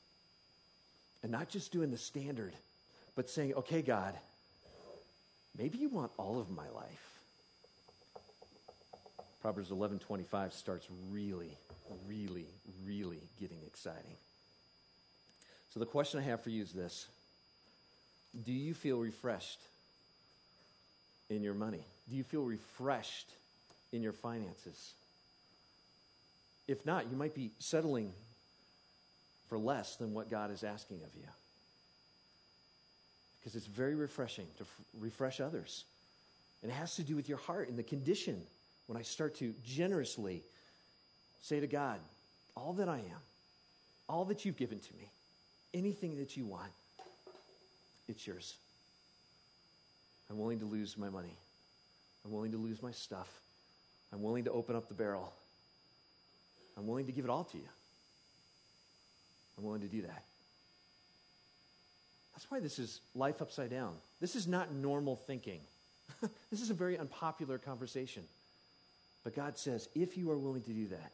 and 1.22 1.32
not 1.32 1.50
just 1.50 1.72
doing 1.72 1.91
the 1.91 1.98
standard, 1.98 2.54
but 3.15 3.30
saying, 3.30 3.54
okay, 3.54 3.82
God, 3.82 4.13
maybe 5.58 5.78
you 5.78 5.89
want 5.89 6.12
all 6.17 6.39
of 6.39 6.50
my 6.50 6.69
life. 6.69 7.12
Proverbs 9.44 9.72
11:25 9.72 10.54
starts 10.54 10.88
really, 11.12 11.58
really, 12.08 12.48
really 12.86 13.20
getting 13.38 13.62
exciting. 13.68 14.16
So 15.74 15.82
the 15.82 15.86
question 15.86 16.22
I 16.22 16.24
have 16.24 16.40
for 16.40 16.50
you 16.50 16.64
is 16.64 16.72
this: 16.72 17.08
Do 18.46 18.54
you 18.54 18.74
feel 18.74 19.00
refreshed 19.00 19.60
in 21.30 21.44
your 21.44 21.56
money? 21.56 21.84
Do 22.10 22.16
you 22.16 22.24
feel 22.24 22.44
refreshed 22.44 23.30
in 23.92 24.02
your 24.02 24.14
finances? 24.14 24.94
If 26.66 26.86
not, 26.86 27.12
you 27.12 27.18
might 27.18 27.36
be 27.36 27.52
settling 27.60 28.14
for 29.50 29.58
less 29.58 29.98
than 29.98 30.14
what 30.14 30.30
God 30.30 30.52
is 30.52 30.64
asking 30.64 31.04
of 31.04 31.14
you. 31.18 31.28
Because 33.42 33.58
it's 33.58 33.66
very 33.66 33.96
refreshing 33.96 34.48
to 34.56 34.64
f- 34.64 34.82
refresh 34.98 35.42
others. 35.42 35.84
And 36.62 36.72
it 36.72 36.76
has 36.76 36.96
to 36.96 37.04
do 37.04 37.18
with 37.18 37.28
your 37.28 37.40
heart 37.40 37.68
and 37.68 37.78
the 37.78 37.84
condition 37.84 38.42
when 38.88 38.98
I 38.98 39.02
start 39.02 39.36
to 39.36 39.54
generously 39.63 40.43
say 41.41 41.60
to 41.60 41.67
God, 41.67 42.00
all 42.56 42.74
that 42.74 42.89
I 42.89 42.98
am, 42.98 43.22
all 44.08 44.26
that 44.26 44.46
you've 44.46 44.58
given 44.58 44.80
to 44.80 44.93
me, 44.96 45.10
anything 45.74 46.17
that 46.17 46.38
you 46.38 46.46
want, 46.46 46.72
it's 48.08 48.26
yours. 48.28 48.56
I'm 50.30 50.38
willing 50.38 50.60
to 50.60 50.65
lose 50.65 50.98
my 50.98 51.10
money. 51.10 51.36
I'm 52.26 52.32
willing 52.32 52.52
to 52.52 52.58
lose 52.58 52.82
my 52.82 52.91
stuff. 52.91 53.28
I'm 54.12 54.22
willing 54.22 54.46
to 54.46 54.52
open 54.52 54.76
up 54.76 54.88
the 54.88 54.93
barrel. 54.93 55.34
I'm 56.78 56.88
willing 56.88 57.06
to 57.06 57.12
give 57.12 57.26
it 57.26 57.32
all 57.32 57.43
to 57.46 57.58
you. 57.58 57.67
I'm 59.58 59.63
willing 59.63 59.82
to 59.82 59.88
do 59.88 60.02
that. 60.02 60.24
That's 62.34 62.50
why 62.50 62.60
this 62.60 62.80
is 62.80 63.00
life 63.15 63.41
upside 63.41 63.69
down. 63.69 63.93
This 64.19 64.36
is 64.36 64.48
not 64.48 64.74
normal 64.74 65.15
thinking. 65.15 65.60
this 66.52 66.62
is 66.62 66.69
a 66.69 66.74
very 66.74 66.98
unpopular 66.98 67.58
conversation. 67.58 68.24
But 69.24 69.36
God 69.36 69.58
says, 69.58 69.88
if 69.96 70.18
you 70.18 70.30
are 70.32 70.38
willing 70.38 70.64
to 70.64 70.72
do 70.72 70.88
that, 70.88 71.12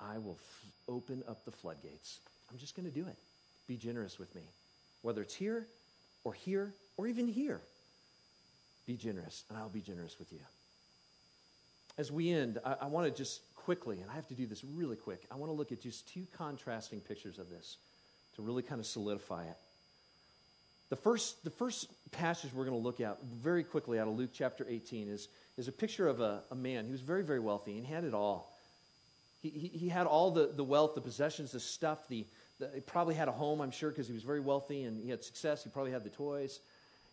I 0.00 0.18
will 0.18 0.38
f- 0.40 0.64
open 0.88 1.22
up 1.28 1.44
the 1.44 1.50
floodgates. 1.50 2.20
I'm 2.50 2.58
just 2.58 2.76
going 2.76 2.90
to 2.90 2.94
do 2.94 3.06
it. 3.06 3.16
Be 3.66 3.76
generous 3.76 4.18
with 4.18 4.34
me. 4.34 4.42
Whether 5.02 5.22
it's 5.22 5.34
here 5.34 5.66
or 6.24 6.32
here 6.32 6.72
or 6.96 7.06
even 7.06 7.28
here, 7.28 7.60
be 8.86 8.96
generous, 8.96 9.44
and 9.48 9.58
I'll 9.58 9.68
be 9.68 9.80
generous 9.80 10.18
with 10.18 10.32
you. 10.32 10.40
As 11.96 12.10
we 12.10 12.30
end, 12.30 12.58
I, 12.64 12.76
I 12.82 12.86
want 12.86 13.06
to 13.06 13.16
just 13.16 13.40
quickly, 13.54 14.00
and 14.00 14.10
I 14.10 14.14
have 14.14 14.28
to 14.28 14.34
do 14.34 14.46
this 14.46 14.62
really 14.64 14.96
quick, 14.96 15.22
I 15.30 15.36
want 15.36 15.50
to 15.50 15.54
look 15.56 15.72
at 15.72 15.80
just 15.80 16.08
two 16.08 16.26
contrasting 16.36 17.00
pictures 17.00 17.38
of 17.38 17.48
this 17.48 17.76
to 18.36 18.42
really 18.42 18.62
kind 18.62 18.80
of 18.80 18.86
solidify 18.86 19.44
it. 19.44 19.56
The 20.90 20.96
first, 20.96 21.42
the 21.44 21.50
first 21.50 21.88
passage 22.12 22.52
we're 22.52 22.66
going 22.66 22.76
to 22.76 22.82
look 22.82 23.00
at 23.00 23.22
very 23.22 23.64
quickly 23.64 23.98
out 23.98 24.06
of 24.06 24.16
Luke 24.16 24.30
chapter 24.32 24.66
18 24.68 25.08
is, 25.08 25.28
is 25.56 25.68
a 25.68 25.72
picture 25.72 26.08
of 26.08 26.20
a, 26.20 26.42
a 26.50 26.54
man 26.54 26.86
who 26.86 26.92
was 26.92 27.00
very, 27.00 27.22
very 27.22 27.40
wealthy 27.40 27.76
and 27.76 27.86
he 27.86 27.92
had 27.92 28.04
it 28.04 28.14
all. 28.14 28.52
He, 29.40 29.50
he, 29.50 29.68
he 29.68 29.88
had 29.88 30.06
all 30.06 30.30
the, 30.30 30.50
the 30.54 30.64
wealth, 30.64 30.94
the 30.94 31.00
possessions, 31.00 31.52
the 31.52 31.60
stuff. 31.60 32.08
The, 32.08 32.24
the, 32.58 32.70
he 32.74 32.80
probably 32.80 33.14
had 33.14 33.28
a 33.28 33.32
home, 33.32 33.60
I'm 33.60 33.70
sure, 33.70 33.90
because 33.90 34.06
he 34.06 34.14
was 34.14 34.22
very 34.22 34.40
wealthy 34.40 34.84
and 34.84 35.02
he 35.02 35.10
had 35.10 35.22
success. 35.22 35.62
He 35.62 35.70
probably 35.70 35.92
had 35.92 36.02
the 36.02 36.10
toys. 36.10 36.60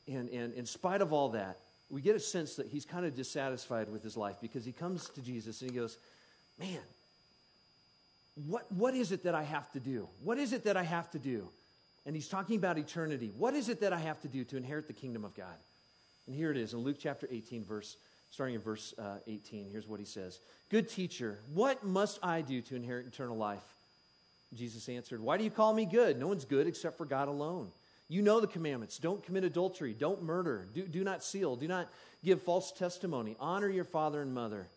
And, 0.07 0.29
and 0.29 0.53
in 0.53 0.65
spite 0.65 1.01
of 1.01 1.13
all 1.13 1.29
that, 1.29 1.57
we 1.89 2.01
get 2.01 2.15
a 2.15 2.19
sense 2.19 2.55
that 2.55 2.67
he's 2.67 2.85
kind 2.85 3.05
of 3.05 3.15
dissatisfied 3.15 3.89
with 3.91 4.01
his 4.01 4.15
life 4.15 4.37
because 4.41 4.63
he 4.63 4.71
comes 4.71 5.09
to 5.09 5.21
Jesus 5.21 5.61
and 5.61 5.69
he 5.69 5.77
goes, 5.77 5.97
Man, 6.57 6.79
what, 8.47 8.71
what 8.71 8.95
is 8.95 9.11
it 9.11 9.23
that 9.23 9.35
I 9.35 9.43
have 9.43 9.69
to 9.71 9.79
do? 9.79 10.07
What 10.23 10.37
is 10.37 10.53
it 10.53 10.63
that 10.63 10.77
I 10.77 10.83
have 10.83 11.09
to 11.11 11.19
do? 11.19 11.49
And 12.05 12.15
he's 12.15 12.27
talking 12.27 12.55
about 12.55 12.77
eternity. 12.77 13.31
What 13.37 13.53
is 13.53 13.69
it 13.69 13.81
that 13.81 13.93
I 13.93 13.99
have 13.99 14.21
to 14.21 14.27
do 14.27 14.43
to 14.45 14.57
inherit 14.57 14.87
the 14.87 14.93
kingdom 14.93 15.25
of 15.25 15.35
God? 15.35 15.55
And 16.27 16.35
here 16.35 16.49
it 16.51 16.57
is 16.57 16.73
in 16.73 16.79
Luke 16.79 16.97
chapter 16.99 17.27
18, 17.29 17.65
verse, 17.65 17.97
starting 18.31 18.55
in 18.55 18.61
verse 18.61 18.93
uh, 18.97 19.17
18. 19.27 19.69
Here's 19.71 19.87
what 19.87 19.99
he 19.99 20.05
says 20.05 20.39
Good 20.69 20.89
teacher, 20.89 21.37
what 21.53 21.83
must 21.83 22.17
I 22.23 22.41
do 22.41 22.61
to 22.61 22.75
inherit 22.75 23.05
eternal 23.05 23.37
life? 23.37 23.63
Jesus 24.55 24.89
answered, 24.89 25.21
Why 25.21 25.37
do 25.37 25.43
you 25.43 25.51
call 25.51 25.73
me 25.73 25.85
good? 25.85 26.19
No 26.19 26.27
one's 26.27 26.45
good 26.45 26.67
except 26.67 26.97
for 26.97 27.05
God 27.05 27.27
alone. 27.27 27.69
You 28.09 28.21
know 28.21 28.41
the 28.41 28.47
commandments. 28.47 28.97
Don't 28.97 29.23
commit 29.23 29.45
adultery. 29.45 29.95
Don't 29.97 30.23
murder. 30.23 30.65
Do, 30.73 30.81
do 30.81 31.03
not 31.03 31.23
steal. 31.23 31.55
Do 31.55 31.67
not 31.67 31.87
give 32.25 32.41
false 32.41 32.73
testimony. 32.73 33.37
Honor 33.39 33.69
your 33.69 33.85
father 33.85 34.21
and 34.21 34.33
mother. 34.33 34.67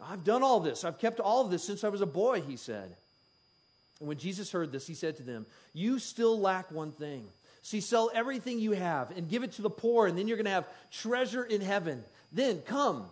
I've 0.00 0.22
done 0.22 0.44
all 0.44 0.60
this. 0.60 0.84
I've 0.84 1.00
kept 1.00 1.18
all 1.18 1.44
of 1.44 1.50
this 1.50 1.64
since 1.64 1.82
I 1.82 1.88
was 1.88 2.00
a 2.00 2.06
boy, 2.06 2.40
he 2.40 2.56
said. 2.56 2.94
And 3.98 4.08
when 4.08 4.16
Jesus 4.16 4.52
heard 4.52 4.70
this, 4.70 4.86
he 4.86 4.94
said 4.94 5.16
to 5.16 5.24
them, 5.24 5.44
You 5.72 5.98
still 5.98 6.38
lack 6.38 6.70
one 6.70 6.92
thing. 6.92 7.26
See, 7.62 7.80
sell 7.80 8.10
everything 8.14 8.58
you 8.58 8.72
have 8.72 9.10
and 9.16 9.28
give 9.28 9.42
it 9.42 9.52
to 9.52 9.62
the 9.62 9.70
poor, 9.70 10.06
and 10.06 10.16
then 10.16 10.28
you're 10.28 10.36
going 10.36 10.46
to 10.46 10.50
have 10.50 10.68
treasure 10.90 11.44
in 11.44 11.60
heaven. 11.60 12.04
Then 12.32 12.60
come, 12.62 13.06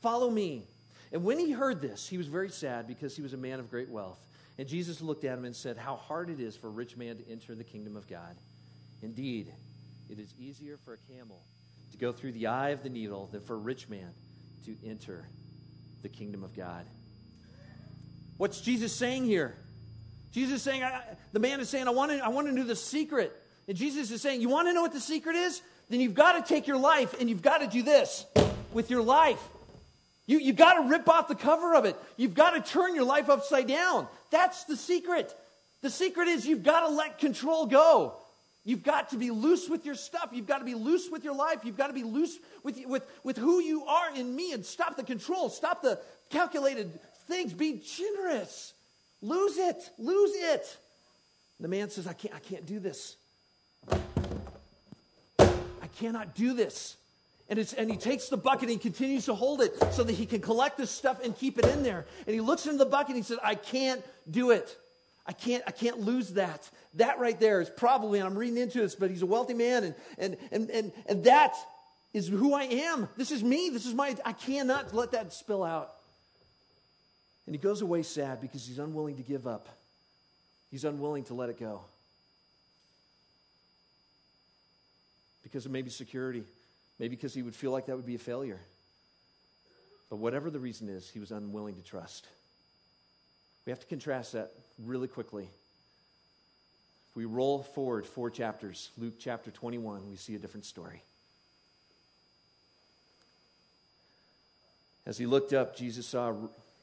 follow 0.00 0.30
me. 0.30 0.64
And 1.12 1.24
when 1.24 1.38
he 1.38 1.50
heard 1.50 1.80
this, 1.80 2.08
he 2.08 2.18
was 2.18 2.26
very 2.26 2.48
sad 2.48 2.86
because 2.86 3.14
he 3.14 3.22
was 3.22 3.32
a 3.32 3.38
man 3.38 3.60
of 3.60 3.70
great 3.70 3.88
wealth. 3.88 4.18
And 4.58 4.68
Jesus 4.68 5.00
looked 5.00 5.24
at 5.24 5.38
him 5.38 5.44
and 5.44 5.54
said, 5.54 5.76
How 5.76 5.96
hard 5.96 6.30
it 6.30 6.40
is 6.40 6.56
for 6.56 6.68
a 6.68 6.70
rich 6.70 6.96
man 6.96 7.16
to 7.18 7.30
enter 7.30 7.54
the 7.54 7.64
kingdom 7.64 7.96
of 7.96 8.08
God. 8.08 8.36
Indeed, 9.02 9.52
it 10.10 10.18
is 10.18 10.32
easier 10.38 10.78
for 10.84 10.94
a 10.94 11.14
camel 11.14 11.40
to 11.92 11.98
go 11.98 12.12
through 12.12 12.32
the 12.32 12.46
eye 12.46 12.70
of 12.70 12.82
the 12.82 12.88
needle 12.88 13.28
than 13.32 13.40
for 13.40 13.54
a 13.54 13.58
rich 13.58 13.88
man 13.88 14.08
to 14.66 14.76
enter 14.84 15.26
the 16.02 16.08
kingdom 16.08 16.44
of 16.44 16.54
God. 16.54 16.84
What's 18.36 18.60
Jesus 18.60 18.92
saying 18.92 19.24
here? 19.24 19.54
Jesus 20.32 20.56
is 20.56 20.62
saying, 20.62 20.82
I, 20.82 21.02
the 21.32 21.38
man 21.38 21.60
is 21.60 21.68
saying, 21.68 21.86
I 21.86 21.90
want, 21.90 22.10
to, 22.10 22.24
I 22.24 22.28
want 22.28 22.46
to 22.46 22.52
know 22.52 22.64
the 22.64 22.76
secret. 22.76 23.38
And 23.68 23.76
Jesus 23.76 24.10
is 24.10 24.20
saying, 24.22 24.40
You 24.40 24.48
want 24.48 24.68
to 24.68 24.72
know 24.72 24.82
what 24.82 24.92
the 24.92 25.00
secret 25.00 25.36
is? 25.36 25.62
Then 25.88 26.00
you've 26.00 26.14
got 26.14 26.32
to 26.32 26.54
take 26.54 26.66
your 26.66 26.78
life 26.78 27.14
and 27.20 27.28
you've 27.28 27.42
got 27.42 27.58
to 27.58 27.66
do 27.66 27.82
this 27.82 28.24
with 28.72 28.90
your 28.90 29.02
life. 29.02 29.40
You, 30.26 30.38
you've 30.38 30.56
got 30.56 30.74
to 30.74 30.88
rip 30.88 31.08
off 31.08 31.28
the 31.28 31.34
cover 31.34 31.74
of 31.74 31.84
it. 31.84 31.96
You've 32.16 32.34
got 32.34 32.50
to 32.50 32.60
turn 32.60 32.94
your 32.94 33.04
life 33.04 33.28
upside 33.28 33.66
down. 33.66 34.06
That's 34.30 34.64
the 34.64 34.76
secret. 34.76 35.34
The 35.82 35.90
secret 35.90 36.28
is 36.28 36.46
you've 36.46 36.62
got 36.62 36.88
to 36.88 36.94
let 36.94 37.18
control 37.18 37.66
go. 37.66 38.14
You've 38.64 38.84
got 38.84 39.10
to 39.10 39.16
be 39.16 39.30
loose 39.30 39.68
with 39.68 39.84
your 39.84 39.96
stuff. 39.96 40.30
You've 40.32 40.46
got 40.46 40.58
to 40.58 40.64
be 40.64 40.74
loose 40.74 41.10
with 41.10 41.24
your 41.24 41.34
life. 41.34 41.58
You've 41.64 41.76
got 41.76 41.88
to 41.88 41.92
be 41.92 42.04
loose 42.04 42.38
with, 42.62 42.78
with, 42.86 43.04
with 43.24 43.36
who 43.36 43.60
you 43.60 43.84
are 43.86 44.14
in 44.14 44.34
me 44.34 44.52
and 44.52 44.64
stop 44.64 44.96
the 44.96 45.02
control. 45.02 45.48
Stop 45.48 45.82
the 45.82 45.98
calculated 46.30 47.00
things. 47.26 47.52
Be 47.52 47.82
generous. 47.84 48.72
Lose 49.20 49.58
it. 49.58 49.90
Lose 49.98 50.32
it. 50.34 50.76
The 51.58 51.68
man 51.68 51.90
says, 51.90 52.06
I 52.06 52.12
can't, 52.12 52.34
I 52.34 52.38
can't 52.38 52.64
do 52.64 52.78
this. 52.78 53.16
Cannot 55.96 56.34
do 56.34 56.54
this. 56.54 56.96
And, 57.48 57.58
it's, 57.58 57.72
and 57.72 57.90
he 57.90 57.96
takes 57.96 58.28
the 58.28 58.36
bucket 58.36 58.62
and 58.62 58.70
he 58.70 58.78
continues 58.78 59.26
to 59.26 59.34
hold 59.34 59.60
it 59.60 59.74
so 59.92 60.02
that 60.04 60.12
he 60.12 60.24
can 60.24 60.40
collect 60.40 60.78
this 60.78 60.90
stuff 60.90 61.22
and 61.22 61.36
keep 61.36 61.58
it 61.58 61.66
in 61.66 61.82
there. 61.82 62.06
And 62.26 62.34
he 62.34 62.40
looks 62.40 62.64
into 62.66 62.78
the 62.78 62.86
bucket 62.86 63.08
and 63.08 63.16
he 63.16 63.22
says, 63.22 63.38
I 63.42 63.56
can't 63.56 64.02
do 64.30 64.52
it. 64.52 64.76
I 65.26 65.32
can't, 65.32 65.62
I 65.66 65.70
can't 65.70 66.00
lose 66.00 66.30
that. 66.30 66.68
That 66.94 67.18
right 67.18 67.38
there 67.38 67.60
is 67.60 67.70
probably, 67.70 68.18
and 68.18 68.28
I'm 68.28 68.36
reading 68.36 68.56
into 68.56 68.78
this, 68.78 68.94
but 68.94 69.10
he's 69.10 69.22
a 69.22 69.26
wealthy 69.26 69.54
man, 69.54 69.84
and, 69.84 69.94
and, 70.18 70.36
and, 70.50 70.70
and, 70.70 70.92
and 71.06 71.24
that 71.24 71.54
is 72.12 72.28
who 72.28 72.54
I 72.54 72.64
am. 72.64 73.08
This 73.16 73.30
is 73.30 73.42
me. 73.44 73.70
This 73.70 73.86
is 73.86 73.94
my, 73.94 74.16
I 74.24 74.32
cannot 74.32 74.94
let 74.94 75.12
that 75.12 75.32
spill 75.32 75.62
out. 75.62 75.92
And 77.46 77.54
he 77.54 77.60
goes 77.60 77.82
away 77.82 78.02
sad 78.02 78.40
because 78.40 78.66
he's 78.66 78.78
unwilling 78.78 79.16
to 79.16 79.22
give 79.22 79.46
up. 79.46 79.68
He's 80.70 80.84
unwilling 80.84 81.24
to 81.24 81.34
let 81.34 81.50
it 81.50 81.58
go. 81.58 81.82
Because 85.52 85.66
of 85.66 85.70
maybe 85.70 85.90
security, 85.90 86.44
maybe 86.98 87.14
because 87.14 87.34
he 87.34 87.42
would 87.42 87.54
feel 87.54 87.72
like 87.72 87.84
that 87.86 87.96
would 87.96 88.06
be 88.06 88.14
a 88.14 88.18
failure. 88.18 88.58
But 90.08 90.16
whatever 90.16 90.48
the 90.48 90.58
reason 90.58 90.88
is, 90.88 91.10
he 91.10 91.20
was 91.20 91.30
unwilling 91.30 91.74
to 91.76 91.82
trust. 91.82 92.26
We 93.66 93.70
have 93.70 93.80
to 93.80 93.86
contrast 93.86 94.32
that 94.32 94.52
really 94.82 95.08
quickly. 95.08 95.44
If 97.10 97.16
we 97.16 97.26
roll 97.26 97.62
forward 97.62 98.06
four 98.06 98.30
chapters, 98.30 98.88
Luke 98.96 99.16
chapter 99.18 99.50
21, 99.50 100.08
we 100.08 100.16
see 100.16 100.34
a 100.34 100.38
different 100.38 100.64
story. 100.64 101.02
As 105.04 105.18
he 105.18 105.26
looked 105.26 105.52
up, 105.52 105.76
Jesus 105.76 106.06
saw 106.06 106.32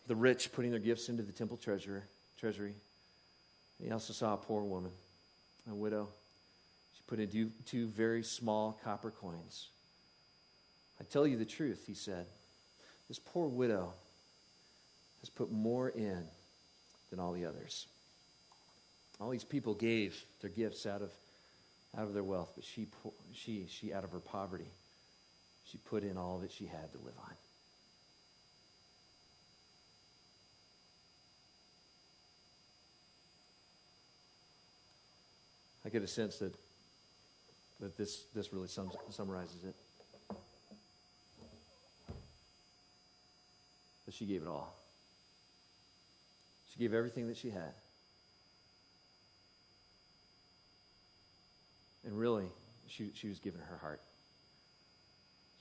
the 0.06 0.16
rich 0.16 0.52
putting 0.52 0.70
their 0.70 0.80
gifts 0.80 1.10
into 1.10 1.24
the 1.24 1.32
temple 1.32 1.58
treasury. 1.58 2.02
treasury. 2.40 2.76
He 3.84 3.90
also 3.90 4.14
saw 4.14 4.36
a 4.36 4.38
poor 4.38 4.62
woman, 4.62 4.92
a 5.72 5.74
widow. 5.74 6.10
Put 7.10 7.20
in 7.20 7.28
two, 7.28 7.50
two 7.66 7.88
very 7.88 8.22
small 8.22 8.80
copper 8.84 9.10
coins. 9.10 9.70
I 11.02 11.04
tell 11.06 11.26
you 11.26 11.38
the 11.38 11.46
truth, 11.46 11.86
he 11.88 11.96
said. 11.96 12.28
This 13.08 13.18
poor 13.18 13.48
widow 13.48 13.94
has 15.22 15.30
put 15.32 15.52
more 15.52 15.90
in 15.90 16.24
than 17.10 17.20
all 17.20 17.32
the 17.32 17.46
others. 17.46 17.88
All 19.20 19.32
these 19.32 19.44
people 19.44 19.74
gave 19.74 20.24
their 20.42 20.52
gifts 20.52 20.86
out 20.86 21.02
of, 21.02 21.12
out 21.98 22.04
of 22.04 22.14
their 22.14 22.24
wealth, 22.24 22.52
but 22.54 22.64
she, 22.64 22.88
she, 23.34 23.66
she, 23.68 23.92
out 23.92 24.04
of 24.04 24.12
her 24.12 24.20
poverty, 24.20 24.72
she 25.66 25.80
put 25.80 26.04
in 26.04 26.16
all 26.16 26.38
that 26.38 26.52
she 26.52 26.68
had 26.68 26.92
to 26.92 27.00
live 27.00 27.18
on. 27.18 27.34
I 35.84 35.90
get 35.90 36.04
a 36.04 36.08
sense 36.08 36.38
that, 36.38 36.54
that 37.80 37.98
this, 37.98 38.26
this 38.36 38.52
really 38.52 38.68
sums, 38.68 38.94
summarizes 39.10 39.64
it. 39.64 39.76
That 44.06 44.14
she 44.14 44.26
gave 44.26 44.42
it 44.42 44.48
all. 44.48 44.76
She 46.74 46.80
gave 46.80 46.94
everything 46.94 47.28
that 47.28 47.38
she 47.38 47.50
had. 47.50 47.74
And 52.06 52.18
really, 52.18 52.46
she, 52.88 53.12
she 53.14 53.28
was 53.28 53.40
giving 53.40 53.62
her 53.62 53.78
heart. 53.78 54.02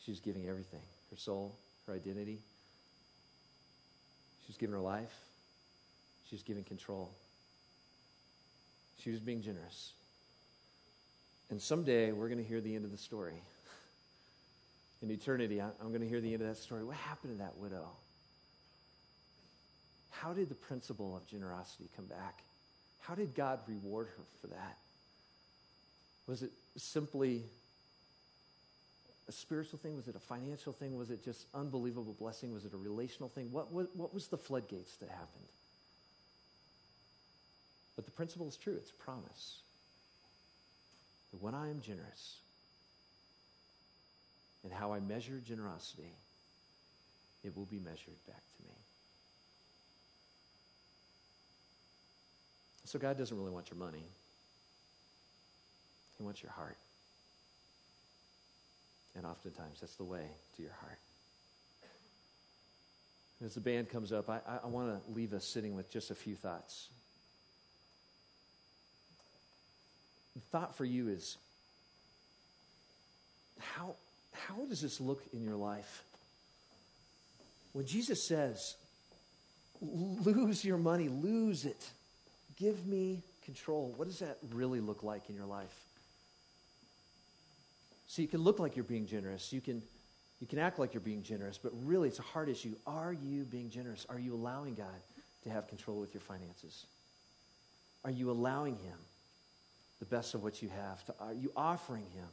She 0.04 0.10
was 0.10 0.20
giving 0.20 0.48
everything 0.48 0.80
her 1.10 1.16
soul, 1.16 1.56
her 1.86 1.94
identity. 1.94 2.38
She 4.40 4.48
was 4.48 4.56
giving 4.56 4.74
her 4.74 4.80
life. 4.80 5.12
She 6.28 6.34
was 6.34 6.42
giving 6.42 6.64
control. 6.64 7.10
She 9.02 9.10
was 9.10 9.20
being 9.20 9.42
generous. 9.42 9.92
And 11.50 11.60
someday 11.60 12.12
we're 12.12 12.28
going 12.28 12.42
to 12.42 12.48
hear 12.48 12.60
the 12.60 12.74
end 12.74 12.84
of 12.84 12.90
the 12.90 12.98
story. 12.98 13.42
In 15.02 15.10
eternity, 15.10 15.60
I'm 15.60 15.88
going 15.88 16.00
to 16.00 16.08
hear 16.08 16.20
the 16.20 16.32
end 16.32 16.42
of 16.42 16.48
that 16.48 16.56
story. 16.56 16.84
What 16.84 16.96
happened 16.96 17.34
to 17.34 17.38
that 17.38 17.56
widow? 17.56 17.88
How 20.10 20.32
did 20.32 20.48
the 20.48 20.54
principle 20.54 21.16
of 21.16 21.26
generosity 21.26 21.88
come 21.96 22.06
back? 22.06 22.42
How 23.00 23.14
did 23.14 23.34
God 23.34 23.60
reward 23.66 24.08
her 24.16 24.24
for 24.40 24.48
that? 24.48 24.76
Was 26.26 26.42
it 26.42 26.50
simply 26.76 27.44
a 29.28 29.32
spiritual 29.32 29.78
thing? 29.78 29.96
Was 29.96 30.08
it 30.08 30.16
a 30.16 30.20
financial 30.20 30.72
thing? 30.72 30.96
Was 30.96 31.10
it 31.10 31.24
just 31.24 31.46
unbelievable 31.54 32.14
blessing? 32.18 32.52
Was 32.52 32.64
it 32.64 32.74
a 32.74 32.76
relational 32.76 33.28
thing? 33.28 33.50
What, 33.52 33.72
what, 33.72 33.94
what 33.96 34.12
was 34.12 34.26
the 34.26 34.36
floodgates 34.36 34.96
that 34.96 35.08
happened? 35.08 35.46
But 37.96 38.04
the 38.04 38.10
principle 38.10 38.48
is 38.48 38.56
true. 38.56 38.74
It's 38.74 38.90
a 38.90 38.94
promise 38.94 39.60
that 41.30 41.42
when 41.42 41.54
I 41.54 41.70
am 41.70 41.80
generous 41.80 42.38
and 44.64 44.72
how 44.72 44.92
I 44.92 45.00
measure 45.00 45.40
generosity, 45.44 46.14
it 47.44 47.56
will 47.56 47.66
be 47.66 47.78
measured 47.78 48.16
back 48.26 48.42
to 48.56 48.62
me. 48.66 48.74
So 52.84 52.98
God 52.98 53.18
doesn't 53.18 53.36
really 53.36 53.50
want 53.50 53.70
your 53.70 53.78
money. 53.78 54.04
He 56.16 56.24
wants 56.24 56.42
your 56.42 56.52
heart. 56.52 56.76
And 59.14 59.26
oftentimes 59.26 59.80
that's 59.80 59.96
the 59.96 60.04
way 60.04 60.24
to 60.56 60.62
your 60.62 60.72
heart. 60.80 60.98
As 63.44 63.54
the 63.54 63.60
band 63.60 63.88
comes 63.88 64.12
up, 64.12 64.28
I, 64.28 64.40
I, 64.48 64.60
I 64.64 64.66
want 64.66 64.88
to 64.88 65.12
leave 65.12 65.32
us 65.32 65.44
sitting 65.44 65.74
with 65.74 65.90
just 65.90 66.10
a 66.10 66.14
few 66.14 66.34
thoughts. 66.34 66.88
The 70.38 70.58
thought 70.58 70.76
for 70.76 70.84
you 70.84 71.08
is 71.08 71.36
how, 73.58 73.96
how 74.32 74.64
does 74.66 74.80
this 74.80 75.00
look 75.00 75.20
in 75.32 75.42
your 75.42 75.56
life? 75.56 76.04
When 77.72 77.86
Jesus 77.86 78.28
says, 78.28 78.76
lose 79.80 80.64
your 80.64 80.78
money, 80.78 81.08
lose 81.08 81.64
it. 81.64 81.90
Give 82.56 82.86
me 82.86 83.22
control. 83.44 83.92
What 83.96 84.06
does 84.06 84.20
that 84.20 84.38
really 84.52 84.80
look 84.80 85.02
like 85.02 85.28
in 85.28 85.34
your 85.34 85.46
life? 85.46 85.74
So 88.06 88.22
you 88.22 88.28
can 88.28 88.42
look 88.42 88.60
like 88.60 88.76
you're 88.76 88.84
being 88.84 89.06
generous. 89.06 89.52
You 89.52 89.60
can, 89.60 89.82
you 90.40 90.46
can 90.46 90.60
act 90.60 90.78
like 90.78 90.94
you're 90.94 91.00
being 91.00 91.24
generous, 91.24 91.58
but 91.58 91.72
really 91.84 92.08
it's 92.08 92.20
a 92.20 92.22
hard 92.22 92.48
issue. 92.48 92.74
Are 92.86 93.12
you 93.12 93.42
being 93.42 93.70
generous? 93.70 94.06
Are 94.08 94.20
you 94.20 94.34
allowing 94.34 94.74
God 94.74 94.86
to 95.42 95.50
have 95.50 95.66
control 95.66 95.98
with 95.98 96.14
your 96.14 96.20
finances? 96.20 96.86
Are 98.04 98.10
you 98.10 98.30
allowing 98.30 98.76
Him 98.76 98.98
the 99.98 100.04
best 100.04 100.34
of 100.34 100.42
what 100.42 100.62
you 100.62 100.68
have? 100.68 101.04
To, 101.06 101.14
are 101.20 101.34
you 101.34 101.52
offering 101.56 102.04
Him 102.14 102.28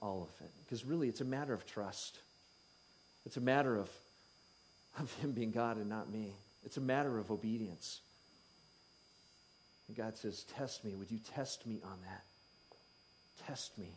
all 0.00 0.22
of 0.22 0.46
it? 0.46 0.52
Because 0.64 0.84
really 0.84 1.08
it's 1.08 1.20
a 1.20 1.24
matter 1.24 1.52
of 1.52 1.66
trust. 1.66 2.18
It's 3.26 3.36
a 3.36 3.40
matter 3.40 3.76
of, 3.76 3.90
of 4.98 5.12
Him 5.14 5.32
being 5.32 5.50
God 5.50 5.76
and 5.76 5.88
not 5.88 6.10
me. 6.10 6.32
It's 6.64 6.76
a 6.76 6.82
matter 6.82 7.18
of 7.18 7.30
obedience. 7.30 8.00
And 9.86 9.96
God 9.96 10.16
says, 10.16 10.44
Test 10.56 10.84
me. 10.84 10.94
Would 10.94 11.10
you 11.10 11.18
test 11.34 11.66
me 11.66 11.80
on 11.84 11.98
that? 12.04 12.24
Test 13.46 13.76
me. 13.78 13.90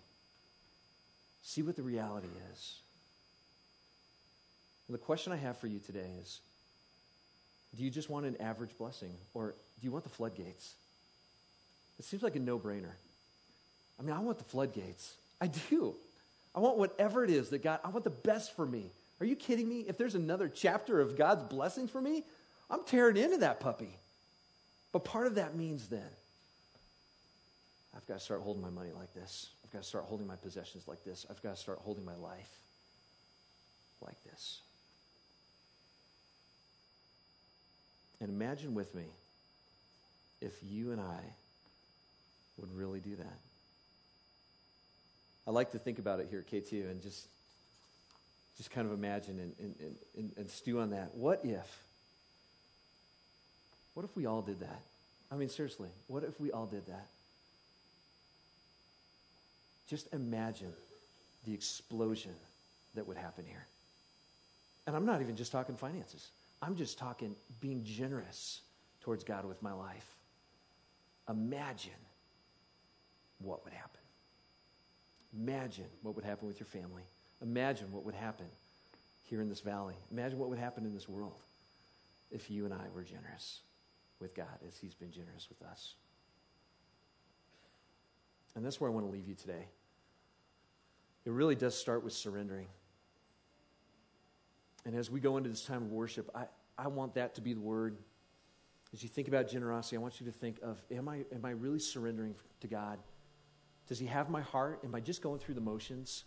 See 1.43 1.61
what 1.61 1.75
the 1.75 1.83
reality 1.83 2.29
is. 2.53 2.75
And 4.87 4.93
the 4.93 4.99
question 4.99 5.31
I 5.33 5.37
have 5.37 5.57
for 5.57 5.67
you 5.67 5.79
today 5.79 6.09
is 6.21 6.39
do 7.77 7.83
you 7.83 7.89
just 7.89 8.09
want 8.09 8.25
an 8.25 8.35
average 8.41 8.77
blessing 8.77 9.13
or 9.33 9.55
do 9.79 9.85
you 9.85 9.91
want 9.91 10.03
the 10.03 10.09
floodgates? 10.09 10.73
It 12.01 12.05
seems 12.05 12.23
like 12.23 12.35
a 12.35 12.39
no 12.39 12.57
brainer. 12.57 12.89
I 13.99 14.01
mean, 14.01 14.15
I 14.15 14.19
want 14.21 14.39
the 14.39 14.43
floodgates. 14.43 15.13
I 15.39 15.45
do. 15.69 15.93
I 16.55 16.59
want 16.59 16.79
whatever 16.79 17.23
it 17.23 17.29
is 17.29 17.49
that 17.49 17.61
God, 17.61 17.79
I 17.83 17.89
want 17.89 18.03
the 18.03 18.09
best 18.09 18.55
for 18.55 18.65
me. 18.65 18.89
Are 19.19 19.25
you 19.27 19.35
kidding 19.35 19.69
me? 19.69 19.85
If 19.87 19.99
there's 19.99 20.15
another 20.15 20.49
chapter 20.49 20.99
of 20.99 21.15
God's 21.15 21.43
blessings 21.43 21.91
for 21.91 22.01
me, 22.01 22.23
I'm 22.71 22.83
tearing 22.85 23.17
into 23.17 23.37
that 23.37 23.59
puppy. 23.59 23.99
But 24.91 25.03
part 25.03 25.27
of 25.27 25.35
that 25.35 25.55
means 25.55 25.89
then, 25.89 26.09
I've 27.95 28.07
got 28.07 28.15
to 28.15 28.19
start 28.19 28.41
holding 28.41 28.63
my 28.63 28.71
money 28.71 28.89
like 28.97 29.13
this. 29.13 29.51
I've 29.63 29.71
got 29.71 29.83
to 29.83 29.87
start 29.87 30.05
holding 30.05 30.25
my 30.25 30.37
possessions 30.37 30.87
like 30.87 31.03
this. 31.03 31.27
I've 31.29 31.43
got 31.43 31.53
to 31.55 31.61
start 31.61 31.77
holding 31.83 32.03
my 32.03 32.15
life 32.15 32.49
like 34.03 34.17
this. 34.23 34.61
And 38.19 38.31
imagine 38.31 38.73
with 38.73 38.95
me 38.95 39.05
if 40.41 40.53
you 40.63 40.93
and 40.93 40.99
I 40.99 41.19
would 42.57 42.71
really 42.75 42.99
do 42.99 43.15
that. 43.15 43.37
I 45.47 45.51
like 45.51 45.71
to 45.71 45.79
think 45.79 45.99
about 45.99 46.19
it 46.19 46.27
here 46.29 46.39
at 46.39 46.51
K2 46.51 46.89
and 46.89 47.01
just, 47.01 47.27
just 48.57 48.71
kind 48.71 48.87
of 48.87 48.93
imagine 48.93 49.39
and, 49.39 49.53
and, 49.59 49.95
and, 50.17 50.31
and 50.37 50.49
stew 50.49 50.79
on 50.79 50.91
that. 50.91 51.15
What 51.15 51.41
if? 51.43 51.83
What 53.93 54.03
if 54.03 54.15
we 54.15 54.25
all 54.25 54.41
did 54.41 54.59
that? 54.59 54.81
I 55.31 55.35
mean, 55.35 55.49
seriously, 55.49 55.89
what 56.07 56.23
if 56.23 56.39
we 56.39 56.51
all 56.51 56.65
did 56.65 56.85
that? 56.87 57.07
Just 59.89 60.13
imagine 60.13 60.71
the 61.45 61.53
explosion 61.53 62.31
that 62.95 63.07
would 63.07 63.17
happen 63.17 63.45
here. 63.47 63.65
And 64.87 64.95
I'm 64.95 65.05
not 65.05 65.21
even 65.21 65.35
just 65.35 65.51
talking 65.51 65.75
finances, 65.75 66.29
I'm 66.61 66.75
just 66.75 66.97
talking 66.97 67.35
being 67.59 67.83
generous 67.83 68.61
towards 69.01 69.23
God 69.23 69.45
with 69.45 69.61
my 69.61 69.73
life. 69.73 70.05
Imagine 71.29 71.91
what 73.43 73.63
would 73.63 73.73
happen. 73.73 74.01
Imagine 75.37 75.85
what 76.01 76.15
would 76.15 76.25
happen 76.25 76.47
with 76.47 76.59
your 76.59 76.67
family. 76.67 77.03
Imagine 77.41 77.91
what 77.91 78.03
would 78.03 78.15
happen 78.15 78.47
here 79.23 79.41
in 79.41 79.49
this 79.49 79.61
valley. 79.61 79.95
Imagine 80.11 80.39
what 80.39 80.49
would 80.49 80.59
happen 80.59 80.85
in 80.85 80.93
this 80.93 81.07
world 81.07 81.41
if 82.29 82.49
you 82.49 82.65
and 82.65 82.73
I 82.73 82.85
were 82.93 83.03
generous 83.03 83.61
with 84.19 84.35
God 84.35 84.59
as 84.67 84.77
He's 84.77 84.93
been 84.93 85.11
generous 85.11 85.47
with 85.49 85.61
us. 85.67 85.95
And 88.55 88.65
that's 88.65 88.81
where 88.81 88.89
I 88.89 88.93
want 88.93 89.05
to 89.05 89.11
leave 89.11 89.27
you 89.27 89.35
today. 89.35 89.67
It 91.25 91.31
really 91.31 91.55
does 91.55 91.77
start 91.77 92.03
with 92.03 92.13
surrendering. 92.13 92.67
And 94.85 94.95
as 94.95 95.09
we 95.09 95.19
go 95.19 95.37
into 95.37 95.49
this 95.49 95.63
time 95.63 95.83
of 95.83 95.91
worship, 95.91 96.29
I, 96.35 96.45
I 96.77 96.87
want 96.87 97.13
that 97.15 97.35
to 97.35 97.41
be 97.41 97.53
the 97.53 97.61
word. 97.61 97.97
As 98.93 99.03
you 99.03 99.09
think 99.09 99.27
about 99.27 99.47
generosity, 99.47 99.95
I 99.95 99.99
want 99.99 100.19
you 100.19 100.25
to 100.25 100.31
think 100.31 100.57
of 100.61 100.81
am 100.91 101.07
I, 101.07 101.19
am 101.33 101.45
I 101.45 101.51
really 101.51 101.79
surrendering 101.79 102.35
to 102.59 102.67
God? 102.67 102.99
Does 103.91 103.99
He 103.99 104.05
have 104.05 104.29
my 104.29 104.39
heart? 104.39 104.79
Am 104.85 104.95
I 104.95 105.01
just 105.01 105.21
going 105.21 105.39
through 105.39 105.55
the 105.55 105.59
motions? 105.59 106.23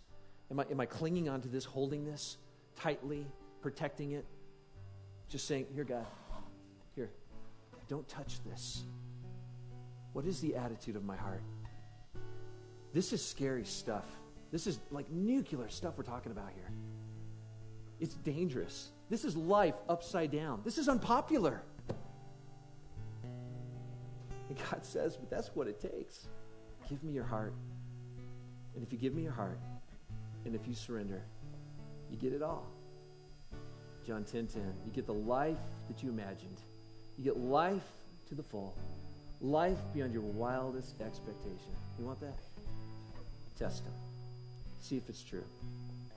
Am 0.50 0.60
I, 0.60 0.66
am 0.70 0.80
I 0.80 0.84
clinging 0.84 1.30
onto 1.30 1.48
this, 1.48 1.64
holding 1.64 2.04
this 2.04 2.36
tightly, 2.76 3.26
protecting 3.62 4.10
it? 4.10 4.26
Just 5.30 5.48
saying, 5.48 5.64
Here, 5.74 5.84
God, 5.84 6.04
here, 6.94 7.08
don't 7.88 8.06
touch 8.06 8.44
this. 8.44 8.82
What 10.12 10.26
is 10.26 10.42
the 10.42 10.56
attitude 10.56 10.94
of 10.94 11.06
my 11.06 11.16
heart? 11.16 11.40
This 12.92 13.14
is 13.14 13.24
scary 13.26 13.64
stuff. 13.64 14.04
This 14.52 14.66
is 14.66 14.78
like 14.90 15.10
nuclear 15.10 15.70
stuff 15.70 15.94
we're 15.96 16.04
talking 16.04 16.32
about 16.32 16.50
here. 16.54 16.70
It's 17.98 18.12
dangerous. 18.16 18.90
This 19.08 19.24
is 19.24 19.38
life 19.38 19.76
upside 19.88 20.32
down. 20.32 20.60
This 20.66 20.76
is 20.76 20.86
unpopular. 20.86 21.62
And 24.50 24.58
God 24.70 24.84
says, 24.84 25.16
but 25.16 25.30
that's 25.30 25.48
what 25.54 25.66
it 25.66 25.80
takes. 25.80 26.28
Give 26.88 27.02
me 27.02 27.12
your 27.12 27.24
heart. 27.24 27.54
And 28.74 28.82
if 28.84 28.92
you 28.92 28.98
give 28.98 29.14
me 29.14 29.22
your 29.22 29.32
heart, 29.32 29.58
and 30.44 30.54
if 30.54 30.66
you 30.66 30.74
surrender, 30.74 31.22
you 32.10 32.16
get 32.16 32.32
it 32.32 32.42
all. 32.42 32.66
John 34.06 34.24
10:10. 34.24 34.32
10, 34.32 34.46
10, 34.48 34.62
you 34.84 34.92
get 34.92 35.06
the 35.06 35.14
life 35.14 35.56
that 35.88 36.02
you 36.02 36.10
imagined. 36.10 36.60
You 37.16 37.24
get 37.24 37.38
life 37.38 37.88
to 38.28 38.34
the 38.34 38.42
full. 38.42 38.74
Life 39.40 39.78
beyond 39.92 40.12
your 40.12 40.22
wildest 40.22 41.00
expectation. 41.00 41.72
You 41.98 42.04
want 42.04 42.20
that? 42.20 42.38
Test 43.58 43.84
him. 43.84 43.92
See 44.80 44.96
if 44.96 45.08
it's 45.08 45.22
true. 45.22 45.44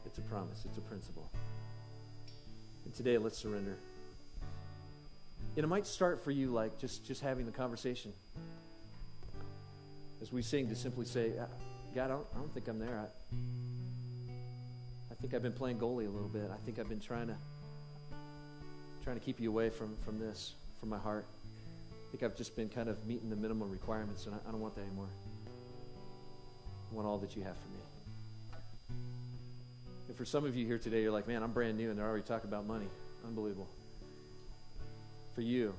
It's 0.06 0.18
a 0.18 0.22
promise, 0.22 0.66
it's 0.66 0.78
a 0.78 0.82
principle. 0.82 1.30
And 2.84 2.94
today, 2.94 3.18
let's 3.18 3.38
surrender. 3.38 3.78
And 5.56 5.64
it 5.64 5.68
might 5.68 5.88
start 5.88 6.24
for 6.24 6.32
you 6.32 6.50
like 6.50 6.78
just, 6.80 7.06
just 7.06 7.22
having 7.22 7.46
the 7.46 7.52
conversation. 7.52 8.14
As 10.22 10.32
we 10.32 10.42
sing, 10.42 10.68
to 10.70 10.76
simply 10.76 11.06
say, 11.06 11.38
uh, 11.38 11.46
God, 11.94 12.06
I 12.06 12.08
don't, 12.08 12.28
I 12.36 12.38
don't 12.40 12.54
think 12.54 12.68
I'm 12.68 12.80
there. 12.80 13.00
I, 13.00 13.36
I 15.12 15.16
think 15.16 15.34
I've 15.34 15.44
been 15.44 15.54
playing 15.54 15.78
goalie 15.80 16.08
a 16.08 16.10
little 16.10 16.30
bit. 16.30 16.50
I 16.52 16.58
think 16.66 16.80
I've 16.80 16.90
been 16.90 17.00
trying 17.00 17.28
to 17.28 17.36
trying 19.04 19.18
to 19.18 19.26
keep 19.26 19.40
you 19.40 19.50
away 19.50 19.70
from, 19.70 19.96
from 20.04 20.20
this, 20.20 20.54
from 20.82 20.90
my 20.90 20.98
heart. 20.98 21.26
I 21.94 22.12
think 22.12 22.24
I've 22.24 22.36
just 22.36 22.58
been 22.58 22.68
kind 22.68 22.90
of 22.90 23.06
meeting 23.06 23.30
the 23.30 23.38
minimum 23.38 23.72
requirements, 23.72 24.26
and 24.26 24.36
I, 24.36 24.40
I 24.48 24.52
don't 24.52 24.60
want 24.60 24.76
that 24.76 24.82
anymore. 24.82 25.08
I 26.92 26.96
want 26.96 27.08
all 27.08 27.18
that 27.20 27.36
you 27.36 27.44
have 27.44 27.56
for 27.56 27.70
me. 27.70 27.80
And 30.08 30.16
for 30.18 30.26
some 30.26 30.46
of 30.46 30.56
you 30.56 30.66
here 30.66 30.78
today, 30.78 31.02
you're 31.02 31.12
like, 31.12 31.28
man, 31.28 31.44
I'm 31.44 31.52
brand 31.52 31.78
new 31.78 31.90
and 31.90 32.00
they're 32.00 32.06
already 32.06 32.24
talking 32.24 32.50
about 32.50 32.66
money. 32.66 32.88
Unbelievable. 33.26 33.68
For 35.36 35.42
you, 35.42 35.74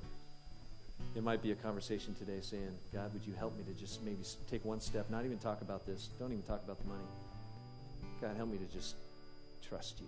it 1.19 1.25
might 1.25 1.43
be 1.43 1.51
a 1.51 1.57
conversation 1.57 2.15
today 2.15 2.39
saying, 2.41 2.71
God, 2.95 3.13
would 3.13 3.27
you 3.27 3.33
help 3.35 3.59
me 3.59 3.65
to 3.65 3.73
just 3.73 4.05
maybe 4.05 4.23
take 4.49 4.65
one 4.65 4.81
step, 4.81 5.11
not 5.11 5.25
even 5.25 5.37
talk 5.37 5.61
about 5.63 5.85
this, 5.85 6.11
don't 6.21 6.31
even 6.31 6.45
talk 6.45 6.63
about 6.65 6.81
the 6.81 6.89
money. 6.89 7.03
God, 8.23 8.37
help 8.37 8.49
me 8.49 8.57
to 8.57 8.73
just 8.73 8.95
trust 9.69 10.01
you. 10.01 10.07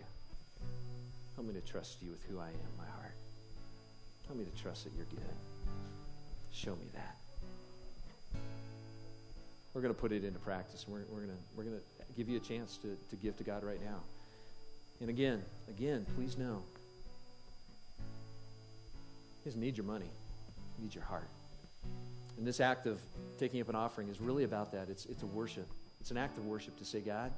Help 1.34 1.48
me 1.48 1.54
to 1.54 1.66
trust 1.66 1.96
you 2.00 2.12
with 2.12 2.22
who 2.30 2.38
I 2.38 2.46
am, 2.46 2.70
my 2.78 2.84
heart. 2.84 3.14
Help 4.28 4.38
me 4.38 4.44
to 4.44 4.62
trust 4.62 4.84
that 4.84 4.92
you're 4.96 5.04
good. 5.06 5.34
Show 6.52 6.76
me 6.76 6.86
that. 6.94 7.16
We're 9.74 9.80
going 9.80 9.92
to 9.92 10.00
put 10.00 10.12
it 10.12 10.22
into 10.22 10.38
practice. 10.38 10.86
We're, 10.86 11.00
we're 11.10 11.22
going 11.22 11.30
to, 11.30 11.36
we're 11.56 11.64
to 11.64 11.80
give 12.16 12.28
you 12.28 12.36
a 12.36 12.40
chance 12.40 12.76
to, 12.82 12.96
to 13.10 13.16
give 13.16 13.36
to 13.38 13.42
God 13.42 13.64
right 13.64 13.82
now. 13.84 13.98
And 15.00 15.10
again, 15.10 15.42
again, 15.68 16.06
please 16.14 16.38
know, 16.38 16.62
He 19.42 19.50
doesn't 19.50 19.60
need 19.60 19.76
your 19.76 19.86
money. 19.86 20.10
Needs 20.80 20.94
your 20.94 21.04
heart. 21.04 21.28
And 22.38 22.46
this 22.46 22.60
act 22.60 22.86
of 22.86 22.98
taking 23.38 23.60
up 23.60 23.68
an 23.68 23.74
offering 23.74 24.08
is 24.08 24.20
really 24.20 24.44
about 24.44 24.72
that. 24.72 24.88
It's, 24.88 25.04
it's 25.06 25.22
a 25.22 25.26
worship. 25.26 25.66
It's 26.00 26.10
an 26.10 26.16
act 26.16 26.38
of 26.38 26.46
worship 26.46 26.78
to 26.78 26.84
say, 26.84 27.00
God, 27.00 27.32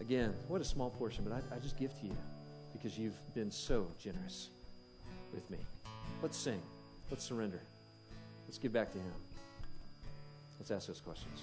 again, 0.00 0.34
what 0.48 0.60
a 0.60 0.64
small 0.64 0.90
portion, 0.90 1.24
but 1.24 1.32
I, 1.32 1.56
I 1.56 1.58
just 1.58 1.78
give 1.78 1.98
to 2.00 2.06
you 2.06 2.16
because 2.72 2.98
you've 2.98 3.34
been 3.34 3.50
so 3.50 3.86
generous 3.98 4.50
with 5.32 5.48
me. 5.50 5.58
Let's 6.22 6.36
sing. 6.36 6.60
Let's 7.10 7.24
surrender. 7.24 7.60
Let's 8.46 8.58
give 8.58 8.72
back 8.72 8.92
to 8.92 8.98
Him. 8.98 9.12
Let's 10.58 10.70
ask 10.70 10.86
those 10.86 11.00
questions. 11.00 11.42